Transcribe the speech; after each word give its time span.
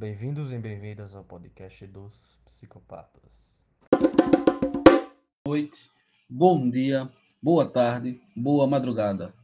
Bem-vindos 0.00 0.50
e 0.50 0.56
bem-vindas 0.56 1.14
ao 1.14 1.22
podcast 1.22 1.86
dos 1.86 2.40
psicopatas. 2.46 3.54
Boa 3.90 5.10
noite, 5.46 5.90
bom 6.26 6.70
dia, 6.70 7.06
boa 7.42 7.68
tarde, 7.68 8.18
boa 8.34 8.66
madrugada. 8.66 9.34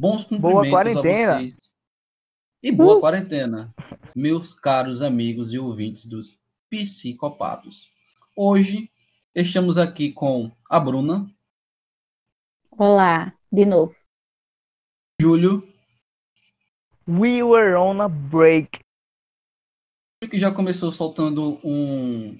Bons 0.00 0.22
cumprimentos 0.22 0.70
Boa 0.70 0.70
quarentena. 0.70 1.34
a 1.34 1.38
vocês. 1.40 1.56
E 2.62 2.70
boa 2.70 2.98
Uh. 2.98 3.00
quarentena, 3.00 3.74
meus 4.14 4.54
caros 4.54 5.02
amigos 5.02 5.52
e 5.52 5.58
ouvintes 5.58 6.06
dos 6.06 6.38
psicopatos. 6.70 7.90
Hoje 8.36 8.88
estamos 9.34 9.76
aqui 9.76 10.12
com 10.12 10.52
a 10.70 10.78
Bruna, 10.78 11.28
Olá, 12.70 13.34
de 13.50 13.64
novo. 13.64 13.92
Júlio, 15.20 15.66
We 17.08 17.42
were 17.42 17.74
on 17.76 18.00
a 18.00 18.08
break. 18.08 18.85
Que 20.28 20.38
já 20.38 20.50
começou 20.50 20.92
soltando 20.92 21.58
um, 21.64 22.38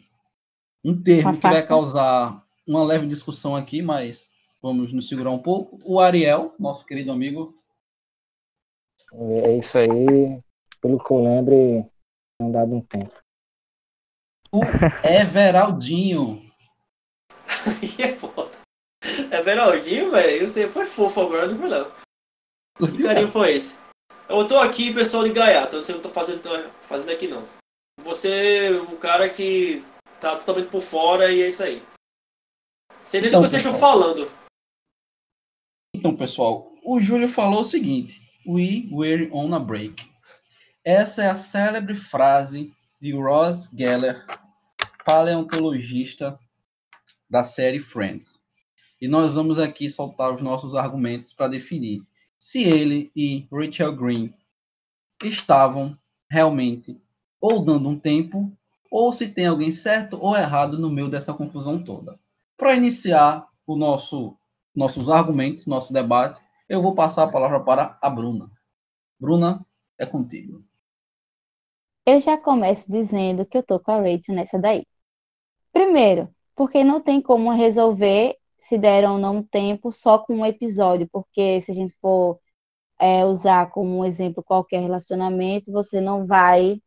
um 0.85 1.03
termo 1.03 1.31
Uma 1.31 1.37
que 1.37 1.43
vai 1.43 1.67
causar 1.67 2.45
uma 2.67 2.85
leve 2.85 3.07
discussão 3.07 3.55
aqui, 3.55 3.83
mas 3.83 4.29
vamos 4.61 4.93
nos 4.93 5.09
segurar 5.09 5.31
um 5.31 5.39
pouco. 5.39 5.81
O 5.85 6.01
Ariel, 6.01 6.55
nosso 6.59 6.85
querido 6.85 7.13
amigo, 7.13 7.55
É 9.13 9.57
isso 9.57 9.79
aí, 9.79 10.41
pelo 10.81 11.03
que 11.03 11.11
eu 11.11 11.23
lembro, 11.23 11.91
não 12.41 12.51
dado 12.51 12.75
um 12.75 12.81
tempo. 12.81 13.15
o 14.53 14.63
Everaldinho. 15.03 16.43
É 17.99 18.15
foda. 18.15 18.53
É 19.31 19.43
Veraldinho, 19.43 20.11
velho. 20.11 20.49
Você 20.49 20.69
foi 20.69 20.87
fofo 20.87 21.21
agora, 21.21 21.49
não 21.49 21.57
foi 21.57 21.69
não. 21.69 21.91
Que 22.77 23.03
carinho 23.03 23.29
foi 23.29 23.55
esse? 23.55 23.81
Eu 24.29 24.47
tô 24.47 24.59
aqui, 24.59 24.93
pessoal 24.93 25.25
de 25.25 25.33
Gaiato. 25.33 25.77
Eu 25.77 25.79
não 25.79 25.85
sei 25.85 25.95
o 25.95 26.01
que 26.01 26.07
eu 26.07 26.11
tô 26.11 26.15
fazendo, 26.15 26.43
tô 26.43 26.71
fazendo 26.83 27.11
aqui, 27.11 27.27
não. 27.27 27.43
Você 28.03 28.67
é 28.67 28.81
um 28.81 28.97
cara 28.97 29.29
que 29.29 29.85
tá 30.21 30.37
totalmente 30.37 30.71
por 30.71 30.83
fora 30.83 31.33
e 31.33 31.43
é 31.43 31.49
isso 31.49 31.63
aí. 31.63 31.83
Sei 33.05 33.21
nem 33.21 33.29
Então, 33.29 33.41
do 33.41 33.45
que 33.45 33.51
vocês 33.51 33.65
estão 33.65 33.79
falando. 33.79 34.31
Então, 35.95 36.17
pessoal, 36.17 36.73
o 36.85 37.01
Júlio 37.01 37.29
falou 37.29 37.61
o 37.61 37.65
seguinte: 37.65 38.21
We 38.47 38.89
were 38.93 39.31
on 39.33 39.55
a 39.55 39.59
break. 39.59 40.09
Essa 40.85 41.25
é 41.25 41.31
a 41.31 41.37
célebre 41.37 41.97
frase 41.97 42.73
de 43.01 43.13
Ross 43.13 43.69
Geller, 43.77 44.25
paleontologista 45.05 46.39
da 47.29 47.43
série 47.43 47.81
Friends. 47.81 48.43
E 49.01 49.09
nós 49.09 49.35
vamos 49.35 49.59
aqui 49.59 49.91
soltar 49.91 50.33
os 50.33 50.43
nossos 50.43 50.75
argumentos 50.75 51.35
para 51.35 51.49
definir 51.49 52.03
se 52.39 52.63
ele 52.63 53.11
e 53.15 53.47
Rachel 53.51 53.95
Green 53.97 54.35
estavam 55.23 55.97
realmente 56.31 57.01
ou 57.41 57.65
dando 57.65 57.89
um 57.89 57.99
tempo, 57.99 58.53
ou 58.91 59.13
se 59.13 59.29
tem 59.29 59.47
alguém 59.47 59.73
certo 59.73 60.19
ou 60.21 60.37
errado 60.37 60.79
no 60.79 60.91
meio 60.91 61.11
dessa 61.11 61.35
confusão 61.35 61.83
toda. 61.83 62.19
Para 62.57 62.75
iniciar 62.75 63.47
o 63.67 63.77
nosso 63.77 64.37
nossos 64.75 65.09
argumentos, 65.09 65.67
nosso 65.67 65.91
debate, 65.91 66.39
eu 66.69 66.83
vou 66.83 66.95
passar 66.95 67.23
a 67.23 67.33
palavra 67.33 67.61
para 67.61 67.99
a 68.01 68.11
Bruna. 68.11 68.51
Bruna, 69.19 69.65
é 69.99 70.05
contigo. 70.05 70.63
Eu 72.05 72.21
já 72.21 72.37
começo 72.37 72.91
dizendo 72.93 73.47
que 73.47 73.57
eu 73.57 73.63
tô 73.63 73.81
com 73.81 73.91
a 73.91 73.97
Rachel 73.97 74.35
nessa 74.35 74.59
daí. 74.59 74.87
Primeiro, 75.73 76.29
porque 76.55 76.85
não 76.85 77.01
tem 77.01 77.23
como 77.23 77.51
resolver 77.51 78.37
se 78.59 78.79
deram 78.79 79.15
ou 79.15 79.19
não 79.19 79.43
tempo 79.43 79.91
só 79.93 80.19
com 80.19 80.37
um 80.37 80.47
episódio, 80.47 81.09
porque 81.11 81.61
se 81.61 81.71
a 81.71 81.75
gente 81.75 81.95
for 82.01 82.39
é, 82.99 83.25
usar 83.25 83.71
como 83.71 83.99
um 83.99 84.05
exemplo 84.05 84.43
qualquer 84.43 84.81
relacionamento, 84.81 85.71
você 85.73 86.01
não 86.01 86.27
vai 86.27 86.81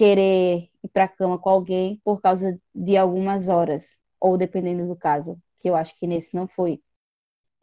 querer 0.00 0.70
ir 0.82 0.88
pra 0.94 1.06
cama 1.06 1.38
com 1.38 1.50
alguém 1.50 2.00
por 2.02 2.22
causa 2.22 2.58
de 2.74 2.96
algumas 2.96 3.50
horas, 3.50 3.98
ou 4.18 4.38
dependendo 4.38 4.86
do 4.88 4.96
caso, 4.96 5.38
que 5.60 5.68
eu 5.68 5.76
acho 5.76 5.94
que 5.98 6.06
nesse 6.06 6.34
não 6.34 6.48
foi. 6.48 6.80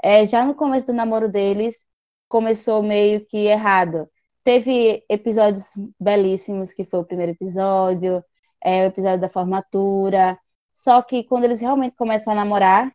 É, 0.03 0.23
já 0.27 0.45
no 0.45 0.53
começo 0.53 0.85
do 0.85 0.93
namoro 0.93 1.27
deles, 1.27 1.83
começou 2.29 2.83
meio 2.83 3.25
que 3.25 3.37
errado. 3.37 4.07
Teve 4.43 5.03
episódios 5.09 5.65
belíssimos, 5.99 6.71
que 6.73 6.85
foi 6.85 6.99
o 6.99 7.05
primeiro 7.05 7.31
episódio, 7.31 8.23
é, 8.63 8.83
o 8.83 8.87
episódio 8.89 9.19
da 9.19 9.29
formatura. 9.29 10.37
Só 10.75 11.01
que 11.01 11.23
quando 11.23 11.45
eles 11.45 11.59
realmente 11.59 11.95
começam 11.95 12.33
a 12.33 12.35
namorar, 12.35 12.93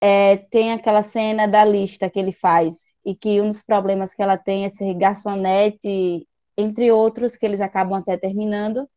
é, 0.00 0.36
tem 0.36 0.72
aquela 0.72 1.02
cena 1.04 1.46
da 1.46 1.64
lista 1.64 2.10
que 2.10 2.18
ele 2.18 2.32
faz, 2.32 2.92
e 3.04 3.14
que 3.14 3.40
um 3.40 3.48
dos 3.48 3.62
problemas 3.62 4.12
que 4.12 4.22
ela 4.22 4.36
tem 4.36 4.64
é 4.64 4.70
ser 4.72 4.92
garçonete, 4.94 6.26
entre 6.60 6.90
outros, 6.92 7.36
que 7.36 7.46
eles 7.46 7.60
acabam 7.60 7.98
até 7.98 8.16
terminando. 8.16 8.88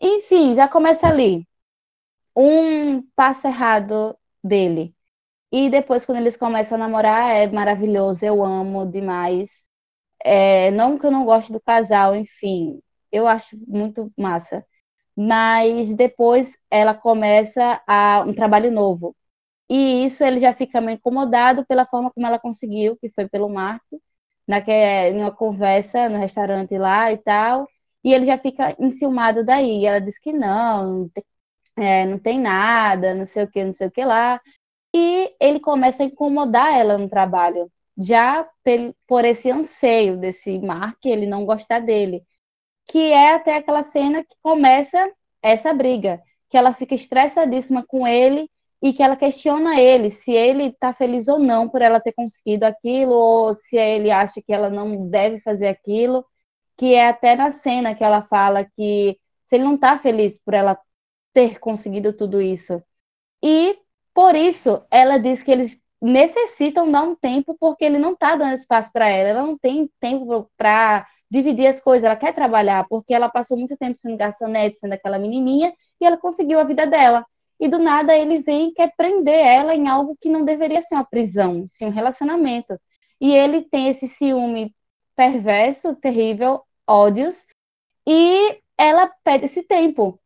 Enfim, 0.00 0.54
já 0.54 0.68
começa 0.68 1.06
ali. 1.08 1.46
Um 2.36 3.02
passo 3.16 3.46
errado 3.46 4.16
dele. 4.42 4.94
E 5.52 5.70
depois, 5.70 6.04
quando 6.06 6.18
eles 6.18 6.36
começam 6.36 6.76
a 6.76 6.80
namorar, 6.80 7.30
é 7.36 7.48
maravilhoso, 7.50 8.24
eu 8.24 8.44
amo 8.44 8.86
demais. 8.90 9.66
É, 10.24 10.70
não 10.72 10.98
que 10.98 11.06
eu 11.06 11.10
não 11.10 11.24
goste 11.24 11.52
do 11.52 11.60
casal, 11.60 12.16
enfim, 12.16 12.80
eu 13.12 13.26
acho 13.28 13.56
muito 13.68 14.12
massa. 14.18 14.64
Mas 15.16 15.94
depois 15.94 16.58
ela 16.70 16.94
começa 16.94 17.82
a 17.86 18.24
um 18.26 18.34
trabalho 18.34 18.70
novo. 18.72 19.16
E 19.68 20.04
isso 20.04 20.24
ele 20.24 20.40
já 20.40 20.54
fica 20.54 20.80
meio 20.80 20.96
incomodado 20.96 21.64
pela 21.66 21.86
forma 21.86 22.10
como 22.12 22.26
ela 22.26 22.38
conseguiu, 22.38 22.96
que 22.98 23.10
foi 23.10 23.28
pelo 23.28 23.48
Marco, 23.48 24.00
naquela, 24.46 25.08
em 25.08 25.20
uma 25.20 25.32
conversa 25.32 26.08
no 26.08 26.18
restaurante 26.18 26.76
lá 26.78 27.12
e 27.12 27.18
tal. 27.18 27.68
E 28.04 28.12
ele 28.12 28.24
já 28.24 28.38
fica 28.38 28.76
enciumado 28.80 29.44
daí. 29.44 29.80
E 29.82 29.86
ela 29.86 30.00
diz 30.00 30.18
que 30.18 30.32
não, 30.32 31.00
não 31.00 31.08
tem, 31.08 31.24
é, 31.76 32.06
não 32.06 32.18
tem 32.18 32.40
nada, 32.40 33.14
não 33.14 33.26
sei 33.26 33.44
o 33.44 33.50
que, 33.50 33.64
não 33.64 33.72
sei 33.72 33.88
o 33.88 33.90
que 33.90 34.04
lá. 34.04 34.40
E 34.94 35.34
ele 35.40 35.60
começa 35.60 36.02
a 36.02 36.06
incomodar 36.06 36.74
ela 36.74 36.98
no 36.98 37.08
trabalho 37.08 37.70
já 37.96 38.48
por 39.06 39.24
esse 39.24 39.50
anseio 39.50 40.16
desse 40.16 40.58
Mark, 40.60 41.04
ele 41.04 41.26
não 41.26 41.44
gostar 41.44 41.80
dele. 41.80 42.24
Que 42.86 43.12
é 43.12 43.34
até 43.34 43.56
aquela 43.56 43.82
cena 43.82 44.24
que 44.24 44.36
começa 44.42 45.12
essa 45.42 45.72
briga, 45.74 46.22
que 46.50 46.56
ela 46.56 46.72
fica 46.74 46.94
estressadíssima 46.94 47.84
com 47.86 48.06
ele 48.06 48.50
e 48.82 48.92
que 48.92 49.02
ela 49.02 49.16
questiona 49.16 49.80
ele 49.80 50.10
se 50.10 50.32
ele 50.32 50.64
está 50.64 50.92
feliz 50.92 51.28
ou 51.28 51.38
não 51.38 51.68
por 51.68 51.80
ela 51.82 52.00
ter 52.00 52.12
conseguido 52.12 52.64
aquilo, 52.64 53.12
ou 53.12 53.54
se 53.54 53.76
ele 53.76 54.10
acha 54.10 54.42
que 54.42 54.52
ela 54.52 54.68
não 54.68 55.08
deve 55.08 55.40
fazer 55.40 55.68
aquilo, 55.68 56.24
que 56.76 56.94
é 56.94 57.08
até 57.08 57.36
na 57.36 57.50
cena 57.50 57.94
que 57.94 58.02
ela 58.04 58.22
fala 58.22 58.64
que 58.64 59.18
se 59.46 59.56
ele 59.56 59.64
não 59.64 59.76
está 59.76 59.98
feliz 59.98 60.38
por 60.38 60.54
ela 60.54 60.78
ter 61.32 61.60
conseguido 61.60 62.12
tudo 62.12 62.42
isso. 62.42 62.82
E 63.42 63.78
por 64.14 64.34
isso 64.34 64.84
ela 64.90 65.18
diz 65.18 65.42
que 65.42 65.50
eles 65.52 65.78
necessitam 66.00 66.90
dar 66.90 67.02
um 67.02 67.14
tempo 67.14 67.56
porque 67.60 67.84
ele 67.84 67.98
não 67.98 68.14
está 68.14 68.34
dando 68.36 68.54
espaço 68.54 68.90
para 68.92 69.08
ela, 69.08 69.28
ela 69.30 69.42
não 69.42 69.56
tem 69.56 69.88
tempo 70.00 70.50
para 70.56 71.06
dividir 71.30 71.66
as 71.68 71.80
coisas, 71.80 72.04
ela 72.04 72.16
quer 72.16 72.34
trabalhar 72.34 72.86
porque 72.88 73.14
ela 73.14 73.28
passou 73.28 73.56
muito 73.56 73.76
tempo 73.76 73.96
sendo 73.96 74.16
garçonete, 74.16 74.78
sendo 74.78 74.94
aquela 74.94 75.18
menininha 75.18 75.72
e 76.00 76.04
ela 76.04 76.16
conseguiu 76.18 76.58
a 76.60 76.64
vida 76.64 76.86
dela. 76.86 77.24
E 77.62 77.68
do 77.68 77.78
nada 77.78 78.12
ele 78.16 78.40
vem 78.40 78.70
e 78.70 78.72
quer 78.74 78.92
prender 78.96 79.36
ela 79.36 79.72
em 79.72 79.86
algo 79.86 80.18
que 80.20 80.28
não 80.28 80.44
deveria 80.44 80.80
ser 80.80 80.96
uma 80.96 81.04
prisão, 81.04 81.64
sim 81.68 81.86
um 81.86 81.90
relacionamento. 81.90 82.76
E 83.20 83.32
ele 83.32 83.62
tem 83.62 83.86
esse 83.86 84.08
ciúme 84.08 84.74
perverso, 85.14 85.94
terrível, 85.94 86.64
ódios, 86.84 87.44
e 88.04 88.58
ela 88.76 89.06
pede 89.22 89.44
esse 89.44 89.62
tempo. 89.62 90.18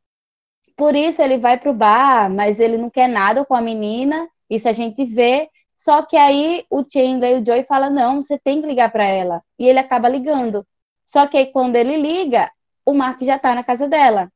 Por 0.76 0.96
isso 0.96 1.20
ele 1.20 1.36
vai 1.36 1.58
pro 1.58 1.74
bar, 1.74 2.30
mas 2.30 2.58
ele 2.58 2.78
não 2.78 2.88
quer 2.88 3.06
nada 3.06 3.44
com 3.44 3.54
a 3.54 3.60
menina, 3.60 4.26
isso 4.48 4.66
a 4.66 4.72
gente 4.72 5.04
vê. 5.04 5.50
Só 5.76 6.02
que 6.02 6.16
aí 6.16 6.64
o 6.70 6.82
Chandler 6.90 7.36
e 7.36 7.42
o 7.42 7.44
Joey 7.44 7.64
falam: 7.64 7.90
não, 7.90 8.22
você 8.22 8.38
tem 8.38 8.62
que 8.62 8.66
ligar 8.66 8.90
para 8.90 9.04
ela. 9.04 9.42
E 9.58 9.68
ele 9.68 9.78
acaba 9.78 10.08
ligando. 10.08 10.66
Só 11.04 11.26
que 11.26 11.36
aí 11.36 11.46
quando 11.52 11.76
ele 11.76 11.98
liga, 11.98 12.50
o 12.86 12.94
Mark 12.94 13.22
já 13.22 13.38
tá 13.38 13.54
na 13.54 13.62
casa 13.62 13.86
dela. 13.86 14.32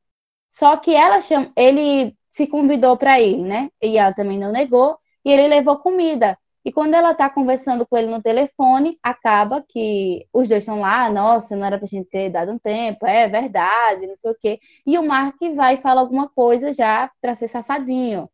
Só 0.49 0.77
que 0.77 0.93
ela 0.95 1.19
chama, 1.21 1.51
ele 1.55 2.15
se 2.31 2.47
convidou 2.47 2.97
para 2.97 3.19
ir, 3.21 3.37
né? 3.37 3.69
E 3.81 3.97
ela 3.97 4.13
também 4.13 4.39
não 4.39 4.51
negou, 4.51 4.97
e 5.25 5.31
ele 5.31 5.47
levou 5.47 5.77
comida. 5.77 6.37
E 6.63 6.71
quando 6.71 6.93
ela 6.93 7.13
tá 7.15 7.29
conversando 7.29 7.87
com 7.87 7.97
ele 7.97 8.07
no 8.07 8.21
telefone, 8.21 8.97
acaba 9.01 9.63
que 9.67 10.27
os 10.31 10.47
dois 10.47 10.63
estão 10.63 10.79
lá, 10.79 11.09
nossa, 11.09 11.55
não 11.55 11.65
era 11.65 11.77
pra 11.77 11.87
gente 11.87 12.09
ter 12.09 12.29
dado 12.29 12.51
um 12.51 12.59
tempo, 12.59 13.05
é 13.05 13.27
verdade, 13.27 14.07
não 14.07 14.15
sei 14.15 14.31
o 14.31 14.35
quê. 14.39 14.59
E 14.85 14.97
o 14.97 15.03
Mark 15.03 15.37
vai 15.55 15.75
e 15.75 15.81
fala 15.81 16.01
alguma 16.01 16.29
coisa 16.29 16.71
já 16.71 17.09
pra 17.19 17.33
ser 17.35 17.47
safadinho. 17.47 18.29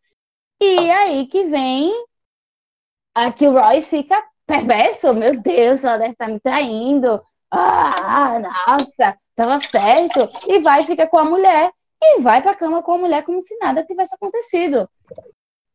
E 0.62 0.92
aí 0.92 1.28
que 1.28 1.46
vem 1.46 1.92
a 3.16 3.32
que 3.32 3.48
o 3.48 3.54
Roy 3.54 3.82
fica 3.82 4.24
perverso, 4.46 5.14
meu 5.14 5.40
Deus, 5.40 5.84
ela 5.84 5.98
deve 5.98 6.12
estar 6.14 6.28
me 6.28 6.40
traindo. 6.40 7.22
Ah, 7.52 8.40
nossa, 8.40 9.18
tava 9.36 9.60
certo. 9.60 10.30
E 10.48 10.60
vai 10.60 10.82
e 10.82 10.86
fica 10.86 11.08
com 11.08 11.18
a 11.18 11.26
mulher. 11.26 11.72
E 12.02 12.22
vai 12.22 12.42
pra 12.42 12.56
cama 12.56 12.84
com 12.84 12.94
a 12.94 12.98
mulher 12.98 13.24
como 13.24 13.42
se 13.42 13.58
nada 13.58 13.84
tivesse 13.84 14.16
acontecido. 14.16 14.90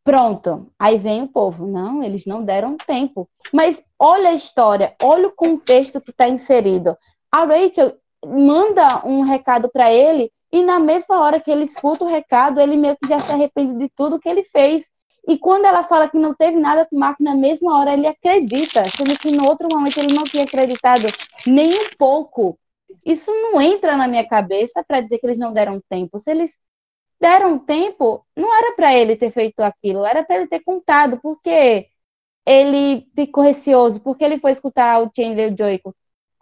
Pronto. 0.05 0.69
Aí 0.79 0.99
vem 0.99 1.23
o 1.23 1.29
povo. 1.29 1.67
Não, 1.67 2.03
eles 2.03 2.27
não 2.27 2.45
deram 2.45 2.77
tempo. 2.77 3.29
Mas 3.53 3.83
olha 3.99 4.31
a 4.31 4.35
história, 4.35 4.95
olha 5.03 5.29
o 5.29 5.33
contexto 5.33 6.01
que 6.01 6.11
está 6.11 6.29
inserido. 6.29 6.97
A 7.31 7.45
Rachel 7.45 7.97
manda 8.25 9.05
um 9.07 9.23
recado 9.23 9.69
para 9.71 9.93
ele 9.93 10.31
E 10.53 10.63
na 10.63 10.79
mesma 10.79 11.19
hora 11.19 11.41
que 11.41 11.51
ele 11.51 11.65
escuta 11.65 12.05
o 12.05 12.09
recado, 12.09 12.61
ele 12.61 12.77
meio 12.77 12.97
que 13.01 13.09
já 13.09 13.19
se 13.19 13.33
arrepende 13.33 13.79
de 13.79 13.89
tudo 13.97 14.19
que 14.19 14.29
ele 14.29 14.45
fez. 14.45 14.87
E 15.27 15.39
quando 15.39 15.65
ela 15.65 15.83
fala 15.83 16.09
que 16.09 16.19
não 16.19 16.35
teve 16.35 16.59
nada 16.59 16.85
com 16.85 16.95
o 16.97 16.99
Marco, 16.99 17.23
na 17.23 17.35
mesma 17.35 17.79
hora 17.79 17.95
ele 17.95 18.07
acredita, 18.07 18.85
sendo 18.91 19.19
que 19.19 19.31
no 19.31 19.49
outro 19.49 19.69
momento 19.73 19.99
ele 19.99 20.13
não 20.13 20.25
tinha 20.25 20.45
acreditado 20.45 21.07
nem 21.47 21.73
um 21.73 21.89
pouco. 21.97 22.59
Isso 23.05 23.31
não 23.31 23.61
entra 23.61 23.97
na 23.97 24.07
minha 24.09 24.27
cabeça 24.27 24.85
para 24.85 25.01
dizer 25.01 25.19
que 25.19 25.27
eles 25.27 25.39
não 25.39 25.53
deram 25.53 25.81
tempo. 25.89 26.19
Se 26.19 26.31
eles 26.31 26.57
deram 27.21 27.59
tempo, 27.59 28.27
não 28.37 28.53
era 28.57 28.75
para 28.75 28.95
ele 28.95 29.17
ter 29.17 29.31
feito 29.31 29.61
aquilo, 29.61 30.05
era 30.05 30.25
para 30.25 30.37
ele 30.37 30.49
ter 30.49 30.61
contado, 30.61 31.21
porque 31.23 31.87
ele 32.45 33.07
ficou 33.15 33.45
receoso, 33.45 34.01
porque 34.01 34.25
ele 34.25 34.41
foi 34.41 34.51
escutar 34.51 35.01
o 35.01 35.11
Chandler 35.17 35.55
e 35.57 35.81
o 35.85 35.95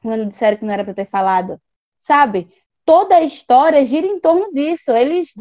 quando 0.03 0.27
disseram 0.27 0.57
que 0.57 0.65
não 0.65 0.73
era 0.73 0.85
para 0.85 0.95
ter 0.95 1.09
falado, 1.09 1.61
sabe? 1.99 2.49
Toda 2.85 3.17
a 3.17 3.23
história 3.23 3.85
gira 3.85 4.07
em 4.07 4.19
torno 4.19 4.53
disso. 4.53 4.93
Eles 4.93 5.35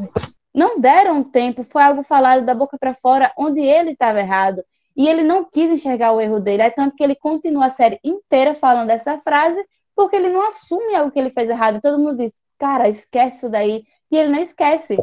não 0.53 0.79
deram 0.79 1.23
tempo, 1.23 1.65
foi 1.69 1.83
algo 1.83 2.03
falado 2.03 2.45
da 2.45 2.53
boca 2.53 2.77
para 2.77 2.93
fora, 2.95 3.31
onde 3.37 3.61
ele 3.61 3.91
estava 3.91 4.19
errado. 4.19 4.63
E 4.95 5.07
ele 5.07 5.23
não 5.23 5.45
quis 5.45 5.71
enxergar 5.71 6.11
o 6.11 6.19
erro 6.19 6.39
dele, 6.39 6.63
é 6.63 6.69
tanto 6.69 6.95
que 6.95 7.03
ele 7.03 7.15
continua 7.15 7.67
a 7.67 7.71
série 7.71 7.99
inteira 8.03 8.53
falando 8.53 8.89
essa 8.89 9.17
frase, 9.19 9.63
porque 9.99 10.15
ele 10.15 10.29
não 10.29 10.47
assume 10.47 10.95
algo 10.95 11.11
que 11.11 11.19
ele 11.19 11.29
fez 11.29 11.49
errado. 11.49 11.81
Todo 11.81 11.99
mundo 11.99 12.15
diz, 12.15 12.41
cara, 12.57 12.87
esquece 12.87 13.35
isso 13.35 13.49
daí. 13.49 13.83
E 14.09 14.17
ele 14.17 14.29
não 14.29 14.39
esquece. 14.39 14.97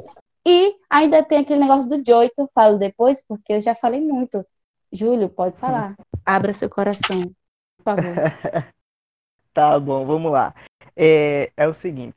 E 0.47 0.75
ainda 0.89 1.23
tem 1.23 1.41
aquele 1.41 1.61
negócio 1.61 1.91
do 1.91 2.03
Joey 2.03 2.31
que 2.31 2.41
eu 2.41 2.49
falo 2.55 2.79
depois, 2.79 3.23
porque 3.29 3.53
eu 3.53 3.61
já 3.61 3.75
falei 3.75 4.01
muito. 4.01 4.43
Júlio, 4.91 5.29
pode 5.29 5.55
falar. 5.59 5.95
Abra 6.25 6.55
seu 6.55 6.71
coração, 6.71 7.31
por 7.77 7.85
favor. 7.85 8.15
Tá 9.53 9.81
bom, 9.81 10.05
vamos 10.05 10.31
lá. 10.31 10.55
É, 10.95 11.51
é 11.57 11.67
o 11.67 11.73
seguinte. 11.73 12.15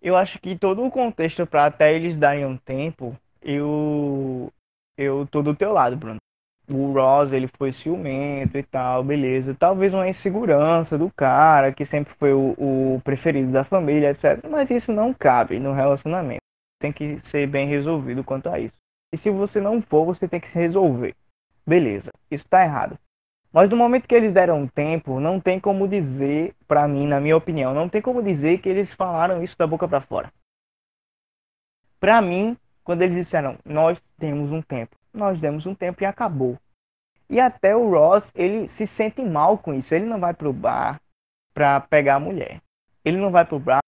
Eu 0.00 0.16
acho 0.16 0.38
que 0.40 0.58
todo 0.58 0.82
o 0.82 0.90
contexto 0.90 1.46
para 1.46 1.66
até 1.66 1.94
eles 1.94 2.16
darem 2.16 2.46
um 2.46 2.56
tempo, 2.56 3.14
eu 3.42 4.50
eu 4.96 5.26
tô 5.26 5.42
do 5.42 5.54
teu 5.54 5.74
lado, 5.74 5.98
Bruno. 5.98 6.16
O 6.72 6.92
Ross, 6.92 7.32
ele 7.32 7.48
foi 7.58 7.72
ciumento 7.72 8.56
e 8.56 8.62
tal, 8.62 9.02
beleza. 9.02 9.56
Talvez 9.58 9.92
uma 9.92 10.08
insegurança 10.08 10.96
do 10.96 11.10
cara, 11.10 11.72
que 11.72 11.84
sempre 11.84 12.14
foi 12.14 12.32
o, 12.32 12.54
o 12.56 13.00
preferido 13.02 13.50
da 13.50 13.64
família, 13.64 14.10
etc. 14.10 14.46
Mas 14.48 14.70
isso 14.70 14.92
não 14.92 15.12
cabe 15.12 15.58
no 15.58 15.72
relacionamento. 15.72 16.40
Tem 16.80 16.92
que 16.92 17.18
ser 17.20 17.46
bem 17.48 17.66
resolvido 17.66 18.22
quanto 18.22 18.48
a 18.48 18.58
isso. 18.60 18.74
E 19.12 19.16
se 19.16 19.30
você 19.30 19.60
não 19.60 19.82
for, 19.82 20.04
você 20.04 20.28
tem 20.28 20.38
que 20.38 20.48
se 20.48 20.58
resolver. 20.58 21.14
Beleza, 21.66 22.10
isso 22.30 22.48
tá 22.48 22.62
errado. 22.62 22.96
Mas 23.52 23.68
no 23.68 23.76
momento 23.76 24.06
que 24.06 24.14
eles 24.14 24.32
deram 24.32 24.66
tempo, 24.68 25.18
não 25.18 25.40
tem 25.40 25.58
como 25.58 25.88
dizer, 25.88 26.54
para 26.68 26.86
mim, 26.86 27.06
na 27.06 27.20
minha 27.20 27.36
opinião, 27.36 27.74
não 27.74 27.88
tem 27.88 28.00
como 28.00 28.22
dizer 28.22 28.58
que 28.58 28.68
eles 28.68 28.92
falaram 28.92 29.42
isso 29.42 29.58
da 29.58 29.66
boca 29.66 29.88
para 29.88 30.00
fora. 30.00 30.32
Para 31.98 32.22
mim, 32.22 32.56
quando 32.84 33.02
eles 33.02 33.16
disseram, 33.16 33.58
nós 33.64 34.00
temos 34.18 34.52
um 34.52 34.62
tempo, 34.62 34.96
nós 35.12 35.40
demos 35.40 35.66
um 35.66 35.74
tempo 35.74 36.02
e 36.02 36.06
acabou. 36.06 36.58
E 37.28 37.40
até 37.40 37.76
o 37.76 37.88
Ross, 37.88 38.32
ele 38.34 38.66
se 38.66 38.86
sente 38.86 39.22
mal 39.22 39.56
com 39.56 39.72
isso. 39.72 39.94
Ele 39.94 40.04
não 40.04 40.18
vai 40.18 40.34
pro 40.34 40.52
bar 40.52 41.00
pra 41.54 41.80
pegar 41.80 42.16
a 42.16 42.20
mulher. 42.20 42.60
Ele 43.04 43.18
não 43.18 43.30
vai 43.30 43.44
pro 43.44 43.58
bar 43.58 43.78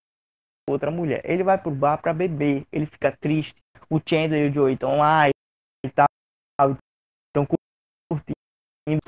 pra 0.64 0.72
outra 0.72 0.90
mulher. 0.90 1.20
Ele 1.24 1.42
vai 1.42 1.58
pro 1.58 1.70
bar 1.70 1.98
pra 1.98 2.14
beber. 2.14 2.64
Ele 2.70 2.86
fica 2.86 3.10
triste. 3.20 3.56
O 3.90 3.98
Chandler 3.98 4.46
e 4.46 4.50
o 4.50 4.52
Joey 4.52 4.74
estão 4.74 4.98
lá 4.98 5.28
e 5.28 5.90
tal. 5.90 6.06
Estão 7.28 7.46
curtindo 7.46 9.00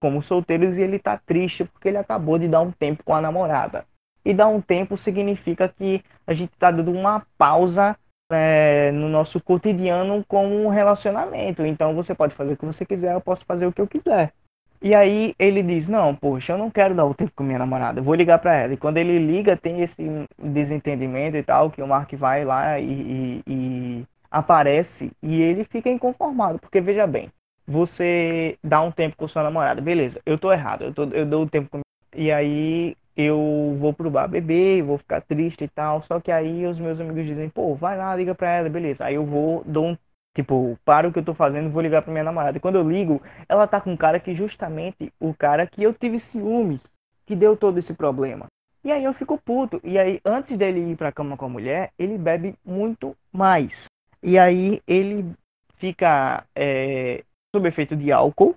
como 0.00 0.22
solteiros 0.22 0.76
e 0.76 0.82
ele 0.82 0.98
tá 0.98 1.18
triste 1.18 1.64
porque 1.64 1.88
ele 1.88 1.96
acabou 1.96 2.38
de 2.38 2.46
dar 2.46 2.60
um 2.60 2.70
tempo 2.70 3.02
com 3.02 3.14
a 3.14 3.20
namorada. 3.20 3.86
E 4.24 4.34
dar 4.34 4.48
um 4.48 4.60
tempo 4.60 4.96
significa 4.96 5.68
que 5.68 6.04
a 6.26 6.34
gente 6.34 6.52
tá 6.58 6.70
dando 6.70 6.92
uma 6.92 7.26
pausa 7.38 7.98
é, 8.30 8.90
no 8.92 9.08
nosso 9.08 9.40
cotidiano 9.40 10.24
como 10.26 10.54
um 10.64 10.68
relacionamento. 10.68 11.64
Então 11.64 11.94
você 11.94 12.14
pode 12.14 12.34
fazer 12.34 12.52
o 12.52 12.56
que 12.56 12.66
você 12.66 12.84
quiser, 12.84 13.14
eu 13.14 13.20
posso 13.20 13.44
fazer 13.44 13.66
o 13.66 13.72
que 13.72 13.80
eu 13.80 13.86
quiser. 13.86 14.32
E 14.80 14.94
aí 14.94 15.34
ele 15.38 15.62
diz: 15.62 15.88
Não, 15.88 16.14
poxa, 16.14 16.52
eu 16.52 16.58
não 16.58 16.70
quero 16.70 16.94
dar 16.94 17.04
o 17.04 17.14
tempo 17.14 17.32
com 17.34 17.42
minha 17.42 17.58
namorada, 17.58 18.00
vou 18.00 18.14
ligar 18.14 18.38
para 18.38 18.54
ela. 18.54 18.74
E 18.74 18.76
quando 18.76 18.98
ele 18.98 19.18
liga, 19.18 19.56
tem 19.56 19.80
esse 19.80 20.02
desentendimento 20.38 21.36
e 21.36 21.42
tal, 21.42 21.70
que 21.70 21.82
o 21.82 21.86
Mark 21.88 22.12
vai 22.14 22.44
lá 22.44 22.78
e, 22.78 22.84
e, 22.86 23.42
e 23.46 24.04
aparece 24.30 25.10
e 25.22 25.40
ele 25.40 25.64
fica 25.64 25.88
inconformado, 25.88 26.58
porque 26.58 26.80
veja 26.80 27.06
bem, 27.06 27.30
você 27.66 28.56
dá 28.62 28.80
um 28.80 28.90
tempo 28.92 29.16
com 29.16 29.26
sua 29.28 29.42
namorada. 29.42 29.80
Beleza, 29.80 30.20
eu 30.24 30.38
tô 30.38 30.52
errado, 30.52 30.84
eu, 30.84 30.94
tô, 30.94 31.04
eu 31.04 31.26
dou 31.26 31.42
o 31.44 31.48
tempo 31.48 31.68
com 31.70 31.80
E 32.14 32.30
aí 32.30 32.96
eu 33.18 33.76
vou 33.80 33.92
pro 33.92 34.08
bar 34.08 34.28
beber, 34.28 34.80
vou 34.84 34.96
ficar 34.96 35.20
triste 35.20 35.64
e 35.64 35.68
tal. 35.68 36.00
Só 36.02 36.20
que 36.20 36.30
aí 36.30 36.64
os 36.64 36.78
meus 36.78 37.00
amigos 37.00 37.26
dizem, 37.26 37.50
pô, 37.50 37.74
vai 37.74 37.98
lá, 37.98 38.14
liga 38.14 38.32
pra 38.32 38.48
ela, 38.52 38.68
beleza. 38.68 39.04
Aí 39.04 39.16
eu 39.16 39.26
vou, 39.26 39.64
dou 39.66 39.88
um. 39.88 39.96
Tipo, 40.36 40.78
paro 40.84 41.08
o 41.08 41.12
que 41.12 41.18
eu 41.18 41.24
tô 41.24 41.34
fazendo 41.34 41.68
vou 41.68 41.82
ligar 41.82 42.00
pra 42.02 42.12
minha 42.12 42.22
namorada. 42.22 42.56
E 42.56 42.60
quando 42.60 42.76
eu 42.76 42.88
ligo, 42.88 43.20
ela 43.48 43.66
tá 43.66 43.80
com 43.80 43.90
um 43.90 43.96
cara 43.96 44.20
que 44.20 44.36
justamente 44.36 45.12
o 45.18 45.34
cara 45.34 45.66
que 45.66 45.82
eu 45.82 45.92
tive 45.92 46.20
ciúmes, 46.20 46.80
que 47.26 47.34
deu 47.34 47.56
todo 47.56 47.78
esse 47.78 47.92
problema. 47.92 48.46
E 48.84 48.92
aí 48.92 49.02
eu 49.02 49.12
fico 49.12 49.36
puto. 49.36 49.80
E 49.82 49.98
aí, 49.98 50.20
antes 50.24 50.56
dele 50.56 50.92
ir 50.92 50.96
pra 50.96 51.10
cama 51.10 51.36
com 51.36 51.46
a 51.46 51.48
mulher, 51.48 51.90
ele 51.98 52.16
bebe 52.16 52.54
muito 52.64 53.16
mais. 53.32 53.86
E 54.22 54.38
aí 54.38 54.80
ele 54.86 55.34
fica 55.76 56.44
é, 56.54 57.24
sob 57.52 57.66
efeito 57.66 57.96
de 57.96 58.12
álcool 58.12 58.54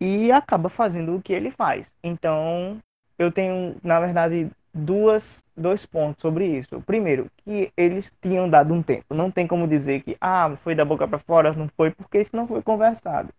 e 0.00 0.32
acaba 0.32 0.70
fazendo 0.70 1.14
o 1.14 1.20
que 1.20 1.34
ele 1.34 1.50
faz. 1.50 1.84
Então, 2.02 2.78
eu 3.18 3.32
tenho, 3.32 3.76
na 3.82 4.00
verdade, 4.00 4.50
duas, 4.72 5.42
dois 5.56 5.84
pontos 5.84 6.20
sobre 6.20 6.46
isso. 6.46 6.80
Primeiro, 6.82 7.30
que 7.44 7.72
eles 7.76 8.12
tinham 8.22 8.48
dado 8.48 8.72
um 8.72 8.82
tempo. 8.82 9.14
Não 9.14 9.30
tem 9.30 9.46
como 9.46 9.66
dizer 9.66 10.02
que, 10.02 10.16
ah, 10.20 10.56
foi 10.62 10.74
da 10.74 10.84
boca 10.84 11.06
para 11.08 11.18
fora, 11.18 11.52
não 11.52 11.68
foi, 11.76 11.90
porque 11.90 12.20
isso 12.20 12.34
não 12.34 12.46
foi 12.46 12.62
conversado. 12.62 13.30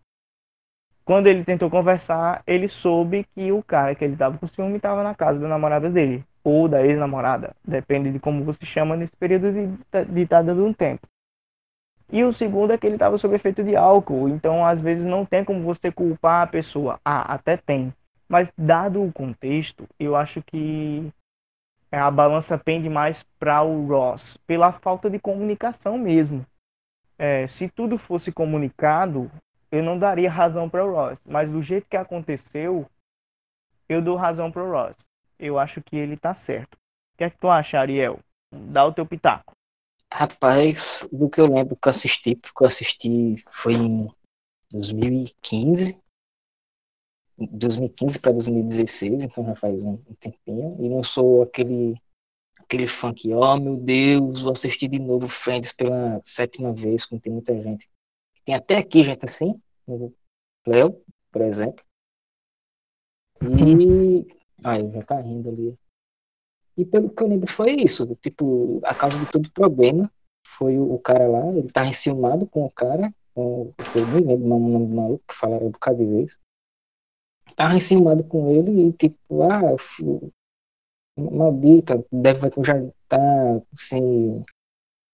Quando 1.05 1.27
ele 1.27 1.43
tentou 1.43 1.69
conversar, 1.69 2.43
ele 2.45 2.67
soube 2.67 3.25
que 3.33 3.51
o 3.51 3.63
cara 3.63 3.95
que 3.95 4.03
ele 4.03 4.13
estava 4.13 4.37
com 4.37 4.47
ciúme 4.47 4.75
estava 4.75 5.03
na 5.03 5.15
casa 5.15 5.39
da 5.39 5.47
namorada 5.47 5.89
dele, 5.89 6.23
ou 6.43 6.67
da 6.67 6.85
ex-namorada, 6.85 7.55
depende 7.65 8.11
de 8.11 8.19
como 8.19 8.43
você 8.43 8.63
chama 8.63 8.95
nesse 8.95 9.15
período 9.15 9.51
de 9.51 10.05
de 10.05 10.27
tá 10.27 10.41
dando 10.41 10.63
um 10.63 10.71
tempo. 10.71 11.07
E 12.11 12.23
o 12.23 12.33
segundo 12.33 12.73
é 12.73 12.77
que 12.77 12.87
ele 12.87 12.95
estava 12.95 13.17
sob 13.17 13.35
efeito 13.35 13.63
de 13.63 13.75
álcool. 13.75 14.29
Então, 14.29 14.65
às 14.65 14.79
vezes, 14.79 15.05
não 15.05 15.25
tem 15.25 15.43
como 15.43 15.61
você 15.61 15.91
culpar 15.91 16.41
a 16.43 16.47
pessoa. 16.47 16.99
Ah, 17.05 17.33
até 17.33 17.55
tem. 17.55 17.93
Mas, 18.29 18.51
dado 18.55 19.03
o 19.03 19.11
contexto, 19.11 19.87
eu 19.99 20.15
acho 20.15 20.41
que 20.43 21.11
a 21.91 22.11
balança 22.11 22.57
pende 22.57 22.87
mais 22.87 23.23
para 23.39 23.63
o 23.63 23.87
Ross, 23.87 24.37
pela 24.45 24.71
falta 24.71 25.09
de 25.09 25.17
comunicação 25.19 25.97
mesmo. 25.97 26.45
É, 27.17 27.47
se 27.47 27.67
tudo 27.67 27.97
fosse 27.97 28.31
comunicado, 28.31 29.31
eu 29.71 29.83
não 29.83 29.97
daria 29.97 30.29
razão 30.29 30.69
para 30.69 30.85
o 30.85 30.93
Ross. 30.93 31.19
Mas, 31.25 31.49
do 31.49 31.63
jeito 31.63 31.87
que 31.89 31.97
aconteceu, 31.97 32.85
eu 33.89 34.01
dou 34.01 34.15
razão 34.15 34.51
para 34.51 34.63
o 34.63 34.71
Ross. 34.71 34.95
Eu 35.39 35.57
acho 35.57 35.81
que 35.81 35.95
ele 35.95 36.13
está 36.13 36.33
certo. 36.33 36.75
O 36.75 37.17
que 37.17 37.23
é 37.23 37.29
que 37.29 37.37
tu 37.37 37.49
acha, 37.49 37.79
Ariel? 37.79 38.19
Dá 38.53 38.85
o 38.85 38.93
teu 38.93 39.05
pitaco. 39.05 39.53
Rapaz, 40.11 41.07
do 41.11 41.29
que 41.29 41.41
eu 41.41 41.51
lembro 41.51 41.75
que 41.75 41.87
eu 41.87 41.91
assisti, 41.91 42.35
porque 42.35 42.63
eu 42.63 42.67
assisti 42.67 43.43
foi 43.47 43.73
em 43.73 44.09
2015, 44.71 45.98
2015 47.47 48.19
para 48.19 48.31
2016, 48.31 49.23
então 49.23 49.45
já 49.45 49.55
faz 49.55 49.81
um, 49.81 49.93
um 49.93 50.13
tempinho, 50.19 50.75
e 50.79 50.89
não 50.89 51.03
sou 51.03 51.43
aquele 51.43 51.95
aquele 52.59 52.87
fã 52.87 53.11
que, 53.11 53.33
oh 53.33 53.57
meu 53.57 53.75
Deus, 53.77 54.41
vou 54.41 54.51
assistir 54.51 54.87
de 54.87 54.99
novo 54.99 55.27
Friends 55.27 55.73
pela 55.73 56.21
sétima 56.23 56.71
vez, 56.71 57.03
como 57.03 57.19
tem 57.19 57.33
muita 57.33 57.59
gente. 57.59 57.89
Tem 58.45 58.53
até 58.53 58.77
aqui 58.77 59.03
gente 59.03 59.25
assim, 59.25 59.59
Léo, 60.67 61.01
por 61.31 61.41
exemplo. 61.41 61.83
E. 63.41 64.27
Ai, 64.63 64.91
já 64.91 65.01
tá 65.01 65.19
rindo 65.19 65.49
ali. 65.49 65.77
E 66.77 66.85
pelo 66.85 67.09
que 67.09 67.23
eu 67.23 67.27
lembro 67.27 67.51
foi 67.51 67.71
isso. 67.71 68.15
Tipo, 68.21 68.79
a 68.83 68.93
causa 68.93 69.17
de 69.19 69.31
todo 69.31 69.51
problema 69.51 70.11
foi 70.57 70.77
o, 70.77 70.93
o 70.93 70.99
cara 70.99 71.27
lá, 71.27 71.47
ele 71.55 71.69
tava 71.71 71.89
enciumado 71.89 72.47
com 72.47 72.65
o 72.65 72.71
cara, 72.71 73.13
com, 73.33 73.73
eu 73.95 74.07
nem 74.07 74.25
lembro 74.25 74.45
o 74.45 74.59
nome 74.59 74.87
do 74.87 74.95
maluco 74.95 75.23
que 75.27 75.35
falaram 75.35 75.67
um 75.67 75.71
bocado 75.71 75.97
de 75.97 76.05
vez. 76.05 76.38
Tava 77.59 77.75
enciumado 77.75 78.23
com 78.23 78.49
ele 78.49 78.87
e 78.87 78.93
tipo, 78.93 79.43
ah, 79.43 79.77
filho, 79.77 80.31
maldita, 81.17 82.01
deve 82.09 82.39
já 82.63 82.81
tá 83.09 83.61
se, 83.75 83.97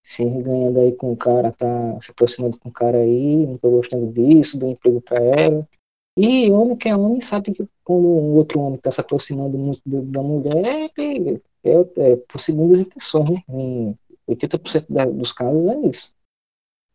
se 0.04 0.24
ganhando 0.24 0.80
aí 0.80 0.92
com 0.92 1.12
o 1.12 1.18
cara, 1.18 1.52
tá 1.52 2.00
se 2.00 2.12
aproximando 2.12 2.60
com 2.60 2.70
o 2.70 2.72
cara 2.72 3.00
aí, 3.00 3.48
não 3.48 3.58
tô 3.58 3.72
gostando 3.72 4.12
disso, 4.14 4.60
dou 4.60 4.70
emprego 4.70 5.02
pra 5.02 5.18
ela. 5.18 5.68
E 6.16 6.52
homem 6.52 6.78
que 6.78 6.88
é 6.88 6.96
homem 6.96 7.20
sabe 7.20 7.52
que 7.52 7.68
quando 7.84 8.06
um 8.08 8.36
outro 8.36 8.60
homem 8.60 8.76
está 8.76 8.92
se 8.92 9.02
aproximando 9.02 9.58
muito 9.58 9.82
da 9.86 10.22
mulher, 10.22 10.92
é, 11.00 11.34
é, 11.64 12.12
é 12.12 12.16
por 12.30 12.40
segundas 12.40 12.80
intenções, 12.80 13.32
né? 13.32 13.44
Em 13.50 13.98
80% 14.28 14.86
da, 14.88 15.06
dos 15.06 15.34
casos 15.34 15.68
é 15.68 15.88
isso. 15.88 16.15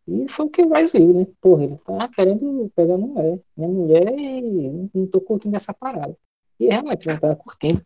E 0.07 0.27
foi 0.29 0.45
o 0.45 0.49
que 0.49 0.65
Bryce 0.65 0.97
viu, 0.97 1.13
né? 1.13 1.27
Porra, 1.39 1.63
ele 1.63 1.77
tá 1.77 2.07
querendo 2.09 2.71
pegar 2.75 2.95
a 2.95 2.97
mulher, 2.97 3.39
minha 3.55 3.69
mulher, 3.69 4.13
e 4.17 4.89
não 4.93 5.07
tô 5.07 5.21
curtindo 5.21 5.55
essa 5.55 5.73
parada. 5.73 6.17
E 6.59 6.67
realmente 6.67 7.07
não 7.07 7.19
tava 7.19 7.35
curtindo. 7.35 7.83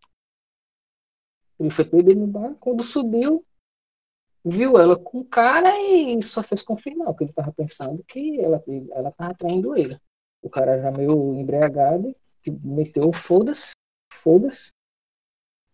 Ele 1.60 1.70
foi 1.70 1.86
beber 1.86 2.16
no 2.16 2.28
bar, 2.28 2.56
quando 2.60 2.84
subiu, 2.84 3.46
viu 4.44 4.78
ela 4.78 4.98
com 4.98 5.20
o 5.20 5.26
cara 5.26 5.80
e 5.80 6.22
só 6.22 6.44
fez 6.44 6.62
confirmar 6.62 7.10
o 7.10 7.16
que 7.16 7.24
ele 7.24 7.34
tava 7.34 7.52
pensando, 7.52 8.04
que 8.04 8.40
ela, 8.40 8.64
ela 8.92 9.12
tava 9.12 9.34
traindo 9.34 9.78
ele. 9.78 9.98
O 10.42 10.50
cara 10.50 10.82
já 10.82 10.92
meio 10.92 11.34
embriagado, 11.34 12.16
meteu 12.64 13.12
foda-se, 13.14 13.72
foda-se, 14.22 14.72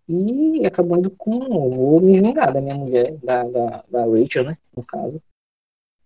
e 0.08 0.66
acabou 0.66 0.98
indo 0.98 1.12
com, 1.12 1.40
vou 1.70 2.02
me 2.02 2.20
vingar 2.20 2.54
da 2.54 2.62
minha 2.62 2.76
mulher, 2.76 3.18
da, 3.18 3.44
da, 3.44 3.84
da 3.90 4.06
Rachel, 4.06 4.44
né, 4.44 4.58
no 4.76 4.86
caso. 4.86 5.22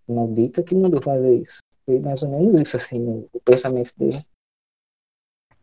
Maldita 0.08 0.62
que 0.62 0.74
mandou 0.74 1.02
fazer 1.02 1.36
isso. 1.42 1.58
Foi 1.84 1.98
mais 2.00 2.22
ou 2.22 2.30
menos 2.30 2.60
isso, 2.60 2.76
assim, 2.76 3.26
o 3.32 3.40
pensamento 3.40 3.92
dele. 3.96 4.24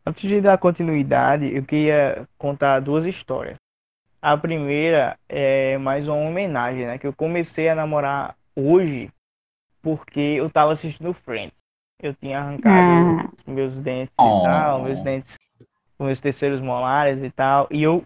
Antes 0.05 0.29
de 0.29 0.41
dar 0.41 0.57
continuidade, 0.57 1.53
eu 1.53 1.63
queria 1.63 2.27
contar 2.37 2.79
duas 2.81 3.05
histórias. 3.05 3.55
A 4.21 4.37
primeira 4.37 5.17
é 5.27 5.77
mais 5.77 6.07
uma 6.07 6.17
homenagem, 6.17 6.85
né? 6.85 6.97
Que 6.97 7.07
eu 7.07 7.13
comecei 7.13 7.69
a 7.69 7.75
namorar 7.75 8.35
hoje 8.55 9.09
porque 9.81 10.19
eu 10.19 10.49
tava 10.49 10.71
assistindo 10.73 11.13
Friends. 11.13 11.53
Eu 12.01 12.13
tinha 12.15 12.39
arrancado 12.39 13.21
Ah. 13.21 13.31
meus 13.47 13.79
dentes 13.79 14.13
Oh. 14.19 14.39
e 14.39 14.43
tal, 14.43 14.81
meus 14.83 15.01
dentes, 15.03 15.37
os 15.99 16.05
meus 16.05 16.19
terceiros 16.19 16.59
molares 16.61 17.21
e 17.23 17.29
tal. 17.31 17.67
E 17.71 17.81
eu, 17.83 18.05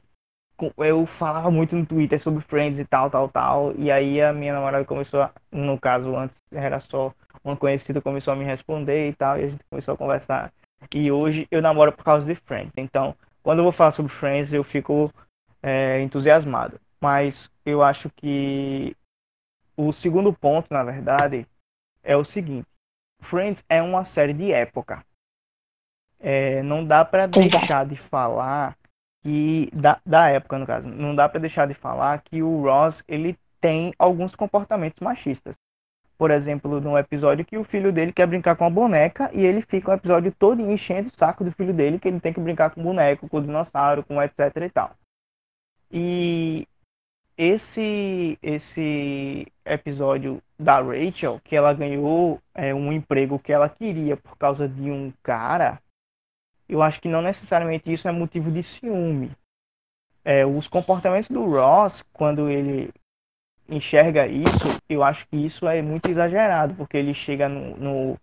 eu 0.77 1.05
falava 1.05 1.51
muito 1.51 1.75
no 1.75 1.85
Twitter 1.85 2.19
sobre 2.19 2.43
Friends 2.43 2.79
e 2.79 2.85
tal, 2.85 3.09
tal, 3.09 3.29
tal. 3.29 3.73
E 3.77 3.91
aí 3.91 4.21
a 4.21 4.33
minha 4.33 4.53
namorada 4.53 4.85
começou, 4.85 5.21
a, 5.21 5.31
no 5.51 5.79
caso, 5.79 6.15
antes 6.15 6.41
era 6.51 6.79
só 6.79 7.13
uma 7.43 7.55
conhecida, 7.55 8.01
começou 8.01 8.33
a 8.33 8.35
me 8.35 8.43
responder 8.43 9.09
e 9.09 9.13
tal. 9.13 9.39
E 9.39 9.43
a 9.43 9.49
gente 9.49 9.63
começou 9.69 9.93
a 9.93 9.97
conversar. 9.97 10.51
E 10.93 11.11
hoje 11.11 11.47
eu 11.51 11.61
namoro 11.61 11.91
por 11.91 12.03
causa 12.03 12.25
de 12.25 12.35
Friends. 12.35 12.73
Então, 12.77 13.15
quando 13.43 13.59
eu 13.59 13.63
vou 13.63 13.71
falar 13.71 13.91
sobre 13.91 14.11
Friends, 14.11 14.51
eu 14.53 14.63
fico 14.63 15.11
é, 15.61 16.01
entusiasmado. 16.01 16.79
Mas 16.99 17.49
eu 17.65 17.83
acho 17.83 18.09
que 18.15 18.95
o 19.75 19.93
segundo 19.93 20.33
ponto, 20.33 20.73
na 20.73 20.83
verdade, 20.83 21.47
é 22.03 22.17
o 22.17 22.23
seguinte: 22.23 22.67
Friends 23.21 23.63
é 23.69 23.81
uma 23.81 24.03
série 24.03 24.33
de 24.33 24.51
época. 24.51 25.03
É, 26.19 26.63
não 26.63 26.83
dá 26.83 27.05
para 27.05 27.27
deixar 27.27 27.85
de 27.85 27.95
falar 27.95 28.75
que 29.23 29.69
da, 29.73 29.99
da 30.05 30.29
época, 30.29 30.57
no 30.57 30.65
caso, 30.65 30.87
não 30.87 31.15
dá 31.15 31.27
para 31.27 31.39
deixar 31.39 31.67
de 31.67 31.73
falar 31.73 32.21
que 32.21 32.41
o 32.41 32.63
Ross 32.63 33.03
ele 33.07 33.37
tem 33.59 33.93
alguns 33.97 34.35
comportamentos 34.35 34.99
machistas. 34.99 35.55
Por 36.17 36.31
exemplo, 36.31 36.81
num 36.81 36.97
episódio 36.97 37.45
que 37.45 37.57
o 37.57 37.63
filho 37.63 37.91
dele 37.91 38.11
quer 38.11 38.25
brincar 38.25 38.55
com 38.55 38.65
a 38.65 38.69
boneca 38.69 39.29
e 39.33 39.45
ele 39.45 39.61
fica 39.61 39.91
o 39.91 39.93
episódio 39.93 40.33
todo 40.37 40.61
enchendo 40.61 41.09
o 41.09 41.17
saco 41.17 41.43
do 41.43 41.51
filho 41.51 41.73
dele 41.73 41.99
que 41.99 42.07
ele 42.07 42.19
tem 42.19 42.33
que 42.33 42.39
brincar 42.39 42.71
com 42.71 42.81
o 42.81 42.83
boneco, 42.83 43.29
com 43.29 43.37
o 43.37 43.41
dinossauro, 43.41 44.03
com 44.03 44.21
etc 44.21 44.39
e 44.55 44.69
tal. 44.69 44.95
E 45.91 46.67
esse 47.37 48.37
esse 48.41 49.47
episódio 49.63 50.41
da 50.57 50.81
Rachel, 50.81 51.39
que 51.43 51.55
ela 51.55 51.71
ganhou 51.71 52.41
é, 52.55 52.73
um 52.73 52.91
emprego 52.91 53.37
que 53.37 53.53
ela 53.53 53.69
queria 53.69 54.17
por 54.17 54.35
causa 54.37 54.67
de 54.67 54.89
um 54.89 55.13
cara, 55.21 55.79
eu 56.69 56.81
acho 56.81 57.01
que 57.01 57.07
não 57.09 57.21
necessariamente 57.21 57.91
isso 57.91 58.07
é 58.07 58.11
motivo 58.11 58.51
de 58.51 58.63
ciúme. 58.63 59.31
É, 60.23 60.45
os 60.45 60.67
comportamentos 60.67 61.29
do 61.29 61.45
Ross, 61.45 62.03
quando 62.13 62.49
ele 62.49 62.91
enxerga 63.69 64.27
isso, 64.27 64.79
eu 64.89 65.03
acho 65.03 65.27
que 65.27 65.37
isso 65.37 65.67
é 65.67 65.81
muito 65.81 66.09
exagerado, 66.09 66.73
porque 66.75 66.97
ele 66.97 67.13
chega 67.13 67.49
no, 67.49 67.77
no- 67.77 68.17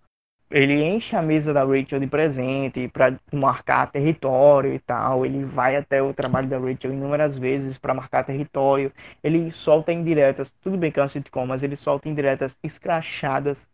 ele 0.51 0.83
enche 0.85 1.17
a 1.17 1.23
mesa 1.23 1.53
da 1.53 1.65
Rachel 1.65 2.01
de 2.01 2.07
presente 2.07 2.89
para 2.89 3.19
marcar 3.33 3.91
território 3.91 4.75
e 4.75 4.79
tal. 4.81 5.27
Ele 5.27 5.45
vai 5.45 5.77
até 5.77 6.03
o 6.03 6.15
trabalho 6.15 6.49
da 6.49 6.59
Rachel 6.59 6.93
inúmeras 6.93 7.37
vezes 7.37 7.79
para 7.79 7.95
marcar 7.95 8.25
território. 8.25 8.93
Ele 9.23 9.53
solta 9.53 9.93
indiretas, 9.93 10.51
tudo 10.63 10.77
bem 10.79 10.93
que 10.93 11.01
é 11.01 11.03
uma 11.03 11.09
sitcom, 11.09 11.47
mas 11.47 11.63
ele 11.63 11.77
solta 11.77 12.09
indiretas 12.09 12.57
escrachadas 12.63 13.69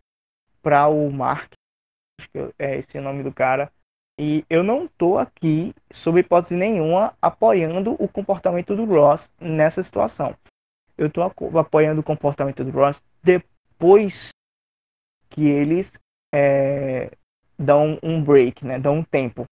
para 0.62 0.88
o 0.88 1.10
Mark, 1.12 1.52
acho 2.20 2.30
que 2.30 2.38
é 2.58 2.78
esse 2.78 2.98
o 2.98 3.02
nome 3.02 3.22
do 3.22 3.32
cara. 3.32 3.70
E 4.22 4.44
eu 4.50 4.62
não 4.62 4.86
tô 4.86 5.16
aqui, 5.16 5.74
sob 5.90 6.20
hipótese 6.20 6.54
nenhuma, 6.54 7.14
apoiando 7.22 7.96
o 7.98 8.06
comportamento 8.06 8.76
do 8.76 8.84
Ross 8.84 9.30
nessa 9.40 9.82
situação. 9.82 10.36
Eu 10.98 11.10
tô 11.10 11.22
aco- 11.22 11.58
apoiando 11.58 12.02
o 12.02 12.04
comportamento 12.04 12.62
do 12.62 12.70
Ross 12.70 13.02
depois 13.22 14.28
que 15.30 15.48
eles 15.48 15.90
é, 16.34 17.10
dão 17.58 17.98
um 18.02 18.22
break, 18.22 18.62
né? 18.62 18.78
Dão 18.78 18.98
um 18.98 19.02
tempo. 19.02 19.46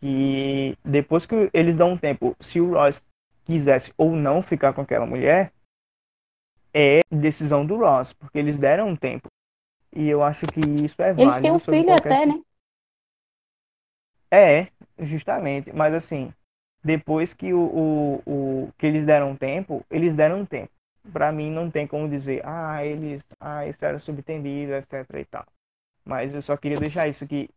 Que 0.00 0.74
depois 0.82 1.26
que 1.26 1.50
eles 1.52 1.76
dão 1.76 1.92
um 1.92 1.98
tempo, 1.98 2.34
se 2.40 2.58
o 2.58 2.72
Ross 2.72 3.04
quisesse 3.44 3.92
ou 3.98 4.12
não 4.12 4.40
ficar 4.40 4.72
com 4.72 4.80
aquela 4.80 5.04
mulher, 5.04 5.52
é 6.72 7.00
decisão 7.10 7.66
do 7.66 7.76
Ross, 7.76 8.14
porque 8.14 8.38
eles 8.38 8.56
deram 8.56 8.88
um 8.88 8.96
tempo. 8.96 9.28
E 9.94 10.08
eu 10.08 10.22
acho 10.22 10.46
que 10.46 10.60
isso 10.82 11.00
é 11.02 11.12
válido. 11.12 11.22
Eles 11.22 11.40
têm 11.42 11.52
um 11.52 11.58
filho 11.58 11.92
até, 11.92 12.24
né? 12.24 12.40
É, 14.30 14.68
justamente. 14.98 15.72
Mas 15.72 15.94
assim, 15.94 16.32
depois 16.82 17.34
que 17.34 17.52
o, 17.52 17.60
o, 17.60 18.22
o 18.26 18.72
que 18.78 18.86
eles 18.86 19.04
deram 19.04 19.36
tempo, 19.36 19.84
eles 19.90 20.14
deram 20.14 20.44
tempo. 20.44 20.70
Pra 21.12 21.30
mim 21.30 21.50
não 21.50 21.70
tem 21.70 21.86
como 21.86 22.08
dizer, 22.08 22.42
ah, 22.44 22.84
eles, 22.84 23.22
ah, 23.38 23.66
isso 23.66 23.84
era 23.84 23.96
etc 23.96 24.12
e 25.18 25.24
tal. 25.24 25.46
Mas 26.04 26.34
eu 26.34 26.42
só 26.42 26.56
queria 26.56 26.78
deixar 26.78 27.08
isso 27.08 27.26
que 27.26 27.48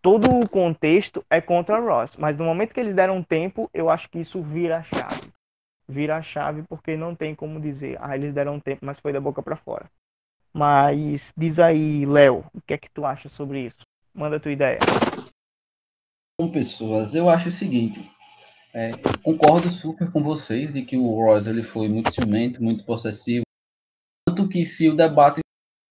todo 0.00 0.38
o 0.38 0.48
contexto 0.48 1.24
é 1.28 1.40
contra 1.40 1.80
Ross, 1.80 2.16
mas 2.16 2.36
no 2.36 2.44
momento 2.44 2.72
que 2.72 2.80
eles 2.80 2.94
deram 2.94 3.22
tempo, 3.22 3.70
eu 3.74 3.90
acho 3.90 4.08
que 4.08 4.20
isso 4.20 4.40
vira 4.42 4.78
a 4.78 4.82
chave. 4.82 5.32
Vira 5.88 6.16
a 6.16 6.22
chave 6.22 6.62
porque 6.62 6.96
não 6.96 7.14
tem 7.14 7.34
como 7.34 7.60
dizer, 7.60 7.98
ah, 8.00 8.14
eles 8.14 8.32
deram 8.34 8.60
tempo, 8.60 8.84
mas 8.84 8.98
foi 8.98 9.12
da 9.12 9.20
boca 9.20 9.42
pra 9.42 9.56
fora. 9.56 9.90
Mas 10.52 11.32
diz 11.36 11.58
aí, 11.58 12.06
Léo, 12.06 12.44
o 12.54 12.60
que 12.60 12.74
é 12.74 12.78
que 12.78 12.90
tu 12.90 13.04
acha 13.04 13.28
sobre 13.28 13.66
isso? 13.66 13.84
Manda 14.16 14.36
a 14.36 14.40
tua 14.40 14.52
ideia. 14.52 14.78
com 16.40 16.50
pessoas, 16.50 17.14
eu 17.14 17.28
acho 17.28 17.50
o 17.50 17.52
seguinte. 17.52 18.10
é, 18.72 18.92
concordo 19.22 19.70
super 19.70 20.10
com 20.10 20.22
vocês 20.22 20.72
de 20.72 20.82
que 20.82 20.96
o 20.96 21.14
Royce 21.14 21.50
ele 21.50 21.62
foi 21.62 21.86
muito 21.88 22.10
ciumento, 22.10 22.62
muito 22.62 22.82
possessivo. 22.84 23.44
Tanto 24.26 24.48
que 24.48 24.64
se 24.64 24.88
o 24.88 24.96
debate 24.96 25.40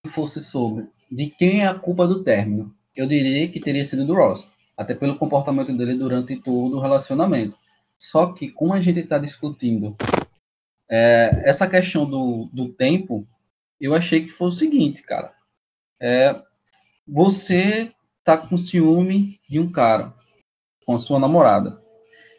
fosse 0.07 0.41
sobre 0.41 0.87
de 1.11 1.27
quem 1.29 1.61
é 1.61 1.67
a 1.67 1.75
culpa 1.77 2.07
do 2.07 2.23
término, 2.23 2.75
eu 2.95 3.07
diria 3.07 3.47
que 3.47 3.59
teria 3.59 3.85
sido 3.85 4.05
do 4.05 4.15
Ross. 4.15 4.49
Até 4.75 4.95
pelo 4.95 5.17
comportamento 5.17 5.71
dele 5.77 5.93
durante 5.93 6.35
todo 6.35 6.77
o 6.77 6.81
relacionamento. 6.81 7.55
Só 7.97 8.33
que 8.33 8.49
como 8.49 8.73
a 8.73 8.81
gente 8.81 8.99
está 8.99 9.19
discutindo 9.19 9.95
é, 10.89 11.43
essa 11.45 11.67
questão 11.67 12.09
do, 12.09 12.49
do 12.51 12.69
tempo, 12.69 13.27
eu 13.79 13.93
achei 13.93 14.23
que 14.23 14.29
foi 14.29 14.47
o 14.47 14.51
seguinte, 14.51 15.03
cara. 15.03 15.31
É, 16.01 16.35
você 17.07 17.91
tá 18.25 18.35
com 18.35 18.57
ciúme 18.57 19.39
de 19.47 19.59
um 19.59 19.71
cara 19.71 20.11
com 20.85 20.95
a 20.95 20.99
sua 20.99 21.19
namorada. 21.19 21.79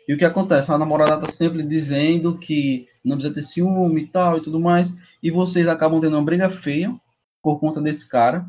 E 0.08 0.12
o 0.12 0.18
que 0.18 0.24
acontece? 0.24 0.70
A 0.70 0.78
namorada 0.78 1.18
tá 1.18 1.32
sempre 1.32 1.62
dizendo 1.62 2.38
que 2.38 2.88
não 3.04 3.16
precisa 3.16 3.34
ter 3.34 3.42
ciúme 3.42 4.02
e 4.02 4.06
tal 4.08 4.38
e 4.38 4.40
tudo 4.42 4.60
mais. 4.60 4.92
E 5.22 5.30
vocês 5.30 5.68
acabam 5.68 6.00
tendo 6.00 6.16
uma 6.16 6.24
briga 6.24 6.50
feia 6.50 6.94
por 7.42 7.60
conta 7.60 7.80
desse 7.80 8.08
cara. 8.08 8.46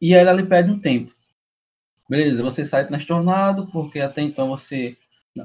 E 0.00 0.14
ela 0.14 0.32
lhe 0.32 0.44
pede 0.44 0.70
um 0.70 0.78
tempo. 0.78 1.12
Beleza, 2.08 2.42
você 2.42 2.64
sai 2.64 2.86
transtornado, 2.86 3.66
porque 3.68 4.00
até 4.00 4.22
então 4.22 4.48
você 4.48 4.96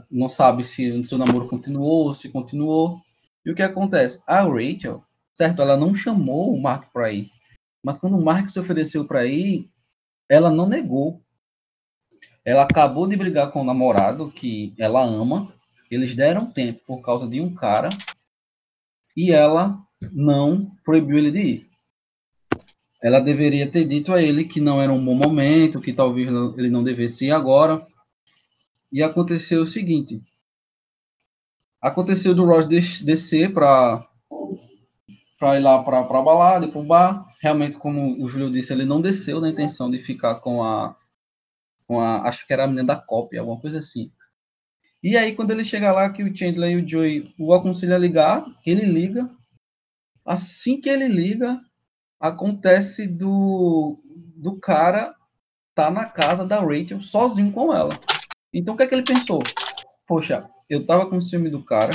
não 0.09 0.29
sabe 0.29 0.63
se 0.63 0.89
o 0.91 1.03
seu 1.03 1.17
namoro 1.17 1.47
continuou 1.47 2.07
ou 2.07 2.13
se 2.13 2.29
continuou. 2.29 2.99
E 3.45 3.51
o 3.51 3.55
que 3.55 3.61
acontece? 3.61 4.21
A 4.25 4.41
Rachel, 4.41 5.03
certo? 5.33 5.61
Ela 5.61 5.77
não 5.77 5.93
chamou 5.93 6.53
o 6.53 6.61
Mark 6.61 6.91
para 6.91 7.11
ir. 7.11 7.29
Mas 7.83 7.97
quando 7.97 8.17
o 8.17 8.23
Mark 8.23 8.49
se 8.49 8.59
ofereceu 8.59 9.05
para 9.05 9.25
ir, 9.25 9.69
ela 10.29 10.49
não 10.49 10.67
negou. 10.67 11.21
Ela 12.45 12.63
acabou 12.63 13.07
de 13.07 13.15
brigar 13.15 13.51
com 13.51 13.61
o 13.61 13.65
namorado 13.65 14.31
que 14.31 14.73
ela 14.77 15.03
ama. 15.03 15.51
Eles 15.89 16.15
deram 16.15 16.49
tempo 16.49 16.81
por 16.85 17.01
causa 17.01 17.27
de 17.27 17.39
um 17.39 17.53
cara. 17.53 17.89
E 19.15 19.31
ela 19.31 19.77
não 20.11 20.71
proibiu 20.83 21.17
ele 21.17 21.31
de 21.31 21.39
ir. 21.39 21.69
Ela 23.01 23.19
deveria 23.19 23.69
ter 23.69 23.85
dito 23.85 24.13
a 24.13 24.21
ele 24.21 24.45
que 24.45 24.61
não 24.61 24.81
era 24.81 24.91
um 24.91 25.03
bom 25.03 25.13
momento, 25.13 25.81
que 25.81 25.93
talvez 25.93 26.27
ele 26.57 26.69
não 26.69 26.83
devesse 26.83 27.25
ir 27.25 27.31
agora. 27.31 27.85
E 28.91 29.03
aconteceu 29.03 29.63
o 29.63 29.67
seguinte: 29.67 30.21
aconteceu 31.81 32.33
do 32.33 32.45
Ross 32.45 32.65
des- 32.65 33.01
descer 33.01 33.53
para 33.53 34.07
para 35.43 35.59
ir 35.59 35.61
lá 35.61 35.83
para 35.83 35.99
a 35.99 36.21
balada, 36.21 36.69
para 36.69 36.79
o 36.79 36.85
bar. 36.85 37.25
Realmente, 37.41 37.75
como 37.75 38.23
o 38.23 38.27
Júlio 38.29 38.49
disse, 38.49 38.71
ele 38.71 38.85
não 38.85 39.01
desceu 39.01 39.41
na 39.41 39.49
intenção 39.49 39.91
de 39.91 39.99
ficar 39.99 40.35
com 40.35 40.63
a 40.63 40.95
com 41.85 41.99
a, 41.99 42.29
acho 42.29 42.47
que 42.47 42.53
era 42.53 42.63
a 42.63 42.67
menina 42.67 42.87
da 42.87 42.95
cópia, 42.95 43.41
alguma 43.41 43.59
coisa 43.59 43.79
assim. 43.79 44.09
E 45.03 45.17
aí, 45.17 45.35
quando 45.35 45.51
ele 45.51 45.65
chega 45.65 45.91
lá, 45.91 46.09
que 46.09 46.23
o 46.23 46.33
Chandler 46.33 46.71
e 46.71 46.75
o 46.77 46.87
Joey 46.87 47.35
o 47.37 47.53
aconselham 47.53 47.97
a 47.97 47.99
ligar, 47.99 48.45
ele 48.65 48.85
liga. 48.85 49.29
Assim 50.25 50.79
que 50.79 50.89
ele 50.89 51.09
liga, 51.09 51.59
acontece 52.17 53.05
do, 53.05 53.97
do 54.37 54.57
cara 54.61 55.13
tá 55.75 55.91
na 55.91 56.05
casa 56.05 56.45
da 56.45 56.61
Rachel 56.61 57.01
sozinho 57.01 57.51
com 57.51 57.73
ela. 57.73 57.99
Então, 58.53 58.75
o 58.75 58.77
que 58.77 58.83
é 58.83 58.87
que 58.87 58.95
ele 58.95 59.03
pensou? 59.03 59.43
Poxa, 60.07 60.49
eu 60.69 60.85
tava 60.85 61.05
com 61.05 61.19
ciúme 61.19 61.49
do 61.49 61.61
cara. 61.65 61.91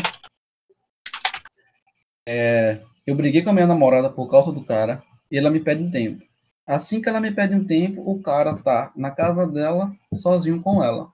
É, 2.27 2.83
eu 3.09 3.15
briguei 3.15 3.41
com 3.41 3.49
a 3.49 3.53
minha 3.55 3.67
namorada 3.67 4.11
por 4.11 4.31
causa 4.31 4.53
do 4.53 4.63
cara 4.63 5.03
e 5.31 5.39
ela 5.39 5.51
me 5.51 5.59
pede 5.59 5.83
um 5.83 5.91
tempo. 5.91 6.23
Assim 6.67 7.01
que 7.01 7.09
ela 7.09 7.23
me 7.23 7.31
pede 7.31 7.55
um 7.55 7.65
tempo, 7.65 8.03
o 8.03 8.21
cara 8.21 8.55
tá 8.59 8.93
na 8.95 9.11
casa 9.11 9.47
dela, 9.47 9.91
sozinho 10.13 10.61
com 10.61 10.85
ela. 10.85 11.11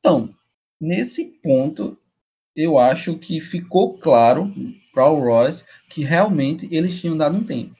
Então, 0.00 0.28
nesse 0.80 1.26
ponto, 1.26 1.96
eu 2.56 2.76
acho 2.76 3.16
que 3.16 3.38
ficou 3.38 3.96
claro 3.98 4.52
para 4.92 5.08
o 5.08 5.20
Royce 5.20 5.64
que 5.88 6.02
realmente 6.02 6.68
eles 6.72 7.00
tinham 7.00 7.16
dado 7.16 7.36
um 7.36 7.44
tempo. 7.44 7.76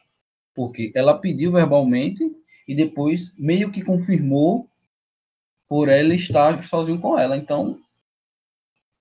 Porque 0.54 0.92
ela 0.94 1.18
pediu 1.18 1.50
verbalmente 1.50 2.24
e 2.68 2.76
depois 2.76 3.34
meio 3.36 3.72
que 3.72 3.82
confirmou 3.82 4.68
por 5.68 5.88
ela 5.88 6.14
estar 6.14 6.62
sozinho 6.62 7.00
com 7.00 7.18
ela. 7.18 7.36
Então, 7.36 7.76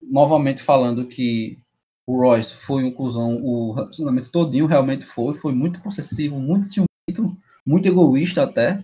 novamente 0.01 0.63
falando 0.63 1.05
que 1.05 1.62
o 2.05 2.17
Royce 2.17 2.55
foi 2.55 2.83
um 2.83 2.91
cuzão, 2.91 3.43
o 3.43 3.71
relacionamento 3.71 4.31
todinho 4.31 4.65
realmente 4.65 5.05
foi, 5.05 5.33
foi 5.33 5.53
muito 5.53 5.81
possessivo, 5.81 6.39
muito 6.39 6.67
ciumento, 6.67 7.37
muito 7.65 7.87
egoísta 7.87 8.43
até. 8.43 8.83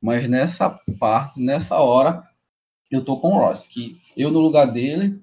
Mas 0.00 0.28
nessa 0.28 0.70
parte, 0.98 1.40
nessa 1.40 1.76
hora, 1.76 2.22
eu 2.90 3.04
tô 3.04 3.18
com 3.18 3.28
o 3.28 3.38
Royce, 3.38 3.68
que 3.68 4.00
eu 4.16 4.30
no 4.30 4.38
lugar 4.38 4.66
dele 4.66 5.20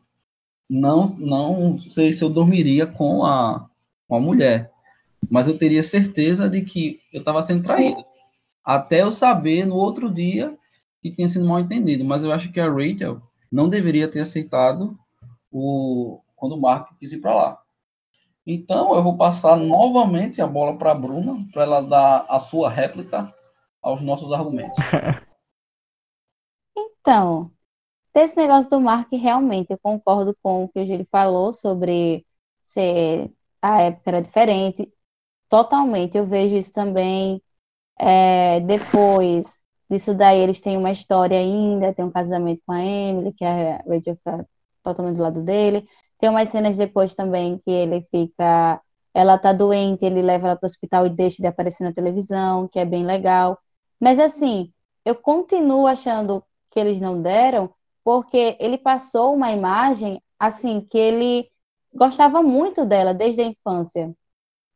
não 0.70 1.08
não 1.18 1.78
sei 1.78 2.14
se 2.14 2.24
eu 2.24 2.30
dormiria 2.30 2.88
com 2.88 3.26
a, 3.26 3.70
com 4.08 4.16
a 4.16 4.20
mulher, 4.20 4.72
mas 5.30 5.48
eu 5.48 5.58
teria 5.58 5.84
certeza 5.84 6.50
de 6.50 6.62
que 6.62 7.00
eu 7.14 7.20
estava 7.20 7.42
sendo 7.42 7.64
traído. 7.64 8.04
Até 8.64 9.02
eu 9.02 9.12
saber 9.12 9.66
no 9.66 9.76
outro 9.76 10.12
dia 10.12 10.58
que 11.02 11.12
tinha 11.12 11.28
sido 11.30 11.46
mal 11.46 11.60
entendido, 11.60 12.04
mas 12.04 12.24
eu 12.24 12.32
acho 12.32 12.52
que 12.52 12.60
a 12.60 12.70
Rachel 12.70 13.22
não 13.52 13.70
deveria 13.70 14.08
ter 14.08 14.22
aceitado 14.22 14.98
o 15.52 16.23
quando 16.44 16.58
o 16.58 16.62
Mark 16.62 16.90
quis 17.00 17.14
ir 17.14 17.22
para 17.22 17.34
lá. 17.34 17.60
Então 18.46 18.94
eu 18.94 19.02
vou 19.02 19.16
passar 19.16 19.56
novamente 19.56 20.42
a 20.42 20.46
bola 20.46 20.78
para 20.78 20.92
a 20.92 20.96
Bruna 20.96 21.38
para 21.54 21.64
ela 21.64 21.80
dar 21.80 22.26
a 22.28 22.38
sua 22.38 22.70
réplica 22.70 23.34
aos 23.82 24.02
nossos 24.02 24.34
argumentos. 24.34 24.78
Então, 27.06 27.52
desse 28.14 28.38
negócio 28.38 28.70
do 28.70 28.80
Mark, 28.80 29.10
realmente 29.12 29.72
eu 29.72 29.78
concordo 29.78 30.34
com 30.42 30.64
o 30.64 30.70
que 30.70 30.80
o 30.80 30.86
Gil 30.86 31.06
falou 31.12 31.52
sobre 31.52 32.26
ser 32.64 33.30
a 33.62 33.82
época 33.82 34.10
era 34.10 34.22
diferente. 34.22 34.90
Totalmente, 35.50 36.18
eu 36.18 36.26
vejo 36.26 36.56
isso 36.56 36.72
também. 36.72 37.42
É, 38.00 38.62
depois 38.62 39.62
disso 39.90 40.14
daí, 40.16 40.40
eles 40.40 40.62
têm 40.62 40.78
uma 40.78 40.92
história 40.92 41.38
ainda, 41.38 41.94
tem 41.94 42.06
um 42.06 42.12
casamento 42.12 42.62
com 42.66 42.72
a 42.72 42.82
Emily, 42.84 43.34
que 43.34 43.44
a 43.44 43.78
Rachel 43.86 44.16
fica 44.16 44.48
totalmente 44.82 45.18
do 45.18 45.24
lado 45.24 45.42
dele. 45.44 45.88
Tem 46.24 46.30
umas 46.30 46.48
cenas 46.48 46.78
depois 46.78 47.14
também 47.14 47.58
que 47.58 47.70
ele 47.70 48.08
fica. 48.10 48.82
Ela 49.14 49.38
tá 49.38 49.52
doente, 49.52 50.06
ele 50.06 50.22
leva 50.22 50.48
ela 50.48 50.56
para 50.56 50.66
o 50.66 50.70
hospital 50.70 51.06
e 51.06 51.10
deixa 51.10 51.42
de 51.42 51.48
aparecer 51.48 51.84
na 51.84 51.92
televisão, 51.92 52.66
que 52.66 52.80
é 52.80 52.86
bem 52.86 53.06
legal. 53.06 53.60
Mas 54.00 54.18
assim, 54.20 54.72
eu 55.04 55.16
continuo 55.16 55.86
achando 55.86 56.42
que 56.72 56.80
eles 56.80 57.02
não 57.02 57.22
deram, 57.22 57.70
porque 58.06 58.56
ele 58.62 58.78
passou 58.78 59.36
uma 59.36 59.52
imagem 59.52 60.22
assim 60.40 60.80
que 60.80 60.98
ele 60.98 61.52
gostava 61.94 62.42
muito 62.42 62.86
dela 62.86 63.14
desde 63.14 63.42
a 63.42 63.46
infância, 63.46 64.16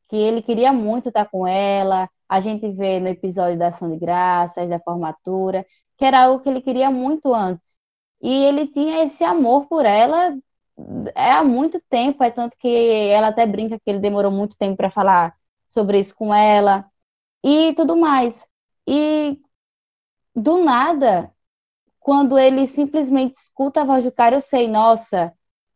que 0.10 0.18
ele 0.18 0.42
queria 0.42 0.74
muito 0.74 1.08
estar 1.08 1.28
com 1.30 1.48
ela. 1.48 2.10
A 2.28 2.42
gente 2.42 2.70
vê 2.74 3.00
no 3.00 3.08
episódio 3.08 3.58
da 3.58 3.68
ação 3.70 3.90
de 3.90 3.98
graças, 3.98 4.68
da 4.68 4.82
formatura, 4.82 5.66
que 5.98 6.04
era 6.04 6.26
algo 6.26 6.44
que 6.44 6.50
ele 6.50 6.60
queria 6.62 6.92
muito 6.92 7.34
antes. 7.34 7.80
E 8.22 8.34
ele 8.34 8.68
tinha 8.68 9.02
esse 9.06 9.24
amor 9.24 9.68
por 9.68 9.86
ela 9.86 10.36
é 11.16 11.32
há 11.32 11.44
muito 11.44 11.82
tempo, 11.90 12.24
é 12.24 12.32
tanto 12.32 12.58
que 12.58 12.68
ela 12.68 13.30
até 13.30 13.46
brinca 13.46 13.80
que 13.80 13.90
ele 13.90 14.00
demorou 14.00 14.32
muito 14.32 14.58
tempo 14.58 14.78
para 14.78 14.92
falar 14.92 15.36
sobre 15.68 16.00
isso 16.00 16.16
com 16.16 16.34
ela 16.34 16.86
e 17.44 17.74
tudo 17.74 17.96
mais. 17.98 18.48
E 18.88 19.40
do 20.36 20.64
nada, 20.64 21.32
quando 22.00 22.38
ele 22.38 22.68
simplesmente 22.68 23.36
escuta 23.36 23.82
a 23.82 23.86
voz 23.86 24.04
do 24.06 24.12
cara, 24.12 24.36
eu 24.36 24.42
sei, 24.42 24.68
nossa, 24.68 25.34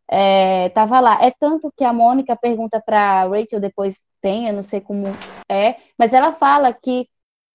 é, 0.10 0.70
tava 0.70 1.00
lá. 1.00 1.24
É 1.24 1.32
tanto 1.32 1.72
que 1.76 1.84
a 1.84 1.94
Mônica 1.94 2.36
pergunta 2.36 2.82
para 2.82 3.26
Rachel 3.26 3.60
depois 3.60 4.02
tem, 4.22 4.48
eu 4.48 4.54
não 4.54 4.64
sei 4.64 4.82
como 4.82 5.08
é, 5.50 5.78
mas 5.98 6.14
ela 6.14 6.34
fala 6.34 6.74
que 6.74 7.10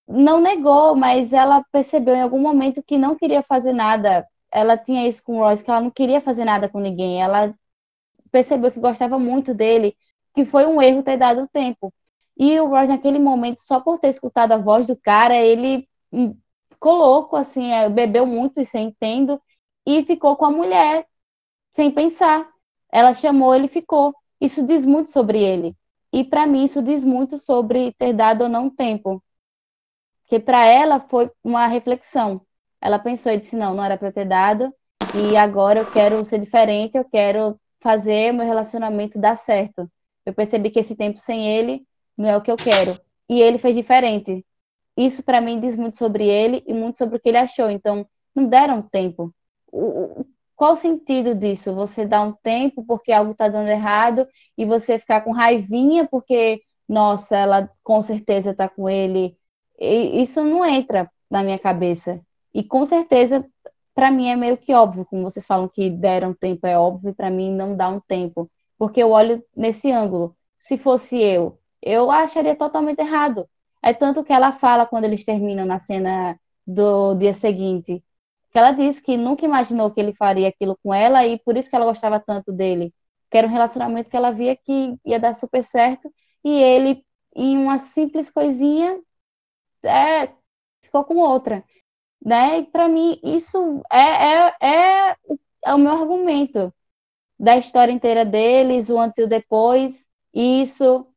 não 0.07 0.39
negou, 0.41 0.95
mas 0.95 1.33
ela 1.33 1.63
percebeu 1.71 2.15
em 2.15 2.21
algum 2.21 2.39
momento 2.39 2.83
que 2.83 2.97
não 2.97 3.15
queria 3.15 3.43
fazer 3.43 3.73
nada 3.73 4.27
ela 4.51 4.77
tinha 4.77 5.07
isso 5.07 5.21
com 5.23 5.37
o 5.37 5.39
Royce, 5.39 5.63
que 5.63 5.69
ela 5.71 5.81
não 5.81 5.91
queria 5.91 6.21
fazer 6.21 6.45
nada 6.45 6.69
com 6.69 6.79
ninguém. 6.79 7.21
Ela 7.21 7.55
percebeu 8.31 8.71
que 8.71 8.79
gostava 8.79 9.19
muito 9.19 9.53
dele, 9.53 9.95
que 10.33 10.45
foi 10.45 10.65
um 10.65 10.81
erro 10.81 11.03
ter 11.03 11.17
dado 11.17 11.47
tempo. 11.51 11.93
E 12.37 12.59
o 12.59 12.67
Royce, 12.67 12.89
naquele 12.89 13.19
momento, 13.19 13.59
só 13.61 13.79
por 13.79 13.99
ter 13.99 14.09
escutado 14.09 14.51
a 14.53 14.57
voz 14.57 14.87
do 14.87 14.95
cara, 14.95 15.35
ele 15.35 15.87
ficou 16.69 16.95
louco, 16.95 17.35
assim, 17.35 17.71
é, 17.71 17.89
bebeu 17.89 18.25
muito, 18.25 18.59
isso 18.61 18.77
eu 18.77 18.81
entendo, 18.81 19.41
e 19.85 20.03
ficou 20.03 20.35
com 20.35 20.45
a 20.45 20.51
mulher, 20.51 21.07
sem 21.73 21.91
pensar. 21.91 22.47
Ela 22.91 23.13
chamou, 23.13 23.55
ele 23.55 23.67
ficou. 23.67 24.15
Isso 24.39 24.65
diz 24.65 24.85
muito 24.85 25.11
sobre 25.11 25.43
ele. 25.43 25.75
E 26.13 26.23
para 26.23 26.45
mim, 26.47 26.63
isso 26.63 26.81
diz 26.81 27.03
muito 27.03 27.37
sobre 27.37 27.93
ter 27.93 28.13
dado 28.13 28.43
ou 28.43 28.49
não 28.49 28.69
tempo. 28.69 29.23
Que 30.27 30.39
para 30.39 30.65
ela 30.65 30.99
foi 30.99 31.31
uma 31.43 31.67
reflexão 31.67 32.45
ela 32.81 32.99
pensou 32.99 33.31
e 33.31 33.37
disse: 33.37 33.55
não, 33.55 33.73
não 33.73 33.83
era 33.83 33.97
para 33.97 34.11
ter 34.11 34.25
dado, 34.25 34.73
e 35.15 35.35
agora 35.37 35.79
eu 35.79 35.91
quero 35.91 36.23
ser 36.25 36.39
diferente, 36.39 36.97
eu 36.97 37.05
quero 37.05 37.59
fazer 37.79 38.31
meu 38.33 38.45
relacionamento 38.45 39.19
dar 39.19 39.37
certo. 39.37 39.89
Eu 40.25 40.33
percebi 40.33 40.69
que 40.69 40.79
esse 40.79 40.95
tempo 40.95 41.17
sem 41.19 41.47
ele 41.47 41.85
não 42.17 42.29
é 42.29 42.35
o 42.35 42.41
que 42.41 42.51
eu 42.51 42.57
quero. 42.57 42.99
E 43.29 43.41
ele 43.41 43.57
fez 43.57 43.75
diferente. 43.75 44.45
Isso 44.95 45.23
para 45.23 45.39
mim 45.41 45.59
diz 45.59 45.75
muito 45.75 45.97
sobre 45.97 46.27
ele 46.27 46.63
e 46.67 46.73
muito 46.73 46.97
sobre 46.97 47.17
o 47.17 47.19
que 47.19 47.29
ele 47.29 47.37
achou. 47.37 47.69
Então, 47.69 48.05
não 48.35 48.45
deram 48.47 48.81
tempo. 48.81 49.33
O, 49.71 50.25
qual 50.55 50.73
o 50.73 50.75
sentido 50.75 51.35
disso? 51.35 51.73
Você 51.75 52.05
dar 52.05 52.23
um 52.23 52.33
tempo 52.33 52.83
porque 52.85 53.11
algo 53.11 53.31
está 53.31 53.47
dando 53.47 53.69
errado 53.69 54.27
e 54.57 54.65
você 54.65 54.97
ficar 54.99 55.21
com 55.21 55.31
raivinha 55.31 56.07
porque, 56.07 56.61
nossa, 56.89 57.37
ela 57.37 57.69
com 57.83 58.01
certeza 58.01 58.51
está 58.51 58.67
com 58.67 58.89
ele. 58.89 59.37
E 59.79 60.21
isso 60.21 60.43
não 60.43 60.65
entra 60.65 61.09
na 61.29 61.43
minha 61.43 61.59
cabeça. 61.59 62.21
E 62.57 62.63
com 62.63 62.83
certeza, 62.87 63.47
para 63.93 64.09
mim 64.09 64.29
é 64.29 64.35
meio 64.35 64.57
que 64.57 64.73
óbvio, 64.73 65.05
como 65.05 65.21
vocês 65.21 65.45
falam 65.45 65.69
que 65.69 65.91
deram 65.91 66.33
tempo, 66.33 66.65
é 66.65 66.75
óbvio, 66.75 67.13
para 67.13 67.29
mim 67.29 67.51
não 67.53 67.77
dá 67.77 67.87
um 67.87 67.99
tempo, 67.99 68.49
porque 68.79 68.99
eu 69.03 69.11
olho 69.11 69.43
nesse 69.55 69.91
ângulo. 69.91 70.35
Se 70.59 70.75
fosse 70.75 71.21
eu, 71.21 71.59
eu 71.83 72.09
acharia 72.09 72.55
totalmente 72.55 72.97
errado. 72.99 73.47
É 73.79 73.93
tanto 73.93 74.23
que 74.23 74.33
ela 74.33 74.51
fala 74.51 74.87
quando 74.87 75.03
eles 75.05 75.23
terminam 75.23 75.67
na 75.67 75.77
cena 75.77 76.39
do 76.65 77.13
dia 77.13 77.31
seguinte, 77.31 78.03
que 78.51 78.57
ela 78.57 78.71
diz 78.71 78.99
que 78.99 79.17
nunca 79.17 79.45
imaginou 79.45 79.91
que 79.91 79.99
ele 79.99 80.13
faria 80.15 80.47
aquilo 80.47 80.75
com 80.81 80.91
ela 80.91 81.27
e 81.27 81.37
por 81.37 81.55
isso 81.57 81.69
que 81.69 81.75
ela 81.75 81.85
gostava 81.85 82.19
tanto 82.19 82.51
dele, 82.51 82.91
que 83.29 83.37
era 83.37 83.45
um 83.45 83.51
relacionamento 83.51 84.09
que 84.09 84.17
ela 84.17 84.31
via 84.31 84.55
que 84.55 84.97
ia 85.05 85.19
dar 85.19 85.35
super 85.35 85.63
certo 85.63 86.11
e 86.43 86.49
ele, 86.59 87.05
em 87.35 87.55
uma 87.55 87.77
simples 87.77 88.31
coisinha, 88.31 88.99
é, 89.83 90.29
ficou 90.81 91.03
com 91.03 91.17
outra 91.17 91.63
né? 92.23 92.59
E 92.59 92.65
para 92.65 92.87
mim 92.87 93.19
isso 93.23 93.81
é, 93.91 93.99
é, 93.99 94.55
é, 94.61 95.15
é 95.65 95.73
o 95.73 95.77
meu 95.77 95.91
argumento 95.93 96.73
da 97.39 97.57
história 97.57 97.91
inteira 97.91 98.25
deles, 98.25 98.89
o 98.89 98.99
antes 98.99 99.17
e 99.19 99.23
o 99.23 99.27
depois. 99.27 100.07
Isso 100.33 101.07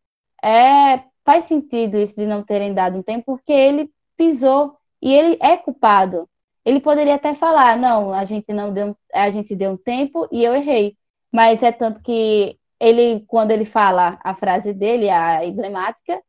é 0.43 1.05
faz 1.25 1.45
sentido 1.45 1.97
isso 1.99 2.17
de 2.17 2.27
não 2.27 2.43
terem 2.43 2.75
dado 2.75 2.99
um 2.99 3.03
tempo, 3.03 3.25
porque 3.37 3.53
ele 3.53 3.91
pisou 4.17 4.77
e 5.01 5.15
ele 5.15 5.39
é 5.41 5.57
culpado. 5.57 6.29
Ele 6.65 6.81
poderia 6.81 7.15
até 7.15 7.35
falar, 7.35 7.77
não, 7.77 8.13
a 8.13 8.25
gente 8.25 8.53
não 8.53 8.73
deu, 8.73 8.97
a 9.15 9.31
gente 9.31 9.55
deu 9.55 9.73
um 9.73 9.77
tempo 9.77 10.29
e 10.31 10.45
eu 10.45 10.55
errei. 10.55 10.97
Mas 11.33 11.63
é 11.63 11.73
tanto 11.73 12.01
que 12.03 12.59
ele, 12.79 13.25
quando 13.27 13.51
ele 13.51 13.65
fala 13.65 14.19
a 14.25 14.35
frase 14.35 14.73
dele, 14.73 15.09
a 15.09 15.45
emblemática, 15.45 16.21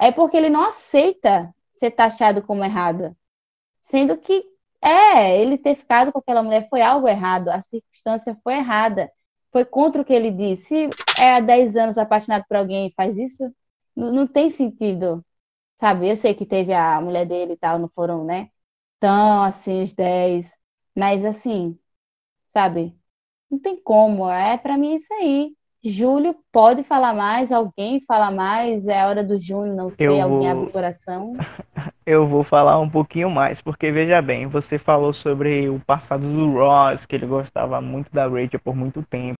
é 0.00 0.10
porque 0.12 0.36
ele 0.36 0.50
não 0.50 0.64
aceita 0.64 1.54
ser 1.70 1.92
taxado 1.92 2.42
como 2.42 2.64
errado. 2.64 3.16
Sendo 3.90 4.16
que 4.18 4.44
é, 4.82 5.40
ele 5.40 5.58
ter 5.58 5.74
ficado 5.74 6.12
com 6.12 6.18
aquela 6.18 6.42
mulher 6.42 6.68
foi 6.68 6.80
algo 6.82 7.08
errado, 7.08 7.48
a 7.48 7.62
circunstância 7.62 8.38
foi 8.42 8.54
errada. 8.54 9.10
Foi 9.52 9.64
contra 9.64 10.02
o 10.02 10.04
que 10.04 10.12
ele 10.12 10.30
disse. 10.30 10.64
Se 10.66 11.22
é 11.22 11.34
há 11.36 11.40
10 11.40 11.76
anos 11.76 11.98
apaixonado 11.98 12.44
por 12.48 12.56
alguém 12.56 12.88
e 12.88 12.94
faz 12.94 13.18
isso, 13.18 13.44
não, 13.96 14.12
não 14.12 14.26
tem 14.26 14.50
sentido. 14.50 15.24
Sabe? 15.76 16.08
Eu 16.10 16.16
sei 16.16 16.34
que 16.34 16.46
teve 16.46 16.72
a 16.74 17.00
mulher 17.00 17.26
dele 17.26 17.54
e 17.54 17.56
tal, 17.58 17.78
não 17.78 17.88
foram, 17.90 18.24
né? 18.24 18.50
Tão 19.00 19.42
assim, 19.44 19.82
os 19.82 19.94
10. 19.94 20.54
Mas 20.96 21.24
assim, 21.24 21.78
sabe? 22.48 22.96
Não 23.50 23.60
tem 23.60 23.76
como. 23.82 24.30
É 24.30 24.58
para 24.58 24.78
mim 24.78 24.96
isso 24.96 25.12
aí. 25.14 25.56
Júlio 25.84 26.34
pode 26.52 26.82
falar 26.82 27.14
mais, 27.14 27.52
alguém 27.52 28.00
fala 28.06 28.30
mais, 28.30 28.86
é 28.88 29.00
a 29.00 29.08
hora 29.08 29.24
do 29.24 29.38
Júnior, 29.38 29.76
não 29.76 29.90
sei, 29.90 30.06
Eu 30.06 30.22
alguém 30.22 30.48
vou- 30.48 30.50
abre 30.50 30.66
o 30.66 30.72
coração. 30.72 31.32
eu 32.04 32.26
vou 32.26 32.42
falar 32.42 32.78
um 32.80 32.88
pouquinho 32.90 33.30
mais, 33.30 33.60
porque 33.60 33.90
veja 33.92 34.20
bem, 34.20 34.46
você 34.46 34.78
falou 34.78 35.12
sobre 35.12 35.68
o 35.68 35.78
passado 35.80 36.22
do 36.22 36.52
Ross, 36.52 37.06
que 37.06 37.14
ele 37.14 37.26
gostava 37.26 37.80
muito 37.80 38.10
da 38.12 38.26
Rachel 38.26 38.60
por 38.62 38.74
muito 38.74 39.02
tempo. 39.02 39.34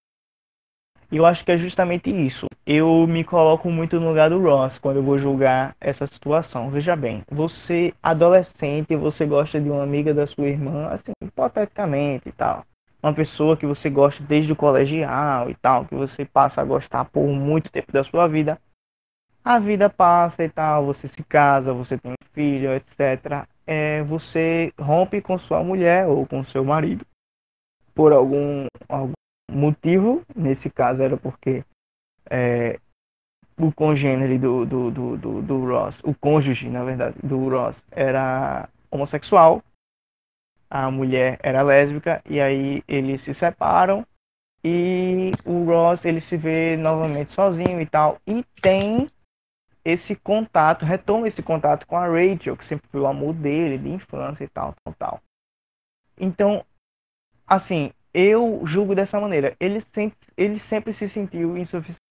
E 1.10 1.16
eu 1.16 1.24
acho 1.24 1.42
que 1.42 1.50
é 1.50 1.56
justamente 1.56 2.10
isso. 2.10 2.46
Eu 2.66 3.06
me 3.06 3.24
coloco 3.24 3.70
muito 3.70 3.98
no 3.98 4.08
lugar 4.08 4.28
do 4.28 4.42
Ross 4.42 4.78
quando 4.78 4.98
eu 4.98 5.02
vou 5.02 5.18
julgar 5.18 5.74
essa 5.80 6.06
situação. 6.06 6.68
Veja 6.70 6.94
bem, 6.94 7.22
você 7.30 7.94
adolescente, 8.02 8.94
você 8.94 9.24
gosta 9.24 9.58
de 9.58 9.70
uma 9.70 9.82
amiga 9.82 10.12
da 10.12 10.26
sua 10.26 10.46
irmã, 10.46 10.88
assim, 10.88 11.12
hipoteticamente 11.22 12.28
e 12.28 12.32
tal. 12.32 12.62
Uma 13.02 13.14
pessoa 13.14 13.56
que 13.56 13.66
você 13.66 13.88
gosta 13.88 14.22
desde 14.22 14.52
o 14.52 14.56
colegial 14.56 15.50
e 15.50 15.54
tal, 15.54 15.84
que 15.84 15.94
você 15.94 16.24
passa 16.24 16.60
a 16.60 16.64
gostar 16.64 17.04
por 17.04 17.26
muito 17.28 17.70
tempo 17.70 17.92
da 17.92 18.02
sua 18.02 18.26
vida. 18.26 18.60
A 19.44 19.58
vida 19.58 19.88
passa 19.88 20.44
e 20.44 20.48
tal, 20.48 20.84
você 20.84 21.08
se 21.08 21.22
casa, 21.22 21.72
você 21.72 21.96
tem 21.96 22.12
um 22.12 22.32
filho, 22.32 22.74
etc. 22.74 23.46
É, 23.66 24.02
você 24.02 24.72
rompe 24.78 25.20
com 25.20 25.38
sua 25.38 25.62
mulher 25.62 26.06
ou 26.06 26.26
com 26.26 26.44
seu 26.44 26.64
marido 26.64 27.06
por 27.94 28.12
algum, 28.12 28.66
algum 28.88 29.12
motivo, 29.50 30.22
nesse 30.36 30.70
caso 30.70 31.02
era 31.02 31.16
porque 31.16 31.64
é, 32.30 32.78
o 33.58 33.72
congênere 33.72 34.38
do, 34.38 34.64
do, 34.64 34.90
do, 34.90 35.16
do, 35.16 35.42
do 35.42 35.66
Ross, 35.66 36.00
o 36.04 36.14
cônjuge, 36.14 36.68
na 36.68 36.84
verdade, 36.84 37.16
do 37.22 37.48
Ross 37.48 37.84
era 37.90 38.68
homossexual, 38.88 39.62
a 40.70 40.90
mulher 40.90 41.38
era 41.42 41.62
lésbica, 41.62 42.22
e 42.28 42.40
aí 42.40 42.82
eles 42.86 43.22
se 43.22 43.32
separam, 43.32 44.06
e 44.62 45.30
o 45.44 45.64
Ross 45.64 46.04
ele 46.04 46.20
se 46.20 46.36
vê 46.36 46.76
novamente 46.76 47.32
sozinho 47.32 47.80
e 47.80 47.86
tal, 47.86 48.18
e 48.26 48.44
tem 48.60 49.08
esse 49.84 50.14
contato, 50.14 50.84
retoma 50.84 51.26
esse 51.26 51.42
contato 51.42 51.86
com 51.86 51.96
a 51.96 52.06
Rachel, 52.06 52.56
que 52.56 52.64
sempre 52.64 52.88
foi 52.90 53.00
o 53.00 53.06
amor 53.06 53.32
dele, 53.32 53.78
de 53.78 53.88
infância 53.88 54.44
e 54.44 54.48
tal, 54.48 54.74
tal, 54.84 54.94
tal. 54.94 55.20
Então, 56.18 56.64
assim, 57.46 57.90
eu 58.12 58.62
julgo 58.66 58.94
dessa 58.94 59.20
maneira. 59.20 59.56
Ele 59.58 59.80
sempre, 59.80 60.18
ele 60.36 60.58
sempre 60.58 60.92
se 60.92 61.08
sentiu 61.08 61.56
insuficiente. 61.56 62.02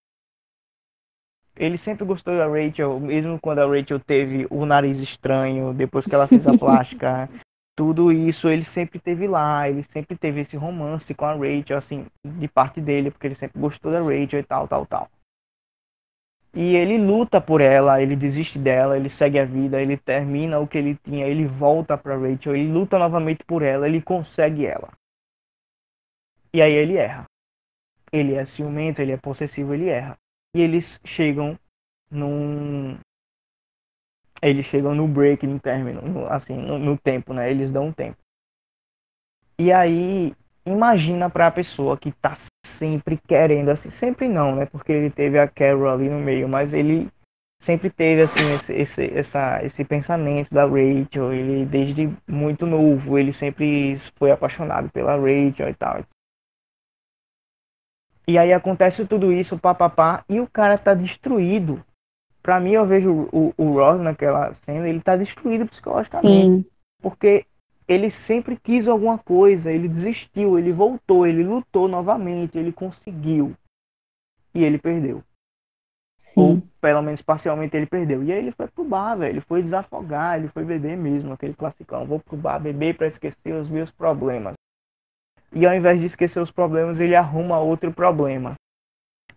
Ele 1.56 1.78
sempre 1.78 2.06
gostou 2.06 2.38
da 2.38 2.48
Rachel, 2.48 3.00
mesmo 3.00 3.39
quando 3.39 3.60
a 3.60 3.67
Rachel 3.67 4.00
teve 4.00 4.48
o 4.50 4.65
nariz 4.65 5.00
estranho, 5.00 5.74
depois 5.74 6.06
que 6.06 6.13
ela 6.13 6.28
fez 6.28 6.48
a 6.48 6.56
plástica. 6.58 7.30
Tudo 7.78 8.12
isso 8.12 8.50
ele 8.50 8.66
sempre 8.66 9.00
teve 9.00 9.28
lá, 9.28 9.70
ele 9.70 9.84
sempre 9.94 10.18
teve 10.18 10.42
esse 10.42 10.58
romance 10.58 11.13
com 11.13 11.26
a 11.26 11.34
Rachel, 11.34 11.78
assim, 11.78 12.08
de 12.26 12.48
parte 12.48 12.82
dele, 12.82 13.12
porque 13.12 13.28
ele 13.28 13.36
sempre 13.36 13.62
gostou 13.62 13.92
da 13.92 14.02
Rachel 14.02 14.40
e 14.40 14.44
tal, 14.44 14.68
tal, 14.68 14.86
tal. 14.88 15.12
E 16.56 16.76
ele 16.76 16.98
luta 16.98 17.40
por 17.40 17.62
ela, 17.62 18.02
ele 18.02 18.16
desiste 18.16 18.58
dela, 18.58 18.98
ele 18.98 19.10
segue 19.10 19.38
a 19.38 19.46
vida, 19.46 19.80
ele 19.80 19.96
termina 19.96 20.58
o 20.58 20.68
que 20.68 20.80
ele 20.80 20.96
tinha, 20.96 21.28
ele 21.28 21.46
volta 21.46 21.96
para 21.96 22.18
Rachel, 22.18 22.56
ele 22.56 22.72
luta 22.72 22.98
novamente 22.98 23.44
por 23.44 23.62
ela, 23.62 23.88
ele 23.88 24.02
consegue 24.02 24.66
ela. 24.66 24.90
E 26.52 26.60
aí 26.60 26.74
ele 26.74 26.98
erra. 26.98 27.26
Ele 28.12 28.34
é 28.34 28.44
ciumento, 28.44 29.04
ele 29.04 29.12
é 29.12 29.18
possessivo, 29.18 29.76
ele 29.76 29.88
erra. 29.88 30.18
E 30.56 30.62
eles 30.62 31.00
chegam 31.06 31.60
num. 32.10 32.98
Eles 34.41 34.65
chegam 34.65 34.93
no 34.93 35.08
break, 35.08 35.45
no 35.47 35.60
término, 35.60 36.02
no, 36.02 36.28
assim, 36.28 36.56
no, 36.56 36.78
no 36.78 36.97
tempo, 36.97 37.34
né? 37.34 37.50
Eles 37.50 37.71
dão 37.71 37.88
um 37.88 37.91
tempo. 37.91 38.17
E 39.60 39.71
aí, 39.71 40.36
imagina 40.65 41.30
para 41.30 41.47
a 41.47 41.52
pessoa 41.52 41.97
que 41.97 42.12
tá 42.12 42.36
sempre 42.65 43.17
querendo, 43.28 43.69
assim, 43.69 43.89
sempre 43.89 44.28
não, 44.28 44.56
né? 44.56 44.65
Porque 44.65 44.91
ele 44.91 45.10
teve 45.10 45.39
a 45.39 45.47
Carol 45.47 45.89
ali 45.89 46.10
no 46.10 46.19
meio, 46.19 46.47
mas 46.47 46.73
ele 46.73 47.10
sempre 47.60 47.89
teve 47.89 48.21
assim 48.21 48.54
esse, 48.54 48.73
esse, 48.73 49.17
essa, 49.17 49.63
esse 49.63 49.84
pensamento 49.84 50.54
da 50.54 50.65
Rachel. 50.65 51.34
Ele 51.34 51.65
desde 51.65 52.13
muito 52.28 52.65
novo, 52.65 53.17
ele 53.17 53.34
sempre 53.34 53.97
foi 54.15 54.32
apaixonado 54.32 54.89
pela 54.89 55.15
Rachel 55.15 55.69
e 55.69 55.73
tal. 55.73 56.04
E 58.28 58.38
aí 58.38 58.52
acontece 58.52 59.06
tudo 59.06 59.32
isso, 59.32 59.58
papapá, 59.58 60.23
e 60.28 60.39
o 60.41 60.47
cara 60.47 60.78
tá 60.78 60.93
destruído. 60.93 61.82
Pra 62.48 62.62
mim, 62.62 62.72
eu 62.72 62.86
vejo 62.86 63.28
o, 63.34 63.54
o, 63.58 63.74
Ross 63.74 64.00
naquela 64.00 64.54
cena, 64.54 64.88
ele 64.88 65.02
tá 65.02 65.18
destruído 65.18 65.68
psicologicamente. 65.68 66.64
Sim. 66.64 66.66
Porque 67.02 67.46
ele 67.86 68.10
sempre 68.10 68.56
quis 68.56 68.88
alguma 68.88 69.18
coisa, 69.18 69.70
ele 69.70 69.90
desistiu, 69.90 70.58
ele 70.58 70.72
voltou, 70.72 71.28
ele 71.28 71.44
lutou 71.44 71.90
novamente, 71.90 72.58
ele 72.58 72.72
conseguiu. 72.72 73.54
E 74.56 74.64
ele 74.64 74.78
perdeu. 74.78 75.22
Sim. 76.18 76.40
Ou 76.40 76.64
pelo 76.80 77.02
menos 77.02 77.22
parcialmente 77.22 77.76
ele 77.76 77.86
perdeu. 77.86 78.24
E 78.24 78.32
aí 78.32 78.40
ele 78.40 78.52
foi 78.52 78.68
pro 78.68 78.86
bar, 78.86 79.16
velho. 79.16 79.34
Ele 79.34 79.42
foi 79.42 79.62
desafogar, 79.62 80.38
ele 80.38 80.48
foi 80.48 80.64
beber 80.64 80.96
mesmo, 80.96 81.34
aquele 81.34 81.54
classicão. 81.54 82.06
Vou 82.06 82.20
pro 82.20 82.38
bar 82.38 82.60
beber 82.60 82.96
para 82.96 83.08
esquecer 83.08 83.54
os 83.54 83.70
meus 83.70 83.92
problemas 83.92 84.56
e 85.52 85.66
ao 85.66 85.74
invés 85.74 86.00
de 86.00 86.06
esquecer 86.06 86.40
os 86.40 86.52
problemas, 86.52 87.00
ele 87.00 87.16
arruma 87.16 87.60
outro 87.60 87.92
problema. 87.92 88.56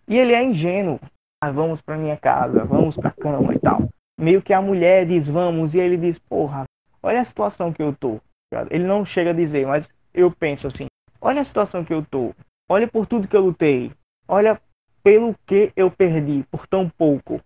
E 0.07 0.17
ele 0.17 0.33
é 0.33 0.43
ingênuo. 0.43 0.99
Ah, 1.43 1.51
vamos 1.51 1.81
para 1.81 1.97
minha 1.97 2.15
casa, 2.15 2.63
vamos 2.63 2.95
para 2.95 3.09
cama 3.09 3.55
e 3.55 3.59
tal. 3.59 3.89
Meio 4.19 4.43
que 4.43 4.53
a 4.53 4.61
mulher 4.61 5.07
diz 5.07 5.27
vamos 5.27 5.73
e 5.73 5.79
ele 5.79 5.97
diz, 5.97 6.19
porra, 6.19 6.65
olha 7.01 7.19
a 7.19 7.25
situação 7.25 7.73
que 7.73 7.81
eu 7.81 7.95
tô. 7.95 8.21
Ele 8.69 8.85
não 8.85 9.03
chega 9.03 9.31
a 9.31 9.33
dizer, 9.33 9.65
mas 9.65 9.89
eu 10.13 10.29
penso 10.29 10.67
assim, 10.67 10.85
olha 11.19 11.41
a 11.41 11.45
situação 11.45 11.83
que 11.83 11.93
eu 11.93 12.05
tô. 12.05 12.31
Olha 12.69 12.87
por 12.87 13.07
tudo 13.07 13.27
que 13.27 13.35
eu 13.35 13.41
lutei. 13.41 13.91
Olha 14.27 14.61
pelo 15.03 15.35
que 15.47 15.71
eu 15.75 15.89
perdi 15.89 16.45
por 16.51 16.67
tão 16.67 16.87
pouco. 16.87 17.41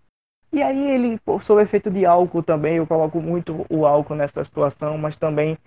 E 0.51 0.61
aí 0.61 0.89
ele, 0.91 1.19
sob 1.41 1.61
efeito 1.61 1.89
de 1.89 2.05
álcool 2.05 2.43
também, 2.43 2.75
eu 2.75 2.87
coloco 2.87 3.21
muito 3.21 3.65
o 3.69 3.85
álcool 3.85 4.15
nessa 4.15 4.43
situação, 4.43 4.97
mas 4.97 5.15
também 5.15 5.57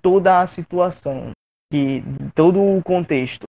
toda 0.00 0.40
a 0.40 0.46
situação 0.46 1.32
que 1.70 2.02
todo 2.34 2.62
o 2.62 2.82
contexto, 2.82 3.44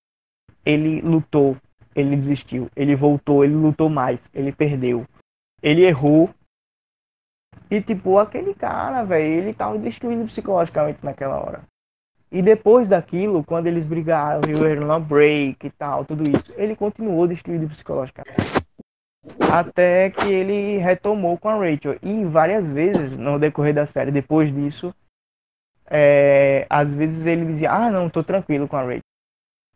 ele 0.65 1.01
lutou, 1.01 1.55
ele 1.95 2.15
desistiu, 2.15 2.69
ele 2.75 2.95
voltou, 2.95 3.43
ele 3.43 3.55
lutou 3.55 3.89
mais, 3.89 4.21
ele 4.33 4.51
perdeu, 4.51 5.05
ele 5.61 5.83
errou. 5.83 6.29
E 7.71 7.81
tipo, 7.81 8.17
aquele 8.17 8.53
cara, 8.53 9.03
velho, 9.03 9.25
ele 9.25 9.53
tava 9.53 9.77
destruído 9.79 10.25
psicologicamente 10.25 10.99
naquela 11.03 11.39
hora. 11.39 11.63
E 12.31 12.41
depois 12.41 12.89
daquilo, 12.89 13.43
quando 13.43 13.67
eles 13.67 13.85
brigaram, 13.85 14.41
viram 14.41 14.85
no 14.85 14.99
break 14.99 15.65
e 15.65 15.69
tal, 15.71 16.03
tudo 16.03 16.27
isso, 16.27 16.53
ele 16.57 16.75
continuou 16.75 17.25
destruído 17.27 17.67
psicologicamente. 17.69 18.65
Até 19.51 20.09
que 20.09 20.27
ele 20.27 20.77
retomou 20.77 21.37
com 21.37 21.49
a 21.49 21.55
Rachel. 21.55 21.97
E 22.01 22.25
várias 22.25 22.67
vezes 22.67 23.17
no 23.17 23.39
decorrer 23.39 23.73
da 23.73 23.85
série, 23.85 24.11
depois 24.11 24.53
disso, 24.53 24.93
é, 25.87 26.65
às 26.69 26.93
vezes 26.93 27.25
ele 27.25 27.45
dizia, 27.45 27.71
ah, 27.71 27.89
não, 27.89 28.09
tô 28.09 28.23
tranquilo 28.23 28.67
com 28.67 28.75
a 28.75 28.83
Rachel. 28.83 29.01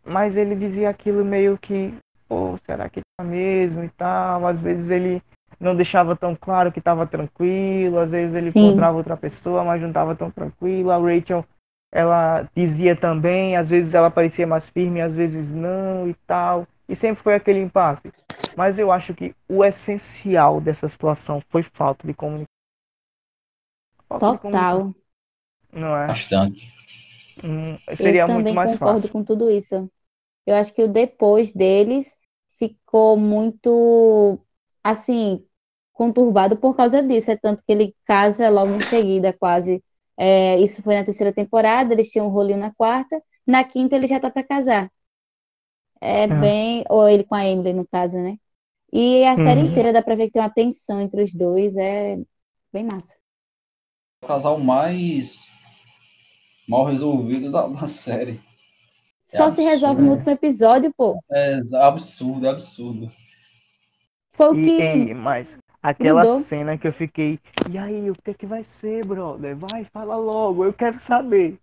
Mas 0.05 0.35
ele 0.35 0.55
dizia 0.55 0.89
aquilo 0.89 1.23
meio 1.23 1.57
que, 1.57 1.93
pô, 2.29 2.55
será 2.65 2.87
que 2.87 3.01
tá 3.17 3.23
mesmo 3.23 3.83
e 3.83 3.89
tal. 3.89 4.47
Às 4.47 4.59
vezes 4.61 4.89
ele 4.89 5.21
não 5.59 5.75
deixava 5.75 6.15
tão 6.15 6.35
claro 6.35 6.71
que 6.71 6.79
estava 6.79 7.07
tranquilo, 7.07 7.99
às 7.99 8.11
vezes 8.11 8.35
ele 8.35 8.51
Sim. 8.51 8.67
encontrava 8.67 8.97
outra 8.97 9.17
pessoa, 9.17 9.63
mas 9.63 9.81
não 9.81 9.89
estava 9.89 10.15
tão 10.15 10.29
tranquilo. 10.29 10.91
A 10.91 10.97
Rachel, 10.97 11.43
ela 11.91 12.47
dizia 12.55 12.95
também, 12.95 13.57
às 13.57 13.67
vezes 13.67 13.93
ela 13.95 14.11
parecia 14.11 14.45
mais 14.45 14.69
firme, 14.69 15.01
às 15.01 15.11
vezes 15.11 15.51
não 15.51 16.07
e 16.07 16.13
tal. 16.27 16.67
E 16.87 16.95
sempre 16.95 17.21
foi 17.21 17.35
aquele 17.35 17.59
impasse. 17.59 18.13
Mas 18.55 18.77
eu 18.77 18.91
acho 18.91 19.13
que 19.13 19.35
o 19.47 19.65
essencial 19.65 20.61
dessa 20.61 20.87
situação 20.87 21.41
foi 21.49 21.63
falta 21.63 22.07
de 22.07 22.13
comunicação. 22.13 22.47
Falta 24.07 24.25
Total. 24.25 24.33
De 24.35 24.41
comunicação. 24.41 24.95
Não 25.71 25.95
é? 25.95 26.07
Bastante. 26.07 26.71
Hum, 27.43 27.77
seria 27.95 28.23
eu 28.23 28.27
muito 28.27 28.53
mais 28.53 28.71
fácil. 28.71 28.75
Eu 28.75 28.79
concordo 28.79 29.01
fácil. 29.01 29.13
com 29.13 29.23
tudo 29.23 29.49
isso. 29.51 29.89
Eu 30.45 30.55
acho 30.55 30.73
que 30.73 30.83
o 30.83 30.87
depois 30.87 31.51
deles 31.51 32.17
ficou 32.59 33.17
muito, 33.17 34.39
assim, 34.83 35.43
conturbado 35.93 36.57
por 36.57 36.75
causa 36.75 37.01
disso. 37.01 37.31
É 37.31 37.37
tanto 37.37 37.63
que 37.65 37.71
ele 37.71 37.95
casa 38.05 38.49
logo 38.49 38.73
em 38.75 38.81
seguida, 38.81 39.33
quase. 39.33 39.83
É, 40.17 40.59
isso 40.59 40.83
foi 40.83 40.95
na 40.95 41.03
terceira 41.05 41.33
temporada, 41.33 41.93
eles 41.93 42.09
tinham 42.09 42.27
um 42.27 42.29
rolinho 42.29 42.59
na 42.59 42.73
quarta. 42.73 43.21
Na 43.47 43.63
quinta 43.63 43.95
ele 43.95 44.07
já 44.07 44.19
tá 44.19 44.29
para 44.29 44.43
casar. 44.43 44.91
É, 46.01 46.23
é, 46.23 46.27
bem. 46.27 46.83
Ou 46.89 47.07
ele 47.07 47.23
com 47.23 47.35
a 47.35 47.45
Emily, 47.45 47.73
no 47.73 47.87
caso, 47.87 48.17
né? 48.17 48.37
E 48.91 49.23
a 49.23 49.35
série 49.35 49.61
uhum. 49.61 49.67
inteira 49.67 49.93
dá 49.93 50.01
pra 50.01 50.15
ver 50.15 50.27
que 50.27 50.33
tem 50.33 50.41
uma 50.41 50.49
tensão 50.49 50.99
entre 50.99 51.23
os 51.23 51.33
dois. 51.33 51.77
É 51.77 52.17
bem 52.71 52.83
massa. 52.83 53.15
O 54.21 54.27
casal 54.27 54.59
mais 54.59 55.53
mal 56.67 56.85
resolvido 56.85 57.51
da, 57.51 57.67
da 57.67 57.87
série. 57.87 58.39
É 59.31 59.37
Só 59.37 59.47
é 59.47 59.51
se 59.51 59.61
resolve 59.61 60.01
no 60.01 60.11
último 60.11 60.31
episódio, 60.31 60.91
pô. 60.95 61.21
É 61.31 61.61
absurdo, 61.75 62.47
é 62.47 62.49
absurdo. 62.49 63.07
Foi 64.33 64.49
o 64.49 64.53
que. 64.53 64.83
E, 64.83 65.13
mas 65.13 65.57
aquela 65.81 66.23
mudou. 66.23 66.39
cena 66.39 66.77
que 66.77 66.87
eu 66.87 66.93
fiquei. 66.93 67.39
E 67.69 67.77
aí, 67.77 68.09
o 68.09 68.15
que 68.15 68.31
é 68.31 68.33
que 68.33 68.45
vai 68.45 68.63
ser, 68.63 69.05
brother? 69.05 69.55
Vai, 69.55 69.85
fala 69.85 70.15
logo, 70.15 70.65
eu 70.65 70.73
quero 70.73 70.99
saber. 70.99 71.59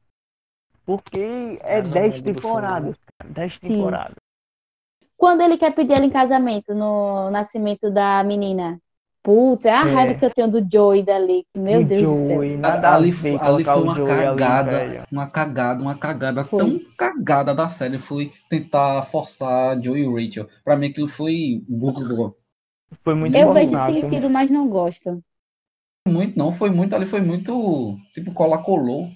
Porque 0.85 1.59
é 1.63 1.83
10 1.83 2.23
temporadas, 2.23 2.97
10 3.25 3.59
temporadas. 3.59 4.17
Quando 5.17 5.41
ele 5.41 5.59
quer 5.59 5.75
pedir 5.75 5.95
ela 5.95 6.05
em 6.05 6.11
casamento 6.11 6.75
no 6.75 7.31
nascimento 7.31 7.91
da 7.91 8.23
menina, 8.23 8.81
Putz, 9.27 9.67
é 9.67 9.71
a 9.73 9.83
É. 9.83 9.91
raiva 9.95 10.15
que 10.15 10.25
eu 10.25 10.31
tenho 10.35 10.51
do 10.51 10.61
Joey 10.73 11.03
dali. 11.05 11.47
Meu 11.57 11.81
O 11.81 11.85
Deus 11.85 12.09
do 12.09 12.17
céu. 12.17 12.39
Joey, 12.39 12.57
nada 12.57 12.93
ali, 12.93 13.13
ali 13.41 13.65
foi 13.65 13.83
uma 13.83 13.95
Joey 13.95 14.25
ali, 14.25 14.37
cagada, 14.37 14.71
velho. 14.71 15.07
uma 15.13 15.29
cagada, 15.29 15.83
uma 15.83 15.95
cagada 15.97 16.45
Foi. 16.51 16.59
tão 16.59 16.81
cagada 16.97 17.55
da 17.55 17.69
série. 17.69 17.99
Foi 18.01 18.33
tentar 18.49 19.03
forçar 19.03 19.81
Joe 19.83 20.01
e 20.01 20.07
Rachel. 20.27 20.49
Pra 20.65 20.77
mim 20.77 20.89
aquilo 20.89 21.09
foi 21.09 21.63
burro. 21.69 22.37
Foi 23.03 23.15
muito 23.15 23.37
Eu 23.37 23.53
vejo 23.53 23.79
sentido, 23.79 24.29
mas 24.31 24.51
não 24.51 24.69
gosto. 24.69 25.23
Muito, 26.09 26.37
não, 26.39 26.53
foi 26.53 26.71
muito, 26.71 26.95
ali 26.97 27.07
foi 27.07 27.21
muito, 27.21 27.97
tipo, 28.15 28.33
cola 28.33 28.63
colou. 28.63 29.09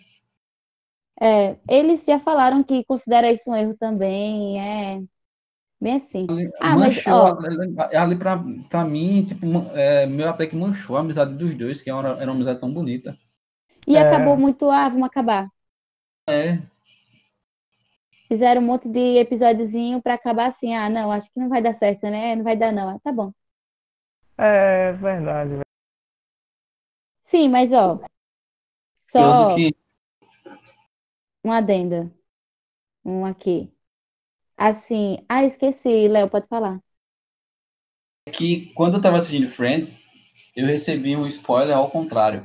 É, 1.22 1.58
eles 1.68 2.04
já 2.06 2.18
falaram 2.20 2.62
que 2.64 2.84
considera 2.84 3.30
isso 3.30 3.50
um 3.50 3.56
erro 3.56 3.76
também. 3.78 4.60
É 4.60 5.02
bem 5.80 5.94
assim. 5.94 6.26
Ah, 6.60 6.76
mas, 6.76 6.94
manchou, 6.94 7.14
ó. 7.14 7.38
ali, 7.38 7.96
ali 7.96 8.16
pra, 8.16 8.42
pra 8.68 8.84
mim, 8.84 9.24
tipo, 9.24 9.46
é, 9.74 10.06
meu 10.06 10.28
até 10.28 10.46
que 10.46 10.56
manchou 10.56 10.96
a 10.96 11.00
amizade 11.00 11.34
dos 11.34 11.54
dois, 11.54 11.80
que 11.82 11.90
era, 11.90 12.10
era 12.10 12.26
uma 12.26 12.34
amizade 12.34 12.60
tão 12.60 12.72
bonita. 12.72 13.16
E 13.86 13.96
É. 13.96 14.00
acabou 14.00 14.36
muito, 14.36 14.70
ah, 14.70 14.88
vamos 14.88 15.06
acabar. 15.06 15.48
É, 16.28 16.58
Fizeram 18.28 18.62
um 18.62 18.64
monte 18.64 18.88
de 18.88 19.18
episódiozinho 19.18 20.00
pra 20.00 20.14
acabar 20.14 20.46
assim. 20.46 20.74
Ah, 20.74 20.88
não, 20.88 21.10
acho 21.12 21.30
que 21.30 21.38
não 21.38 21.50
vai 21.50 21.60
dar 21.60 21.74
certo, 21.74 22.04
né? 22.04 22.34
Não 22.34 22.42
vai 22.44 22.56
dar, 22.56 22.72
não. 22.72 22.88
Ah, 22.88 22.98
tá 23.00 23.12
bom. 23.12 23.30
É 24.38 24.92
verdade, 24.92 25.50
velho. 25.50 25.62
Sim, 27.24 27.48
mas 27.48 27.72
ó, 27.72 27.98
só 29.06 29.54
que 29.54 29.74
um 31.44 31.52
adendo. 31.52 32.10
Um 33.04 33.24
aqui. 33.26 33.72
Assim, 34.60 35.16
ah, 35.26 35.42
esqueci, 35.42 36.06
Léo, 36.06 36.28
pode 36.28 36.46
falar. 36.46 36.80
que 38.30 38.66
quando 38.74 38.94
eu 38.96 39.00
tava 39.00 39.16
assistindo 39.16 39.48
Friends, 39.48 39.96
eu 40.54 40.66
recebi 40.66 41.16
um 41.16 41.26
spoiler 41.26 41.74
ao 41.74 41.90
contrário. 41.90 42.44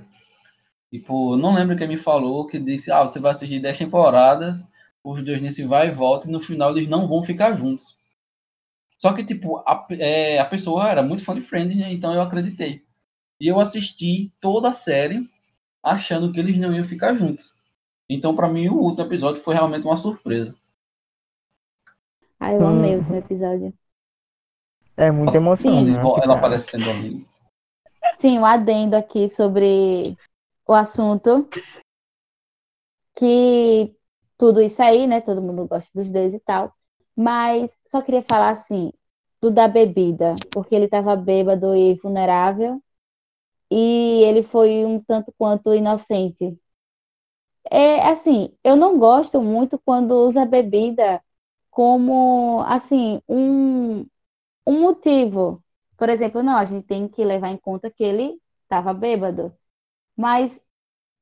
Tipo, 0.90 1.36
não 1.36 1.54
lembro 1.54 1.78
quem 1.78 1.90
me 1.90 1.98
falou 1.98 2.48
que 2.48 2.58
disse, 2.58 2.90
ah, 2.90 3.04
você 3.04 3.20
vai 3.20 3.32
assistir 3.32 3.60
10 3.60 3.78
temporadas, 3.78 4.64
os 5.04 5.24
dois 5.26 5.42
nesse 5.42 5.66
vai 5.66 5.90
e 5.90 5.92
volta, 5.92 6.28
e 6.28 6.32
no 6.32 6.40
final 6.40 6.72
eles 6.72 6.88
não 6.88 7.06
vão 7.06 7.22
ficar 7.22 7.54
juntos. 7.54 7.98
Só 8.98 9.12
que, 9.12 9.24
tipo, 9.26 9.58
a, 9.68 9.86
é, 9.92 10.40
a 10.40 10.46
pessoa 10.46 10.90
era 10.90 11.04
muito 11.04 11.24
fã 11.24 11.36
de 11.36 11.42
Friends, 11.42 11.76
né? 11.76 11.92
então 11.92 12.14
eu 12.14 12.22
acreditei. 12.22 12.82
E 13.42 13.48
eu 13.48 13.60
assisti 13.60 14.32
toda 14.40 14.70
a 14.70 14.74
série 14.74 15.22
achando 15.84 16.32
que 16.32 16.40
eles 16.40 16.58
não 16.58 16.74
iam 16.74 16.86
ficar 16.86 17.14
juntos. 17.14 17.54
Então, 18.10 18.36
pra 18.36 18.48
mim, 18.48 18.70
o 18.70 18.76
último 18.76 19.06
episódio 19.06 19.42
foi 19.42 19.54
realmente 19.54 19.86
uma 19.86 19.98
surpresa. 19.98 20.56
Ah, 22.46 22.54
eu 22.54 22.68
amei 22.68 22.94
o 22.94 23.00
último 23.00 23.16
episódio. 23.16 23.74
É 24.96 25.10
muita 25.10 25.32
Sim. 25.32 25.38
emoção, 25.38 25.84
né? 25.84 25.94
Ela 25.94 26.14
cara? 26.14 26.34
aparecendo 26.34 26.88
ali. 26.92 27.26
Sim, 28.18 28.38
um 28.38 28.46
adendo 28.46 28.96
aqui 28.96 29.28
sobre 29.28 30.16
o 30.68 30.72
assunto. 30.72 31.50
Que 33.16 33.96
tudo 34.38 34.62
isso 34.62 34.80
aí, 34.80 35.08
né? 35.08 35.22
Todo 35.22 35.42
mundo 35.42 35.66
gosta 35.66 35.90
dos 35.96 36.12
dois 36.12 36.36
e 36.36 36.40
tal. 36.40 36.72
Mas 37.16 37.76
só 37.84 38.00
queria 38.00 38.22
falar 38.22 38.52
assim, 38.52 38.94
do 39.42 39.50
da 39.50 39.68
bebida, 39.68 40.36
porque 40.52 40.76
ele 40.76 40.88
tava 40.88 41.16
bêbado 41.16 41.76
e 41.76 41.96
vulnerável. 41.96 42.80
E 43.72 44.22
ele 44.24 44.44
foi 44.44 44.86
um 44.86 45.00
tanto 45.00 45.34
quanto 45.36 45.74
inocente. 45.74 46.56
É 47.72 48.08
assim, 48.08 48.56
eu 48.64 48.76
não 48.76 49.00
gosto 49.00 49.42
muito 49.42 49.82
quando 49.84 50.12
usa 50.12 50.46
bebida 50.46 51.20
como 51.76 52.62
assim, 52.68 53.22
um, 53.30 54.02
um 54.68 54.82
motivo. 54.82 55.64
Por 55.98 56.10
exemplo, 56.10 56.44
não, 56.44 56.58
a 56.58 56.66
gente 56.66 56.88
tem 56.88 57.08
que 57.10 57.24
levar 57.26 57.50
em 57.50 57.58
conta 57.58 57.92
que 57.92 58.04
ele 58.04 58.42
estava 58.64 58.94
bêbado. 58.94 59.56
Mas, 60.18 60.62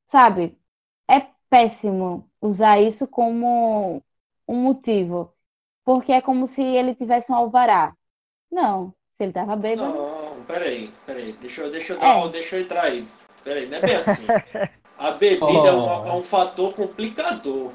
sabe, 0.07 0.57
é 1.09 1.21
péssimo 1.49 2.29
usar 2.41 2.79
isso 2.81 3.07
como 3.07 4.03
um 4.47 4.57
motivo. 4.63 5.33
Porque 5.85 6.11
é 6.13 6.21
como 6.21 6.47
se 6.47 6.63
ele 6.63 6.95
tivesse 6.95 7.31
um 7.31 7.35
alvará. 7.35 7.95
Não, 8.51 8.95
se 9.13 9.23
ele 9.23 9.31
estava 9.31 9.55
bêbado. 9.57 9.93
Não, 9.93 10.43
peraí, 10.45 10.91
peraí. 11.05 11.33
Deixa, 11.33 11.61
eu- 11.61 11.71
deixa, 11.71 11.93
eu 11.93 11.99
dar, 11.99 12.27
É. 12.27 12.29
deixa 12.29 12.57
eu 12.57 12.61
entrar 12.61 12.83
aí. 12.85 13.07
Peraí, 13.43 13.65
não 13.67 13.77
é 13.77 13.81
bem 13.81 13.95
assim. 13.95 14.27
A 14.97 15.11
bebida 15.11 15.69
é, 15.69 15.73
um, 15.73 16.07
é 16.07 16.13
um 16.13 16.21
fator 16.23 16.73
complicador. 16.73 17.73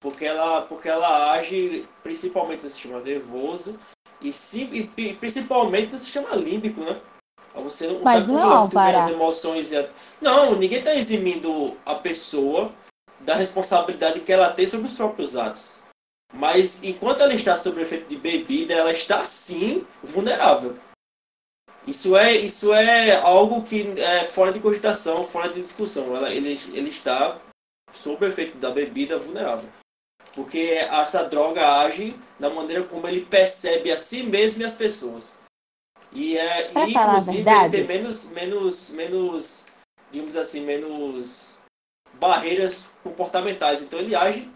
Porque 0.00 0.24
ela, 0.24 0.62
porque 0.62 0.88
ela 0.88 1.32
age 1.32 1.86
principalmente 2.02 2.64
no 2.64 2.70
sistema 2.70 3.00
nervoso 3.00 3.78
e, 4.20 4.32
sim, 4.32 4.68
e 4.72 4.86
pri- 4.86 5.14
principalmente 5.14 5.92
no 5.92 5.98
sistema 5.98 6.34
límbico, 6.36 6.80
né? 6.82 7.00
Você 7.54 7.88
não 7.88 8.00
Mas 8.02 8.14
sabe 8.14 8.26
não 8.28 8.38
é 8.38 8.40
controlar 8.42 8.60
muito 8.60 8.74
bem 8.74 8.94
as 8.94 9.10
emoções. 9.10 9.72
E 9.72 9.76
a... 9.76 9.88
Não, 10.20 10.54
ninguém 10.54 10.78
está 10.78 10.94
eximindo 10.94 11.76
a 11.84 11.96
pessoa 11.96 12.70
da 13.20 13.34
responsabilidade 13.34 14.20
que 14.20 14.32
ela 14.32 14.52
tem 14.52 14.66
sobre 14.66 14.86
os 14.86 14.96
próprios 14.96 15.36
atos. 15.36 15.78
Mas 16.32 16.84
enquanto 16.84 17.20
ela 17.22 17.34
está 17.34 17.56
sob 17.56 17.78
o 17.78 17.82
efeito 17.82 18.08
de 18.08 18.16
bebida, 18.16 18.74
ela 18.74 18.92
está 18.92 19.24
sim 19.24 19.84
vulnerável. 20.02 20.76
Isso 21.86 22.16
é, 22.16 22.36
isso 22.36 22.72
é 22.72 23.16
algo 23.16 23.62
que 23.62 23.94
é 23.98 24.24
fora 24.24 24.52
de 24.52 24.60
cogitação, 24.60 25.26
fora 25.26 25.48
de 25.48 25.62
discussão. 25.62 26.14
Ela, 26.14 26.30
ele, 26.30 26.50
ele 26.72 26.90
está 26.90 27.36
sob 27.92 28.24
o 28.24 28.28
efeito 28.28 28.58
da 28.58 28.70
bebida 28.70 29.18
vulnerável. 29.18 29.68
Porque 30.34 30.78
essa 30.90 31.24
droga 31.24 31.80
age 31.80 32.14
da 32.38 32.48
maneira 32.48 32.84
como 32.84 33.06
ele 33.08 33.24
percebe 33.24 33.90
a 33.90 33.98
si 33.98 34.22
mesmo 34.22 34.62
e 34.62 34.64
as 34.64 34.74
pessoas. 34.74 35.36
E, 36.12 36.38
é, 36.38 36.72
e 36.72 36.90
inclusive, 36.90 37.50
ele 37.50 37.70
tem 37.70 37.86
menos, 37.86 38.30
menos, 38.30 38.90
menos, 38.90 39.66
digamos 40.10 40.36
assim, 40.36 40.62
menos 40.64 41.58
barreiras 42.14 42.88
comportamentais. 43.02 43.82
Então 43.82 43.98
ele 43.98 44.14
age. 44.14 44.48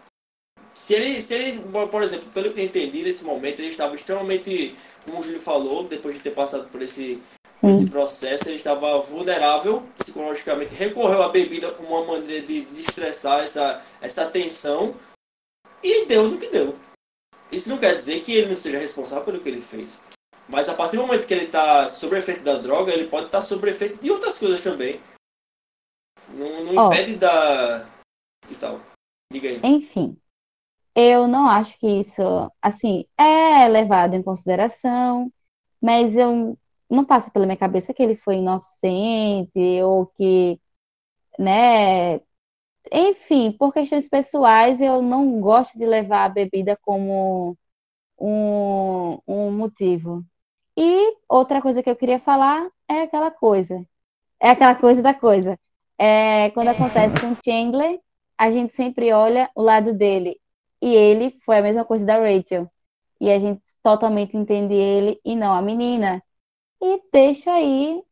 Se 0.73 0.93
ele, 0.95 1.21
se 1.21 1.35
ele, 1.35 1.61
por 1.91 2.01
exemplo, 2.01 2.25
pelo 2.33 2.51
que 2.51 2.59
eu 2.59 2.65
entendi 2.65 3.03
nesse 3.03 3.23
momento, 3.23 3.59
ele 3.59 3.67
estava 3.67 3.95
extremamente, 3.95 4.75
como 5.05 5.19
o 5.19 5.23
Júlio 5.23 5.39
falou, 5.39 5.87
depois 5.87 6.15
de 6.15 6.21
ter 6.21 6.31
passado 6.31 6.67
por 6.69 6.81
esse, 6.81 7.21
esse 7.63 7.89
processo, 7.91 8.49
ele 8.49 8.57
estava 8.57 8.97
vulnerável 8.99 9.83
psicologicamente, 9.99 10.73
recorreu 10.73 11.21
à 11.21 11.29
bebida 11.29 11.71
como 11.71 11.89
uma 11.89 12.17
maneira 12.17 12.45
de 12.45 12.61
desestressar 12.61 13.41
essa, 13.41 13.81
essa 14.01 14.25
tensão 14.25 14.95
e 15.83 16.05
deu 16.05 16.29
no 16.29 16.37
que 16.39 16.47
deu. 16.49 16.77
Isso 17.51 17.69
não 17.69 17.77
quer 17.77 17.93
dizer 17.93 18.23
que 18.23 18.33
ele 18.33 18.49
não 18.49 18.57
seja 18.57 18.79
responsável 18.79 19.25
pelo 19.25 19.39
que 19.39 19.49
ele 19.49 19.61
fez. 19.61 20.07
Mas 20.47 20.67
a 20.67 20.73
partir 20.73 20.97
do 20.97 21.03
momento 21.03 21.27
que 21.27 21.33
ele 21.33 21.45
está 21.45 21.87
sob 21.87 22.15
o 22.15 22.17
efeito 22.17 22.43
da 22.43 22.57
droga, 22.57 22.91
ele 22.91 23.07
pode 23.07 23.27
estar 23.27 23.41
sob 23.41 23.65
o 23.65 23.69
efeito 23.69 24.01
de 24.01 24.11
outras 24.11 24.37
coisas 24.37 24.61
também. 24.61 24.99
Não, 26.29 26.63
não 26.65 26.75
Ó. 26.75 26.87
impede 26.87 27.15
da. 27.15 27.87
E 28.49 28.55
tal. 28.55 28.79
Diga 29.31 29.49
aí. 29.49 29.61
Enfim, 29.63 30.17
eu 30.95 31.27
não 31.27 31.47
acho 31.47 31.77
que 31.79 31.87
isso, 31.87 32.21
assim, 32.61 33.05
é 33.17 33.67
levado 33.67 34.15
em 34.15 34.23
consideração, 34.23 35.31
mas 35.81 36.15
eu 36.15 36.57
não 36.89 37.05
passa 37.05 37.31
pela 37.31 37.45
minha 37.45 37.57
cabeça 37.57 37.93
que 37.93 38.03
ele 38.03 38.15
foi 38.15 38.35
inocente 38.37 39.81
ou 39.83 40.05
que, 40.07 40.59
né? 41.39 42.19
Enfim, 42.91 43.51
por 43.51 43.73
questões 43.73 44.09
pessoais, 44.09 44.81
eu 44.81 45.01
não 45.01 45.39
gosto 45.41 45.77
de 45.77 45.85
levar 45.85 46.25
a 46.25 46.29
bebida 46.29 46.77
como 46.81 47.57
um, 48.19 49.19
um 49.27 49.51
motivo. 49.51 50.25
E 50.77 51.17
outra 51.29 51.61
coisa 51.61 51.83
que 51.83 51.89
eu 51.89 51.95
queria 51.95 52.19
falar 52.19 52.69
é 52.87 53.01
aquela 53.03 53.31
coisa. 53.31 53.85
É 54.39 54.49
aquela 54.51 54.75
coisa 54.75 55.01
da 55.01 55.13
coisa. 55.13 55.59
É, 55.97 56.49
quando 56.51 56.69
acontece 56.69 57.19
com 57.21 57.31
o 57.31 57.37
Chandler, 57.43 57.99
a 58.37 58.51
gente 58.51 58.73
sempre 58.73 59.11
olha 59.13 59.49
o 59.55 59.61
lado 59.61 59.93
dele. 59.93 60.39
E 60.81 60.93
ele 60.95 61.39
foi 61.45 61.57
a 61.59 61.61
mesma 61.61 61.85
coisa 61.85 62.05
da 62.05 62.17
Rachel. 62.17 62.69
E 63.21 63.31
a 63.31 63.39
gente 63.39 63.61
totalmente 63.81 64.35
entende 64.37 64.73
ele 64.73 65.19
e 65.25 65.35
não 65.35 65.53
a 65.53 65.61
menina. 65.61 66.21
E 66.81 67.01
deixa 67.11 67.53
aí. 67.53 68.03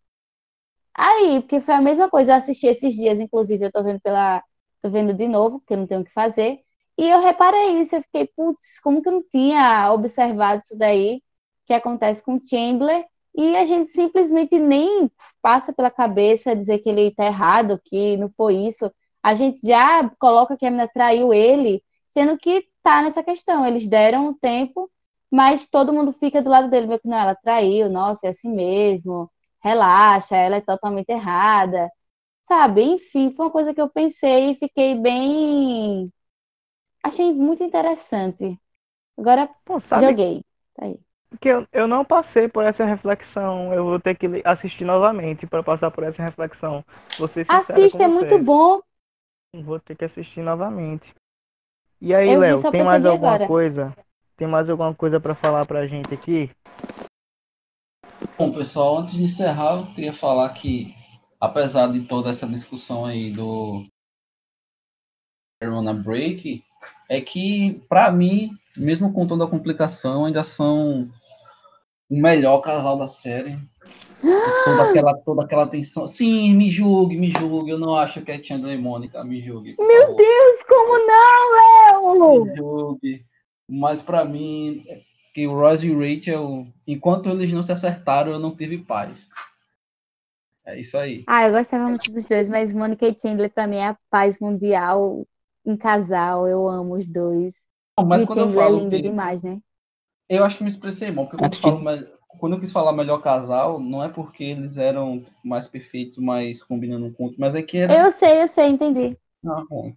Aí, 0.94 1.42
porque 1.42 1.62
foi 1.62 1.74
a 1.74 1.82
mesma 1.82 2.10
coisa. 2.10 2.34
Eu 2.34 2.36
assisti 2.38 2.68
esses 2.68 2.94
dias, 2.96 3.20
inclusive, 3.20 3.66
eu 3.66 3.72
tô 3.72 3.84
vendo 3.84 4.00
pela. 4.02 4.44
Tô 4.82 4.90
vendo 4.90 5.14
de 5.14 5.28
novo, 5.28 5.60
porque 5.60 5.74
eu 5.74 5.78
não 5.78 5.88
tenho 5.88 6.02
o 6.02 6.06
que 6.06 6.14
fazer. 6.14 6.60
E 6.98 7.08
eu 7.10 7.22
reparei 7.22 7.80
isso, 7.80 7.96
eu 7.96 8.02
fiquei, 8.04 8.28
putz, 8.28 8.80
como 8.82 9.02
que 9.02 9.10
eu 9.10 9.14
não 9.14 9.24
tinha 9.24 9.92
observado 9.94 10.62
isso 10.64 10.78
daí 10.78 11.22
que 11.66 11.74
acontece 11.74 12.24
com 12.24 12.36
o 12.36 12.42
Chandler? 12.48 13.06
E 13.36 13.56
a 13.56 13.66
gente 13.66 13.92
simplesmente 13.92 14.60
nem 14.60 15.10
passa 15.42 15.74
pela 15.74 15.90
cabeça 15.90 16.56
dizer 16.56 16.80
que 16.80 16.90
ele 16.90 17.12
tá 17.12 17.26
errado, 17.26 17.80
que 17.86 18.18
não 18.18 18.30
foi 18.30 18.56
isso 18.56 18.92
a 19.24 19.36
gente 19.36 19.66
já 19.66 20.10
coloca 20.20 20.58
que 20.58 20.66
a 20.66 20.72
menina 20.72 20.90
traiu 20.92 21.34
ele, 21.34 21.84
sendo 22.10 22.38
que 22.38 22.68
tá 22.84 23.02
nessa 23.02 23.24
questão. 23.24 23.66
Eles 23.66 23.88
deram 23.88 24.30
um 24.30 24.34
tempo, 24.34 24.90
mas 25.30 25.68
todo 25.68 25.94
mundo 25.94 26.14
fica 26.14 26.42
do 26.42 26.50
lado 26.50 26.70
dele, 26.70 26.88
meio 26.88 27.00
que 27.00 27.08
não, 27.08 27.18
ela 27.18 27.36
traiu, 27.36 27.90
nossa, 27.90 28.28
é 28.28 28.30
assim 28.32 28.50
mesmo, 28.50 29.32
relaxa, 29.64 30.36
ela 30.36 30.58
é 30.58 30.62
totalmente 30.62 31.10
errada. 31.10 31.90
Sabe? 32.42 32.82
Enfim, 32.84 33.34
foi 33.36 33.46
uma 33.46 33.52
coisa 33.52 33.74
que 33.74 33.82
eu 33.82 33.90
pensei 33.90 34.52
e 34.52 34.56
fiquei 34.56 34.96
bem. 34.96 36.06
Achei 37.04 37.34
muito 37.34 37.64
interessante. 37.64 38.60
Agora 39.18 39.50
Pô, 39.66 39.80
sabe, 39.80 40.08
joguei. 40.08 40.44
Tá 40.76 40.86
aí. 40.86 41.00
que 41.40 41.50
eu, 41.50 41.68
eu 41.72 41.88
não 41.88 42.04
passei 42.04 42.48
por 42.48 42.64
essa 42.64 42.86
reflexão. 42.86 43.74
Eu 43.74 43.86
vou 43.86 44.00
ter 44.00 44.16
que 44.16 44.28
assistir 44.44 44.86
novamente 44.86 45.48
para 45.48 45.64
passar 45.64 45.92
por 45.92 46.04
essa 46.04 46.22
reflexão. 46.22 46.84
Sincero 47.10 47.60
Assista, 47.60 48.04
é 48.04 48.08
muito 48.08 48.38
bom. 48.40 48.82
Vou 49.54 49.80
ter 49.80 49.96
que 49.96 50.06
assistir 50.06 50.42
novamente. 50.42 51.14
E 52.00 52.16
aí, 52.16 52.36
Léo, 52.36 52.62
tem 52.72 52.84
mais 52.84 53.06
alguma 53.06 53.34
agora. 53.34 53.48
coisa? 53.48 53.96
Tem 54.36 54.48
mais 54.48 54.70
alguma 54.70 54.94
coisa 54.96 55.20
para 55.20 55.36
falar 55.36 55.66
pra 55.66 55.86
gente 55.86 56.14
aqui? 56.14 56.50
Bom, 58.38 58.52
pessoal, 58.52 59.00
antes 59.00 59.14
de 59.14 59.24
encerrar, 59.24 59.78
eu 59.78 59.86
queria 59.94 60.14
falar 60.14 60.50
que, 60.50 60.96
apesar 61.42 61.92
de 61.92 62.02
toda 62.02 62.30
essa 62.30 62.46
discussão 62.46 63.04
aí 63.04 63.32
do 63.32 63.84
Corona 65.60 65.94
Break, 65.94 66.64
é 67.10 67.20
que, 67.20 67.84
pra 67.90 68.12
mim, 68.12 68.52
mesmo 68.78 69.12
com 69.12 69.26
toda 69.26 69.46
a 69.46 69.50
complicação, 69.50 70.26
ainda 70.26 70.44
são 70.44 71.10
o 72.10 72.22
melhor 72.22 72.60
casal 72.62 72.98
da 72.98 73.08
série. 73.08 73.58
Toda 74.64 74.90
aquela, 74.92 75.18
toda 75.18 75.44
aquela 75.44 75.66
tensão. 75.66 76.06
Sim, 76.06 76.54
me 76.54 76.70
julgue, 76.70 77.18
me 77.18 77.32
julgue. 77.32 77.72
Eu 77.72 77.80
não 77.80 77.96
acho 77.96 78.22
que 78.22 78.32
é 78.32 78.42
Chandler 78.42 78.78
e 78.78 78.82
Mônica, 78.82 79.24
me 79.24 79.42
julgue. 79.42 79.76
Meu 79.80 80.02
favor. 80.02 80.16
Deus, 80.16 80.64
como 80.70 81.08
não, 81.08 82.14
Léo? 82.14 82.46
Me 82.46 82.56
julgue. 82.56 83.26
Mas 83.68 84.04
pra 84.04 84.24
mim, 84.24 84.84
é 84.88 85.02
que 85.34 85.48
o 85.48 85.60
Ross 85.60 85.84
e 85.84 85.90
o 85.90 86.00
Rachel, 86.00 86.68
enquanto 86.86 87.30
eles 87.30 87.52
não 87.52 87.64
se 87.64 87.72
acertaram, 87.72 88.32
eu 88.32 88.40
não 88.40 88.56
tive 88.56 88.78
paz. 88.78 89.28
É 90.72 90.80
isso 90.80 90.98
aí. 90.98 91.24
Ah, 91.28 91.48
eu 91.48 91.52
gostava 91.54 91.86
muito 91.90 92.12
dos 92.12 92.24
dois, 92.26 92.48
mas 92.48 92.74
Monica 92.74 93.06
e 93.06 93.18
Chandler 93.20 93.52
pra 93.52 93.68
mim 93.68 93.76
é 93.78 93.88
a 93.88 93.98
paz 94.10 94.40
mundial 94.40 95.28
em 95.66 95.76
casal. 95.76 96.48
Eu 96.48 96.68
amo 96.68 96.96
os 96.96 97.06
dois. 97.08 97.54
Não, 97.98 98.06
Mas 98.08 98.24
e 98.24 98.26
quando 98.26 98.40
eu 98.40 98.48
Chandler 98.48 98.66
é 98.66 98.70
falo 98.70 98.80
lindo 98.80 98.90
que. 98.90 99.02
demais, 99.02 99.44
né? 99.44 99.60
Eu 100.30 100.46
acho 100.46 100.58
que 100.58 100.64
me 100.64 100.70
expressei 100.70 101.12
mal, 101.12 101.26
porque 101.26 101.38
quando 101.38 101.54
eu, 101.54 101.60
falo 101.60 102.08
quando 102.40 102.54
eu 102.56 102.60
quis 102.62 102.72
falar 102.72 102.94
melhor 102.94 103.20
casal, 103.20 103.82
não 103.82 104.02
é 104.02 104.08
porque 104.08 104.46
eles 104.46 104.78
eram 104.78 105.22
mais 105.44 105.68
perfeitos, 105.68 106.18
mais 106.18 106.64
combinando 106.64 107.06
um 107.06 107.12
com 107.12 107.24
o 107.24 107.26
outro, 107.26 107.42
mas 107.42 107.54
é 107.54 107.62
que 107.62 107.78
era. 107.78 108.06
Eu 108.06 108.12
sei, 108.12 108.42
eu 108.42 108.48
sei, 108.48 108.70
entendi. 108.70 109.18
Ah, 109.46 109.66
bom. 109.70 109.94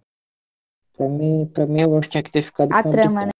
Pra 0.97 1.07
mim, 1.07 1.49
pra 1.53 1.65
mim, 1.65 1.81
eu 1.81 1.97
acho 1.97 2.07
que 2.09 2.11
tinha 2.11 2.23
que 2.23 2.31
ter 2.31 2.43
ficado 2.43 2.73
A 2.73 2.83
com, 2.83 2.91
trama, 2.91 3.21
a, 3.21 3.25
né? 3.27 3.31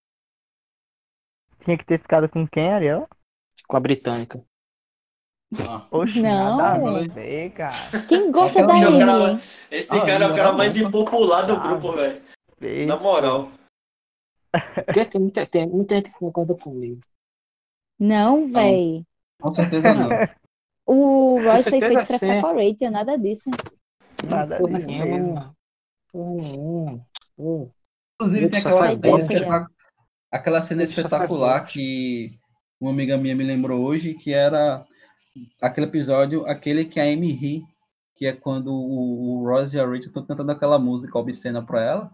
Tinha 1.62 1.76
que 1.76 1.84
ter 1.84 1.98
ficado 1.98 2.28
com 2.28 2.46
quem, 2.46 2.72
Ariel? 2.72 3.06
com 3.66 3.76
a 3.76 3.80
britânica. 3.80 4.42
Ah, 5.54 5.86
Oxe, 5.90 6.20
Não. 6.20 6.56
nada 6.56 6.98
a 7.00 7.02
ver, 7.08 7.50
cara. 7.50 7.72
Quem 8.08 8.32
gosta 8.32 8.66
da 8.66 8.74
Esse 8.74 8.84
Não, 8.84 8.98
cara, 8.98 9.34
esse 9.70 9.96
Ah, 9.96 10.04
cara 10.06 10.24
é 10.24 10.28
o 10.28 10.34
cara 10.34 10.52
mais 10.52 10.76
impopular 10.76 11.46
do 11.46 11.52
Ah, 11.54 11.60
grupo, 11.60 11.92
velho. 11.92 12.86
Na 12.86 12.96
moral. 12.96 13.50
Porque 14.84 15.04
tem 15.04 15.20
muita, 15.20 15.46
tem 15.46 15.68
muita 15.68 15.96
gente 15.96 16.10
que 16.10 16.18
concorda 16.18 16.54
comigo. 16.54 17.00
Não, 17.98 18.50
véi. 18.50 19.04
com 19.40 19.50
certeza 19.52 19.94
não. 19.94 20.08
O 20.88 21.42
Ross 21.42 21.64
foi 21.68 21.80
feito 21.80 22.06
pra 22.06 22.52
Rachel, 22.52 22.90
nada 22.92 23.18
disso. 23.18 23.50
Nada 24.30 24.56
Porra 24.56 24.74
disso 24.74 24.86
mesmo. 24.86 25.04
nenhuma. 25.04 25.56
Porra 26.12 26.30
nenhuma. 26.34 27.06
Pô, 27.36 27.70
Inclusive, 28.14 28.48
tem 28.48 28.60
aquela 28.60 28.86
cena, 28.86 29.66
aquela 30.30 30.62
cena 30.62 30.82
espetacular 30.84 31.66
que 31.66 32.30
uma 32.80 32.92
amiga 32.92 33.16
minha 33.16 33.34
me 33.34 33.42
lembrou 33.42 33.84
hoje, 33.84 34.14
que 34.14 34.32
era 34.32 34.86
aquele 35.60 35.86
episódio, 35.86 36.46
aquele 36.46 36.84
que 36.84 37.00
a 37.00 37.04
Amy 37.04 37.32
ri, 37.32 37.64
que 38.14 38.26
é 38.26 38.32
quando 38.32 38.72
o, 38.72 39.40
o 39.40 39.48
Ross 39.48 39.72
e 39.72 39.80
a 39.80 39.84
Rachel 39.84 40.06
estão 40.06 40.24
cantando 40.24 40.52
aquela 40.52 40.78
música 40.78 41.18
obscena 41.18 41.64
pra 41.64 41.82
ela, 41.82 42.10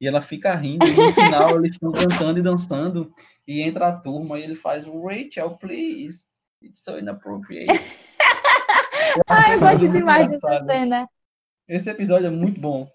e 0.00 0.08
ela 0.08 0.20
fica 0.20 0.54
rindo, 0.54 0.86
e 0.86 0.94
no 0.94 1.12
final 1.12 1.56
eles 1.58 1.72
estão 1.72 1.92
cantando 1.92 2.38
e 2.38 2.42
dançando, 2.42 3.12
e 3.46 3.62
entra 3.62 3.88
a 3.88 3.96
turma 3.96 4.38
e 4.38 4.42
ele 4.42 4.54
faz 4.54 4.84
Rachel, 4.86 5.56
please, 5.56 6.24
it's 6.62 6.82
so 6.82 6.98
inappropriate. 6.98 7.68
Ai, 9.28 9.54
eu 9.54 9.60
gosto 9.60 9.88
demais 9.88 10.28
dessa 10.28 10.64
cena. 10.64 11.08
Esse 11.68 11.90
episódio 11.90 12.26
é 12.26 12.30
muito 12.30 12.60
bom. 12.60 12.88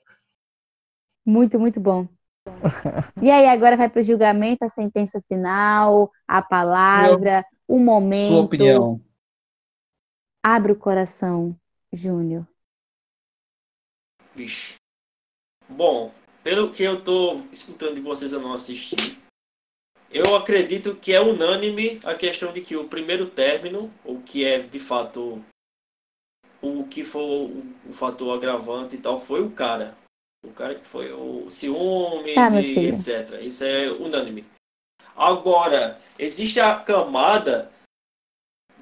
Muito, 1.25 1.59
muito 1.59 1.79
bom. 1.79 2.07
E 3.21 3.29
aí, 3.29 3.47
agora 3.47 3.75
vai 3.75 3.89
pro 3.89 4.01
julgamento, 4.01 4.63
a 4.63 4.69
sentença 4.69 5.21
final, 5.27 6.09
a 6.27 6.41
palavra, 6.41 7.45
o 7.67 7.77
momento. 7.77 8.31
Sua 8.31 8.41
opinião. 8.43 9.01
Abre 10.43 10.71
o 10.71 10.75
coração, 10.75 11.59
Júnior. 11.91 12.47
Vixe. 14.35 14.75
Bom, 15.67 16.13
pelo 16.43 16.71
que 16.71 16.83
eu 16.83 17.03
tô 17.03 17.37
escutando 17.51 17.95
de 17.95 18.01
vocês, 18.01 18.31
eu 18.31 18.41
não 18.41 18.53
assisti. 18.53 19.19
Eu 20.09 20.35
acredito 20.35 20.95
que 20.95 21.13
é 21.13 21.21
unânime 21.21 21.99
a 22.03 22.15
questão 22.15 22.51
de 22.51 22.61
que 22.61 22.75
o 22.75 22.87
primeiro 22.87 23.29
término, 23.29 23.93
o 24.03 24.21
que 24.21 24.43
é 24.43 24.59
de 24.59 24.79
fato 24.79 25.43
o 26.61 26.85
que 26.85 27.03
foi 27.03 27.21
o, 27.87 27.93
fator 27.93 28.35
agravante 28.35 28.95
e 28.95 28.99
tal, 28.99 29.19
foi 29.19 29.41
o 29.41 29.51
cara. 29.51 29.97
O 30.43 30.51
cara 30.51 30.75
que 30.75 30.85
foi 30.85 31.11
o 31.11 31.49
ciúmes 31.49 32.53
meu 32.53 32.61
e 32.61 32.87
etc. 32.87 33.41
Isso 33.41 33.63
é 33.63 33.91
unânime. 33.91 34.45
Agora, 35.15 35.99
existe 36.17 36.59
a 36.59 36.75
camada 36.77 37.69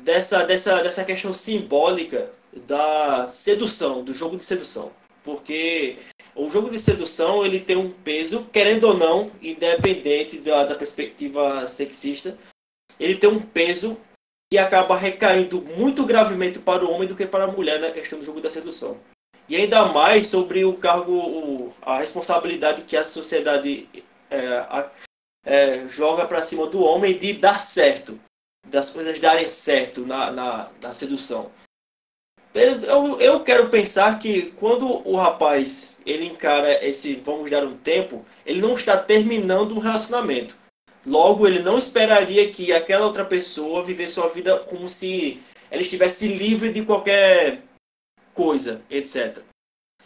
dessa, 0.08 0.46
dessa, 0.46 0.82
dessa 0.82 1.04
questão 1.04 1.34
simbólica 1.34 2.32
da 2.66 3.28
sedução, 3.28 4.02
do 4.06 4.14
jogo 4.14 4.38
de 4.38 4.44
sedução. 4.46 4.94
Porque 5.22 5.98
o 6.34 6.50
jogo 6.50 6.70
de 6.70 6.80
sedução 6.80 7.46
ele 7.46 7.60
tem 7.60 7.76
um 7.76 7.92
peso, 7.92 8.46
querendo 8.54 8.86
ou 8.86 8.94
não, 8.98 9.30
independente 9.42 10.40
da, 10.40 10.64
da 10.64 10.76
perspectiva 10.76 11.68
sexista, 11.68 12.38
ele 12.98 13.16
tem 13.16 13.30
um 13.30 13.42
peso 13.42 14.00
que 14.50 14.58
acaba 14.58 14.96
recaindo 14.98 15.62
muito 15.62 16.06
gravemente 16.06 16.58
para 16.60 16.86
o 16.86 16.90
homem 16.92 17.06
do 17.06 17.16
que 17.16 17.26
para 17.26 17.44
a 17.44 17.52
mulher 17.52 17.78
na 17.82 17.92
questão 17.92 18.18
do 18.18 18.24
jogo 18.24 18.40
da 18.40 18.50
sedução. 18.50 18.98
E 19.50 19.58
ainda 19.58 19.88
mais 19.88 20.28
sobre 20.28 20.64
o 20.64 20.78
cargo, 20.78 21.12
o- 21.12 21.74
a 21.82 21.98
responsabilidade 21.98 22.84
que 22.84 22.96
a 22.96 23.04
sociedade 23.04 23.90
é, 24.30 24.48
a- 24.48 24.90
é, 25.46 25.86
joga 25.90 26.26
para 26.26 26.44
cima 26.44 26.66
do 26.68 26.82
homem 26.82 27.18
de 27.18 27.34
dar 27.34 27.60
certo, 27.60 28.18
das 28.70 28.92
coisas 28.92 29.20
darem 29.20 29.48
certo 29.48 30.06
na, 30.06 30.32
na, 30.32 30.70
na 30.82 30.92
sedução. 30.92 31.52
Eu, 32.54 33.20
eu, 33.20 33.40
quero 33.42 33.70
pensar 33.70 34.18
que 34.18 34.52
quando 34.56 35.08
o 35.08 35.16
rapaz 35.16 35.98
ele 36.06 36.26
encara 36.26 36.84
esse 36.84 37.16
vamos 37.18 37.52
dar 37.52 37.64
um 37.64 37.78
tempo, 37.78 38.26
ele 38.46 38.60
não 38.60 38.74
está 38.74 38.98
terminando 38.98 39.76
um 39.76 39.80
relacionamento. 39.80 40.56
Logo, 41.06 41.48
ele 41.48 41.60
não 41.60 41.78
esperaria 41.78 42.50
que 42.50 42.74
aquela 42.74 43.06
outra 43.06 43.24
pessoa 43.24 43.84
vivesse 43.84 44.16
sua 44.16 44.28
vida 44.30 44.58
como 44.60 44.90
se 44.90 45.40
ela 45.70 45.82
estivesse 45.82 46.28
livre 46.28 46.72
de 46.72 46.84
qualquer 46.84 47.62
coisa, 48.34 48.82
etc. 48.90 49.40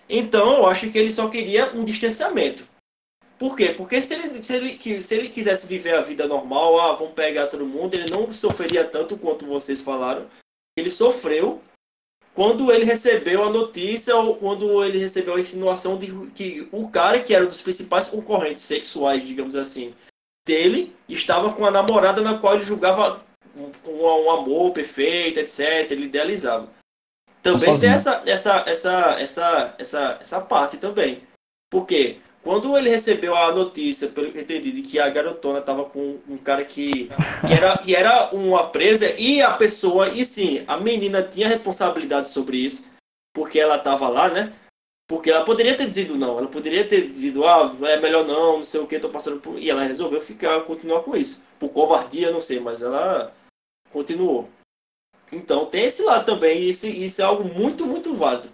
Então, 0.09 0.57
eu 0.57 0.67
acho 0.67 0.91
que 0.91 0.97
ele 0.97 1.09
só 1.09 1.29
queria 1.29 1.71
um 1.73 1.85
distanciamento. 1.85 2.67
Por 3.41 3.57
quê? 3.57 3.73
Porque 3.75 3.99
se 3.99 4.13
ele, 4.13 4.43
se 4.43 4.55
ele, 4.55 5.01
se 5.01 5.15
ele 5.15 5.27
quisesse 5.27 5.65
viver 5.65 5.95
a 5.95 6.01
vida 6.01 6.27
normal, 6.27 6.79
ah, 6.79 6.93
vamos 6.93 7.15
pegar 7.15 7.47
todo 7.47 7.65
mundo, 7.65 7.95
ele 7.95 8.07
não 8.07 8.31
sofreria 8.31 8.83
tanto 8.83 9.17
quanto 9.17 9.47
vocês 9.47 9.81
falaram. 9.81 10.27
Ele 10.77 10.91
sofreu 10.91 11.59
quando 12.35 12.71
ele 12.71 12.85
recebeu 12.85 13.43
a 13.43 13.49
notícia 13.49 14.15
ou 14.15 14.35
quando 14.35 14.83
ele 14.85 14.99
recebeu 14.99 15.33
a 15.33 15.39
insinuação 15.39 15.97
de 15.97 16.27
que 16.35 16.67
o 16.71 16.87
cara 16.87 17.19
que 17.19 17.33
era 17.33 17.43
um 17.43 17.47
dos 17.47 17.63
principais 17.63 18.09
concorrentes 18.09 18.61
sexuais, 18.61 19.25
digamos 19.25 19.55
assim, 19.55 19.95
dele, 20.47 20.95
estava 21.09 21.51
com 21.51 21.65
a 21.65 21.71
namorada 21.71 22.21
na 22.21 22.37
qual 22.37 22.53
ele 22.53 22.63
julgava 22.63 23.25
um, 23.55 23.71
um, 23.89 24.29
amor 24.29 24.71
perfeito, 24.71 25.39
etc. 25.39 25.89
Ele 25.89 26.05
idealizava. 26.05 26.69
Também 27.41 27.79
tem 27.79 27.89
essa, 27.89 28.21
essa, 28.23 28.63
essa, 28.67 29.19
essa, 29.19 29.75
essa, 29.79 30.17
essa 30.21 30.41
parte 30.41 30.77
também. 30.77 31.23
Por 31.71 31.87
quê? 31.87 32.19
Quando 32.43 32.75
ele 32.75 32.89
recebeu 32.89 33.35
a 33.35 33.51
notícia, 33.51 34.07
pelo 34.07 34.31
que 34.31 34.39
eu 34.39 34.41
entendi, 34.41 34.71
de 34.71 34.81
que 34.81 34.99
a 34.99 35.07
garotona 35.09 35.59
estava 35.59 35.85
com 35.85 36.19
um 36.27 36.37
cara 36.37 36.65
que, 36.65 37.07
que, 37.45 37.53
era, 37.53 37.77
que 37.77 37.95
era 37.95 38.33
uma 38.33 38.67
presa 38.67 39.11
e 39.19 39.43
a 39.43 39.51
pessoa, 39.51 40.09
e 40.09 40.23
sim, 40.23 40.63
a 40.67 40.75
menina 40.75 41.21
tinha 41.21 41.47
responsabilidade 41.47 42.31
sobre 42.31 42.57
isso, 42.57 42.87
porque 43.31 43.59
ela 43.59 43.77
estava 43.77 44.09
lá, 44.09 44.27
né? 44.27 44.51
Porque 45.07 45.29
ela 45.29 45.45
poderia 45.45 45.77
ter 45.77 45.85
dizido 45.87 46.15
não, 46.15 46.37
ela 46.39 46.47
poderia 46.47 46.87
ter 46.87 47.09
dizido, 47.09 47.45
ah, 47.45 47.75
é 47.83 47.99
melhor 47.99 48.25
não, 48.25 48.57
não 48.57 48.63
sei 48.63 48.81
o 48.81 48.87
que, 48.87 48.97
tô 48.97 49.09
passando 49.09 49.39
por. 49.39 49.59
E 49.59 49.69
ela 49.69 49.83
resolveu 49.83 50.21
ficar, 50.21 50.61
continuar 50.61 51.01
com 51.01 51.15
isso. 51.15 51.45
Por 51.59 51.69
covardia, 51.69 52.31
não 52.31 52.41
sei, 52.41 52.59
mas 52.59 52.81
ela 52.81 53.31
continuou. 53.91 54.49
Então 55.31 55.65
tem 55.65 55.83
esse 55.83 56.01
lado 56.01 56.25
também, 56.25 56.61
e 56.61 56.69
esse, 56.69 56.89
isso 56.89 57.21
é 57.21 57.25
algo 57.25 57.43
muito, 57.43 57.85
muito 57.85 58.15
válido. 58.15 58.49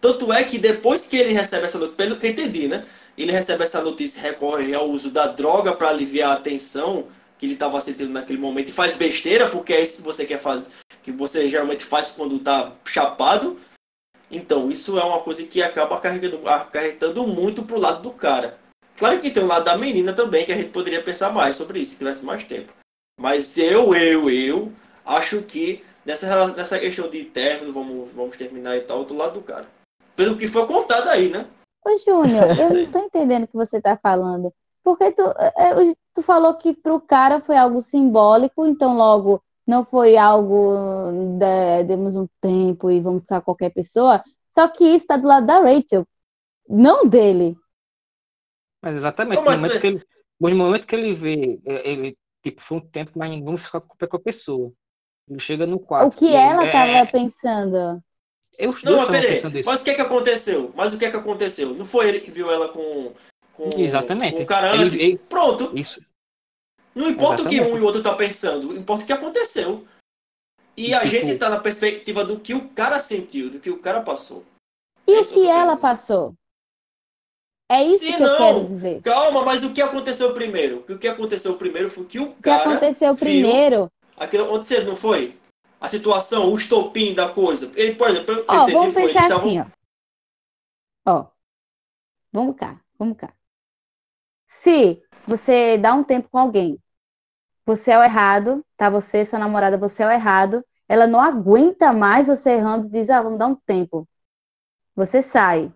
Tanto 0.00 0.32
é 0.32 0.44
que 0.44 0.58
depois 0.58 1.06
que 1.06 1.16
ele 1.16 1.32
recebe 1.32 1.64
essa 1.64 1.78
notícia, 1.78 1.96
pelo 1.96 2.16
que 2.16 2.26
eu 2.26 2.30
entendi, 2.30 2.68
né? 2.68 2.86
Ele 3.16 3.32
recebe 3.32 3.64
essa 3.64 3.80
notícia 3.80 4.18
e 4.18 4.22
recorre 4.22 4.74
ao 4.74 4.88
uso 4.88 5.10
da 5.10 5.26
droga 5.26 5.74
para 5.74 5.88
aliviar 5.88 6.32
a 6.32 6.40
tensão 6.40 7.06
que 7.38 7.46
ele 7.46 7.54
estava 7.54 7.80
sentindo 7.80 8.10
naquele 8.10 8.38
momento 8.38 8.70
e 8.70 8.72
faz 8.72 8.96
besteira, 8.96 9.48
porque 9.48 9.72
é 9.72 9.82
isso 9.82 9.96
que 9.96 10.02
você 10.02 10.24
quer 10.24 10.38
fazer, 10.38 10.72
que 11.02 11.12
você 11.12 11.48
geralmente 11.48 11.84
faz 11.84 12.12
quando 12.12 12.38
tá 12.38 12.72
chapado. 12.84 13.58
Então, 14.30 14.70
isso 14.70 14.98
é 14.98 15.04
uma 15.04 15.20
coisa 15.20 15.42
que 15.44 15.62
acaba 15.62 15.96
acarretando 15.96 17.26
muito 17.26 17.62
pro 17.62 17.78
lado 17.78 18.02
do 18.02 18.10
cara. 18.10 18.58
Claro 18.96 19.20
que 19.20 19.30
tem 19.30 19.42
o 19.42 19.46
lado 19.46 19.64
da 19.64 19.76
menina 19.76 20.12
também, 20.12 20.44
que 20.44 20.52
a 20.52 20.56
gente 20.56 20.70
poderia 20.70 21.02
pensar 21.02 21.30
mais 21.30 21.56
sobre 21.56 21.80
isso, 21.80 21.92
se 21.92 21.98
tivesse 21.98 22.24
mais 22.24 22.42
tempo. 22.44 22.72
Mas 23.20 23.56
eu, 23.58 23.94
eu, 23.94 24.30
eu 24.30 24.72
acho 25.04 25.42
que 25.42 25.84
nessa, 26.04 26.48
nessa 26.54 26.78
questão 26.78 27.08
de 27.08 27.24
término, 27.24 27.72
vamos, 27.72 28.10
vamos 28.12 28.36
terminar 28.36 28.76
e 28.76 28.80
tal, 28.80 29.04
do 29.04 29.14
lado 29.14 29.34
do 29.34 29.42
cara. 29.42 29.66
Pelo 30.14 30.36
que 30.36 30.48
foi 30.48 30.66
contado 30.66 31.08
aí, 31.08 31.28
né? 31.28 31.46
Ô, 31.86 31.96
Júnior, 31.98 32.48
eu 32.58 32.74
não 32.74 32.90
tô 32.90 32.98
entendendo 32.98 33.44
o 33.44 33.46
que 33.46 33.54
você 33.54 33.80
tá 33.80 33.96
falando. 33.96 34.52
Porque 34.82 35.12
tu, 35.12 35.22
é, 35.38 35.52
é, 35.90 35.94
tu 36.12 36.22
falou 36.22 36.54
que 36.54 36.72
pro 36.74 37.00
cara 37.00 37.40
foi 37.40 37.56
algo 37.56 37.80
simbólico, 37.80 38.66
então 38.66 38.96
logo 38.96 39.40
não 39.64 39.84
foi 39.84 40.16
algo 40.16 40.74
de, 41.38 41.84
demos 41.84 42.16
um 42.16 42.26
tempo 42.40 42.90
e 42.90 43.00
vamos 43.00 43.22
ficar 43.22 43.40
com 43.40 43.46
qualquer 43.46 43.70
pessoa. 43.70 44.22
Só 44.50 44.66
que 44.68 44.84
isso 44.84 45.06
tá 45.06 45.16
do 45.16 45.28
lado 45.28 45.46
da 45.46 45.60
Rachel, 45.60 46.04
não 46.68 47.06
dele. 47.06 47.56
Mas 48.82 48.96
exatamente, 48.96 49.38
no 49.38 49.44
momento 49.44 49.76
é- 49.76 49.80
que 49.80 49.86
ele, 49.86 50.02
no 50.40 50.56
momento 50.56 50.86
que 50.86 50.94
ele 50.96 51.14
vê, 51.14 51.60
é, 51.64 51.88
ele, 51.88 52.16
tipo, 52.42 52.62
foi 52.62 52.78
um 52.78 52.80
tempo, 52.80 53.12
mas 53.16 53.30
não 53.30 53.44
vamos 53.44 53.64
ficar 53.64 53.80
com 53.80 53.96
com 53.96 54.16
a 54.16 54.20
pessoa. 54.20 54.72
Ele 55.28 55.40
chega 55.40 55.66
no 55.66 55.78
quarto. 55.78 56.14
O 56.14 56.16
que 56.16 56.34
ela 56.34 56.64
é- 56.64 56.72
tava 56.72 57.10
pensando. 57.10 58.02
Eu, 58.58 58.74
Não, 58.82 58.96
mas 58.98 59.10
peraí. 59.10 59.42
Mas 59.64 59.80
o 59.82 59.84
que 59.84 59.90
é 59.90 59.94
que 59.94 60.00
aconteceu? 60.00 60.72
Mas 60.74 60.92
o 60.94 60.98
que 60.98 61.04
é 61.04 61.10
que 61.10 61.16
aconteceu? 61.16 61.74
Não 61.74 61.84
foi 61.84 62.08
ele 62.08 62.20
que 62.20 62.30
viu 62.30 62.50
ela 62.50 62.68
com, 62.68 63.12
com, 63.52 63.70
Exatamente. 63.78 64.36
com 64.36 64.42
o 64.42 64.46
cara 64.46 64.74
Ele- 64.74 64.84
antes? 64.84 65.00
ele- 65.00 65.18
Pronto. 65.18 65.70
Isso. 65.78 66.00
Não 66.94 67.10
importa 67.10 67.42
o 67.42 67.48
que 67.48 67.56
Exatamente. 67.56 67.74
um 67.76 67.78
e 67.78 67.82
o 67.82 67.84
outro 67.84 68.02
tá 68.02 68.14
pensando, 68.14 68.74
importa 68.74 69.04
o 69.04 69.06
que 69.06 69.12
aconteceu. 69.12 69.86
E 70.74 70.94
a 70.94 71.00
Tipo- 71.00 71.10
gente 71.10 71.36
tá 71.38 71.50
na 71.50 71.60
perspectiva 71.60 72.24
do 72.24 72.40
que 72.40 72.54
o 72.54 72.68
cara 72.70 72.98
sentiu, 72.98 73.50
do 73.50 73.60
que 73.60 73.68
o 73.70 73.78
cara 73.78 74.00
passou. 74.00 74.44
E 75.06 75.12
É 75.14 75.20
o 75.20 75.24
que 75.28 75.38
eu 75.38 75.50
ela 75.50 75.74
dizer. 75.74 75.82
passou? 75.82 76.34
É 77.70 77.82
isso 77.82 77.98
Sim, 77.98 78.12
que 78.12 78.22
eu 78.22 78.26
não. 78.26 78.36
quero 78.38 78.64
dizer. 78.68 79.02
Calma, 79.02 79.42
mas 79.42 79.64
o 79.64 79.72
que 79.74 79.82
aconteceu 79.82 80.32
primeiro? 80.32 80.84
O 80.88 80.96
que 80.98 81.08
aconteceu 81.08 81.56
primeiro 81.58 81.90
foi 81.90 82.04
que 82.04 82.18
o 82.18 82.24
O 82.30 82.34
que 82.36 82.42
cara 82.42 82.70
aconteceu 82.70 83.14
primeiro? 83.16 83.90
aquilo 84.16 84.44
aconteceu, 84.44 84.84
não 84.84 84.96
foi? 84.96 85.36
A 85.80 85.88
situação, 85.88 86.52
o 86.52 86.56
estopim 86.56 87.14
da 87.14 87.28
coisa. 87.28 87.72
Ele, 87.78 87.94
por 87.94 88.08
exemplo, 88.08 88.34
eu 88.34 88.44
Ó, 88.48 88.54
entendi 88.54 88.72
vamos 88.72 88.94
foi, 88.94 89.06
pensar 89.06 89.20
estavam 89.22 89.38
assim, 89.38 89.60
ó. 89.60 89.66
Ó, 91.06 91.26
vamos 92.32 92.56
cá, 92.56 92.80
vamos 92.98 93.16
cá. 93.16 93.32
Se 94.46 95.02
você 95.26 95.76
dá 95.78 95.92
um 95.94 96.02
tempo 96.02 96.28
com 96.30 96.38
alguém, 96.38 96.78
você 97.64 97.90
é 97.90 97.98
o 97.98 98.02
errado, 98.02 98.64
tá? 98.76 98.88
Você, 98.88 99.24
sua 99.24 99.38
namorada, 99.38 99.76
você 99.76 100.02
é 100.02 100.06
o 100.06 100.10
errado. 100.10 100.64
Ela 100.88 101.06
não 101.06 101.20
aguenta 101.20 101.92
mais 101.92 102.26
você 102.26 102.52
errando 102.52 102.86
e 102.86 102.90
diz, 102.90 103.10
ah, 103.10 103.20
vamos 103.20 103.38
dar 103.38 103.48
um 103.48 103.56
tempo. 103.56 104.08
Você 104.94 105.20
sai. 105.20 105.72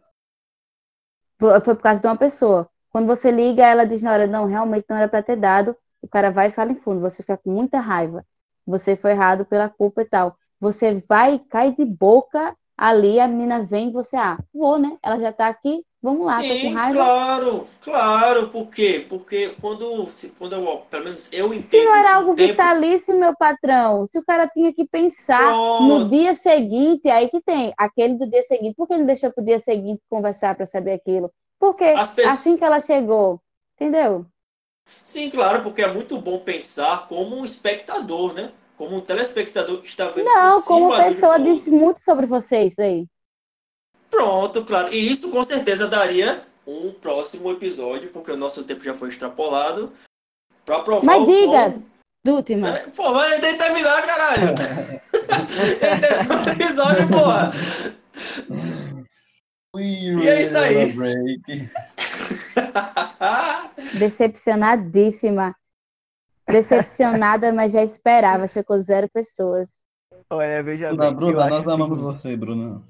Foi 1.39 1.61
foi 1.61 1.75
por 1.75 1.83
causa 1.83 2.01
de 2.01 2.07
uma 2.07 2.17
pessoa. 2.17 2.71
Quando 2.91 3.07
você 3.07 3.31
liga, 3.31 3.65
ela 3.67 3.85
diz 3.87 4.03
na 4.03 4.13
hora, 4.13 4.27
não, 4.27 4.47
realmente 4.47 4.87
não 4.89 4.97
era 4.97 5.09
pra 5.09 5.23
ter 5.23 5.37
dado. 5.37 5.77
O 6.01 6.09
cara 6.09 6.31
vai 6.31 6.49
e 6.49 6.53
fala 6.53 6.73
em 6.73 6.77
fundo. 6.77 7.01
Você 7.01 7.23
fica 7.23 7.37
com 7.37 7.51
muita 7.51 7.81
raiva. 7.81 8.25
Você 8.67 8.97
foi 8.97 9.13
errado 9.13 9.45
pela 9.45 9.69
culpa 9.69 10.03
e 10.03 10.05
tal. 10.05 10.37
Você 10.61 11.03
vai 11.09 11.35
e 11.37 11.39
cai 11.39 11.73
de 11.75 11.85
boca 11.85 12.55
ali, 12.77 13.21
a 13.21 13.29
menina 13.29 13.63
vem 13.65 13.89
e 13.89 13.93
você, 13.93 14.17
ah, 14.17 14.39
vou, 14.55 14.79
né? 14.79 14.97
Ela 15.03 15.19
já 15.21 15.33
tá 15.33 15.49
aqui, 15.49 15.85
vamos 16.03 16.27
lá, 16.27 16.43
tô 16.43 16.49
com 16.59 16.69
Sim, 16.69 16.75
raiva. 16.75 16.99
claro, 16.99 17.67
claro. 17.83 18.49
Por 18.49 18.69
quê? 18.69 19.05
Porque 19.09 19.51
quando, 19.61 20.07
se, 20.09 20.31
quando 20.31 20.55
eu, 20.55 20.79
pelo 20.91 21.05
menos 21.05 21.33
eu 21.33 21.53
entendo 21.53 21.71
Se 21.71 21.85
não 21.85 21.95
era 21.95 22.15
algo 22.17 22.35
tempo, 22.35 22.53
vitalício, 22.53 23.19
meu 23.19 23.35
patrão, 23.37 24.07
se 24.07 24.19
o 24.19 24.25
cara 24.25 24.47
tinha 24.49 24.73
que 24.73 24.87
pensar 24.87 25.53
Pronto. 25.53 25.85
no 25.85 26.09
dia 26.11 26.35
seguinte, 26.35 27.09
aí 27.09 27.29
que 27.29 27.41
tem, 27.43 27.73
aquele 27.77 28.15
do 28.17 28.29
dia 28.29 28.43
seguinte, 28.43 28.75
por 28.77 28.87
que 28.87 28.95
ele 28.95 29.05
deixou 29.05 29.31
pro 29.33 29.45
dia 29.45 29.59
seguinte 29.59 30.03
conversar 30.09 30.55
para 30.55 30.67
saber 30.67 30.93
aquilo? 30.93 31.31
Porque 31.59 31.85
As 31.85 32.15
pessoas- 32.15 32.41
assim 32.41 32.57
que 32.57 32.65
ela 32.65 32.81
chegou, 32.81 33.41
entendeu? 33.77 34.25
Sim, 35.03 35.31
claro, 35.31 35.63
porque 35.63 35.83
é 35.83 35.93
muito 35.93 36.19
bom 36.19 36.39
pensar 36.39 37.07
como 37.09 37.37
um 37.37 37.45
espectador, 37.45 38.33
né? 38.35 38.51
Como 38.77 38.97
um 38.97 39.01
telespectador 39.01 39.81
que 39.83 39.89
está 39.89 40.09
vendo 40.09 40.27
Não, 40.27 40.63
como 40.63 40.97
pessoa 40.97 41.39
do- 41.39 41.45
diz 41.45 41.67
muito 41.69 42.01
sobre 42.01 42.27
você 42.27 42.65
isso 42.65 42.81
aí. 42.81 43.07
Pronto, 44.11 44.65
claro. 44.65 44.93
E 44.93 45.11
isso 45.11 45.31
com 45.31 45.43
certeza 45.45 45.87
daria 45.87 46.43
um 46.67 46.93
próximo 46.93 47.51
episódio, 47.53 48.11
porque 48.11 48.31
o 48.33 48.37
nosso 48.37 48.65
tempo 48.65 48.83
já 48.83 48.95
foi 48.95 49.09
extrapolado. 49.09 49.93
Pra 50.65 50.81
provar 50.81 51.05
Mas 51.05 51.23
o 51.23 51.27
diga, 51.27 51.71
quão- 51.71 51.85
Dútima, 52.23 52.69
É, 52.77 52.87
Pô, 52.89 53.13
vai 53.15 53.41
terminar, 53.41 54.05
caralho. 54.07 54.55
Episódio, 56.53 57.09
porra. 57.09 57.51
E 59.79 60.29
é 60.29 60.43
isso 60.43 60.59
aí. 60.59 60.93
Decepcionadíssima. 63.99 65.55
Decepcionada, 66.47 67.53
mas 67.53 67.73
já 67.73 67.83
esperava, 67.83 68.49
chegou 68.49 68.81
zero 68.81 69.09
pessoas. 69.13 69.85
Olha, 70.29 70.63
veja 70.63 70.89
Bruna, 70.89 71.05
bem. 71.05 71.15
Bruna, 71.15 71.47
nós 71.49 71.65
o 71.65 71.71
amamos 71.71 71.99
seguinte, 71.99 72.17
você, 72.21 72.37
Bruna. 72.37 72.83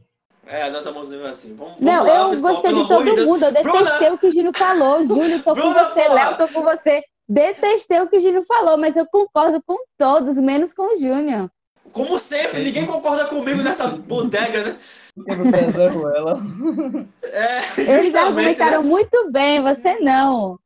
É, 0.46 0.70
nós 0.70 0.86
amamos 0.86 1.08
mesmo 1.10 1.26
assim. 1.26 1.56
Vamos, 1.56 1.74
vamos 1.74 1.84
Não, 1.84 2.04
lá, 2.04 2.16
eu 2.22 2.30
pessoal, 2.30 2.52
gostei 2.54 2.74
de 2.74 2.88
todo 2.88 3.14
Deus. 3.14 3.28
mundo. 3.28 3.44
Eu 3.44 3.52
detestei 3.52 3.80
Bruna! 3.98 4.14
o 4.14 4.18
que 4.18 4.26
o 4.26 4.32
Júnior 4.32 4.56
falou. 4.56 5.04
Júnior, 5.06 5.38
tô 5.42 5.54
com 5.54 5.60
Bruna, 5.60 5.84
você. 5.84 6.02
porra! 6.02 6.14
Léo, 6.14 6.36
tô 6.36 6.48
com 6.48 6.62
você. 6.62 7.02
Detestei 7.28 8.00
o 8.00 8.08
que 8.08 8.16
o 8.16 8.20
Júnior 8.20 8.44
falou, 8.46 8.76
mas 8.76 8.96
eu 8.96 9.06
concordo 9.06 9.62
com 9.64 9.76
todos, 9.96 10.36
menos 10.38 10.72
com 10.74 10.94
o 10.94 10.98
Júnior. 10.98 11.50
Como 11.92 12.18
sempre, 12.18 12.62
ninguém 12.62 12.86
concorda 12.86 13.24
comigo 13.24 13.62
nessa 13.62 13.88
bodega, 13.88 14.64
né? 14.64 14.78
Você 15.16 15.56
é. 15.56 17.28
É, 17.28 17.56
Eles 17.80 18.12
justamente, 18.12 18.16
argumentaram 18.16 18.82
né? 18.82 18.88
muito 18.88 19.30
bem, 19.30 19.60
você 19.60 19.98
não. 19.98 20.58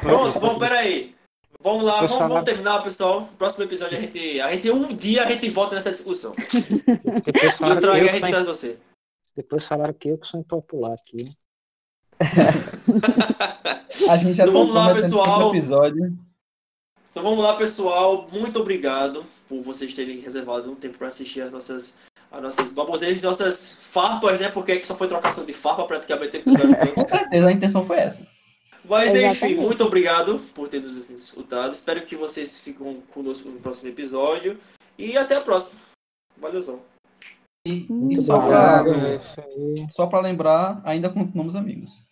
Pronto, 0.00 0.38
vamos, 0.38 0.58
peraí. 0.58 1.14
Vamos 1.62 1.84
lá, 1.84 2.02
vamos, 2.06 2.28
vamos 2.28 2.44
terminar, 2.44 2.82
pessoal. 2.82 3.28
Próximo 3.38 3.64
episódio 3.64 3.96
a 3.98 4.00
gente, 4.00 4.40
a 4.40 4.52
gente. 4.52 4.70
Um 4.70 4.88
dia 4.88 5.24
a 5.24 5.30
gente 5.30 5.48
volta 5.50 5.74
nessa 5.74 5.92
discussão. 5.92 6.34
Depois 7.24 7.54
E 7.54 7.56
falaram, 7.56 7.92
aí 7.92 8.00
eu 8.00 8.08
a 8.08 8.12
gente 8.12 8.20
sou, 8.20 8.30
traz 8.30 8.46
você. 8.46 8.78
depois 9.36 9.64
falaram 9.64 9.92
que 9.94 10.08
eu 10.08 10.18
que 10.18 10.26
sou 10.26 10.40
impopular 10.40 10.92
aqui. 10.92 11.30
A 14.10 14.16
gente 14.16 14.34
já 14.34 14.44
Então 14.44 14.52
tá 14.52 14.58
vamos 14.58 14.74
lá, 14.74 14.94
pessoal. 14.94 15.54
episódio. 15.54 16.18
Então 17.10 17.22
vamos 17.22 17.42
lá, 17.42 17.56
pessoal. 17.56 18.28
Muito 18.30 18.58
obrigado 18.60 19.24
por 19.50 19.60
vocês 19.62 19.92
terem 19.92 20.20
reservado 20.20 20.70
um 20.70 20.76
tempo 20.76 20.96
para 20.96 21.08
assistir 21.08 21.40
as 21.40 21.50
nossas, 21.50 21.98
as 22.30 22.40
nossas 22.40 22.72
baboseiras, 22.72 23.20
nossas 23.20 23.72
farpas, 23.82 24.38
né? 24.38 24.48
Porque 24.48 24.70
aqui 24.70 24.86
só 24.86 24.94
foi 24.94 25.08
trocação 25.08 25.44
de 25.44 25.52
farpa 25.52 25.84
praticamente 25.84 26.36
o 26.36 26.40
episódio 26.40 26.78
todo. 26.78 26.94
Com 26.94 27.08
certeza, 27.08 27.48
a 27.48 27.52
intenção 27.52 27.84
foi 27.84 27.98
essa. 27.98 28.24
Mas 28.84 29.10
enfim, 29.10 29.26
Exatamente. 29.26 29.60
muito 29.60 29.84
obrigado 29.84 30.38
por 30.54 30.68
ter 30.68 30.80
nos 30.80 30.94
escutado. 30.94 31.72
Espero 31.72 32.06
que 32.06 32.14
vocês 32.14 32.60
fiquem 32.60 33.02
conosco 33.12 33.48
no 33.48 33.58
próximo 33.58 33.88
episódio. 33.88 34.56
E 34.96 35.18
até 35.18 35.34
a 35.34 35.40
próxima. 35.40 35.80
Valeuzão. 36.38 36.80
E, 37.66 37.86
e 38.10 38.16
só, 39.90 40.06
pra 40.06 40.20
lembrar, 40.20 40.80
ainda 40.84 41.10
continuamos 41.10 41.56
amigos. 41.56 42.02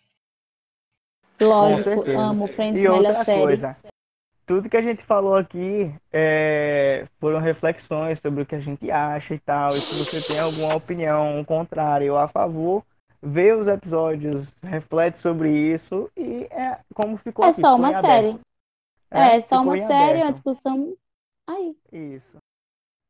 Lógico, 1.41 2.03
amo 2.11 2.47
Friends, 2.49 2.83
E 2.83 2.89
melhor 2.89 3.23
série. 3.23 3.41
coisa, 3.41 3.77
tudo 4.49 4.67
que 4.67 4.75
a 4.75 4.81
gente 4.81 5.03
falou 5.03 5.35
aqui 5.35 5.93
é, 6.11 7.07
foram 7.19 7.39
reflexões 7.39 8.17
sobre 8.17 8.41
o 8.41 8.45
que 8.47 8.55
a 8.55 8.59
gente 8.59 8.89
acha 8.89 9.35
e 9.35 9.39
tal. 9.39 9.69
E 9.75 9.79
se 9.79 9.93
você 10.03 10.19
tem 10.25 10.39
alguma 10.39 10.73
opinião 10.75 11.45
contrária 11.45 12.11
ou 12.11 12.17
a 12.17 12.27
favor, 12.27 12.83
vê 13.21 13.53
os 13.53 13.67
episódios, 13.67 14.51
reflete 14.63 15.19
sobre 15.19 15.55
isso 15.55 16.09
e 16.17 16.45
é 16.49 16.79
como 16.95 17.15
ficou 17.17 17.45
É 17.45 17.49
aqui, 17.49 17.61
só 17.61 17.75
uma 17.75 17.93
série. 17.93 18.29
aberto. 18.29 18.41
É, 19.11 19.39
só 19.39 19.61
uma 19.61 19.77
série, 19.77 20.23
uma 20.23 20.31
discussão. 20.31 20.95
Aí, 21.47 21.77
Isso. 21.91 22.37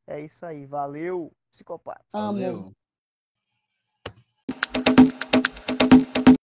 É 0.10 0.20
isso 0.20 0.46
aí. 0.46 0.66
Valeu, 0.66 1.32
psicopata. 1.54 2.02
amo. 2.14 2.34
Valeu. 2.34 2.72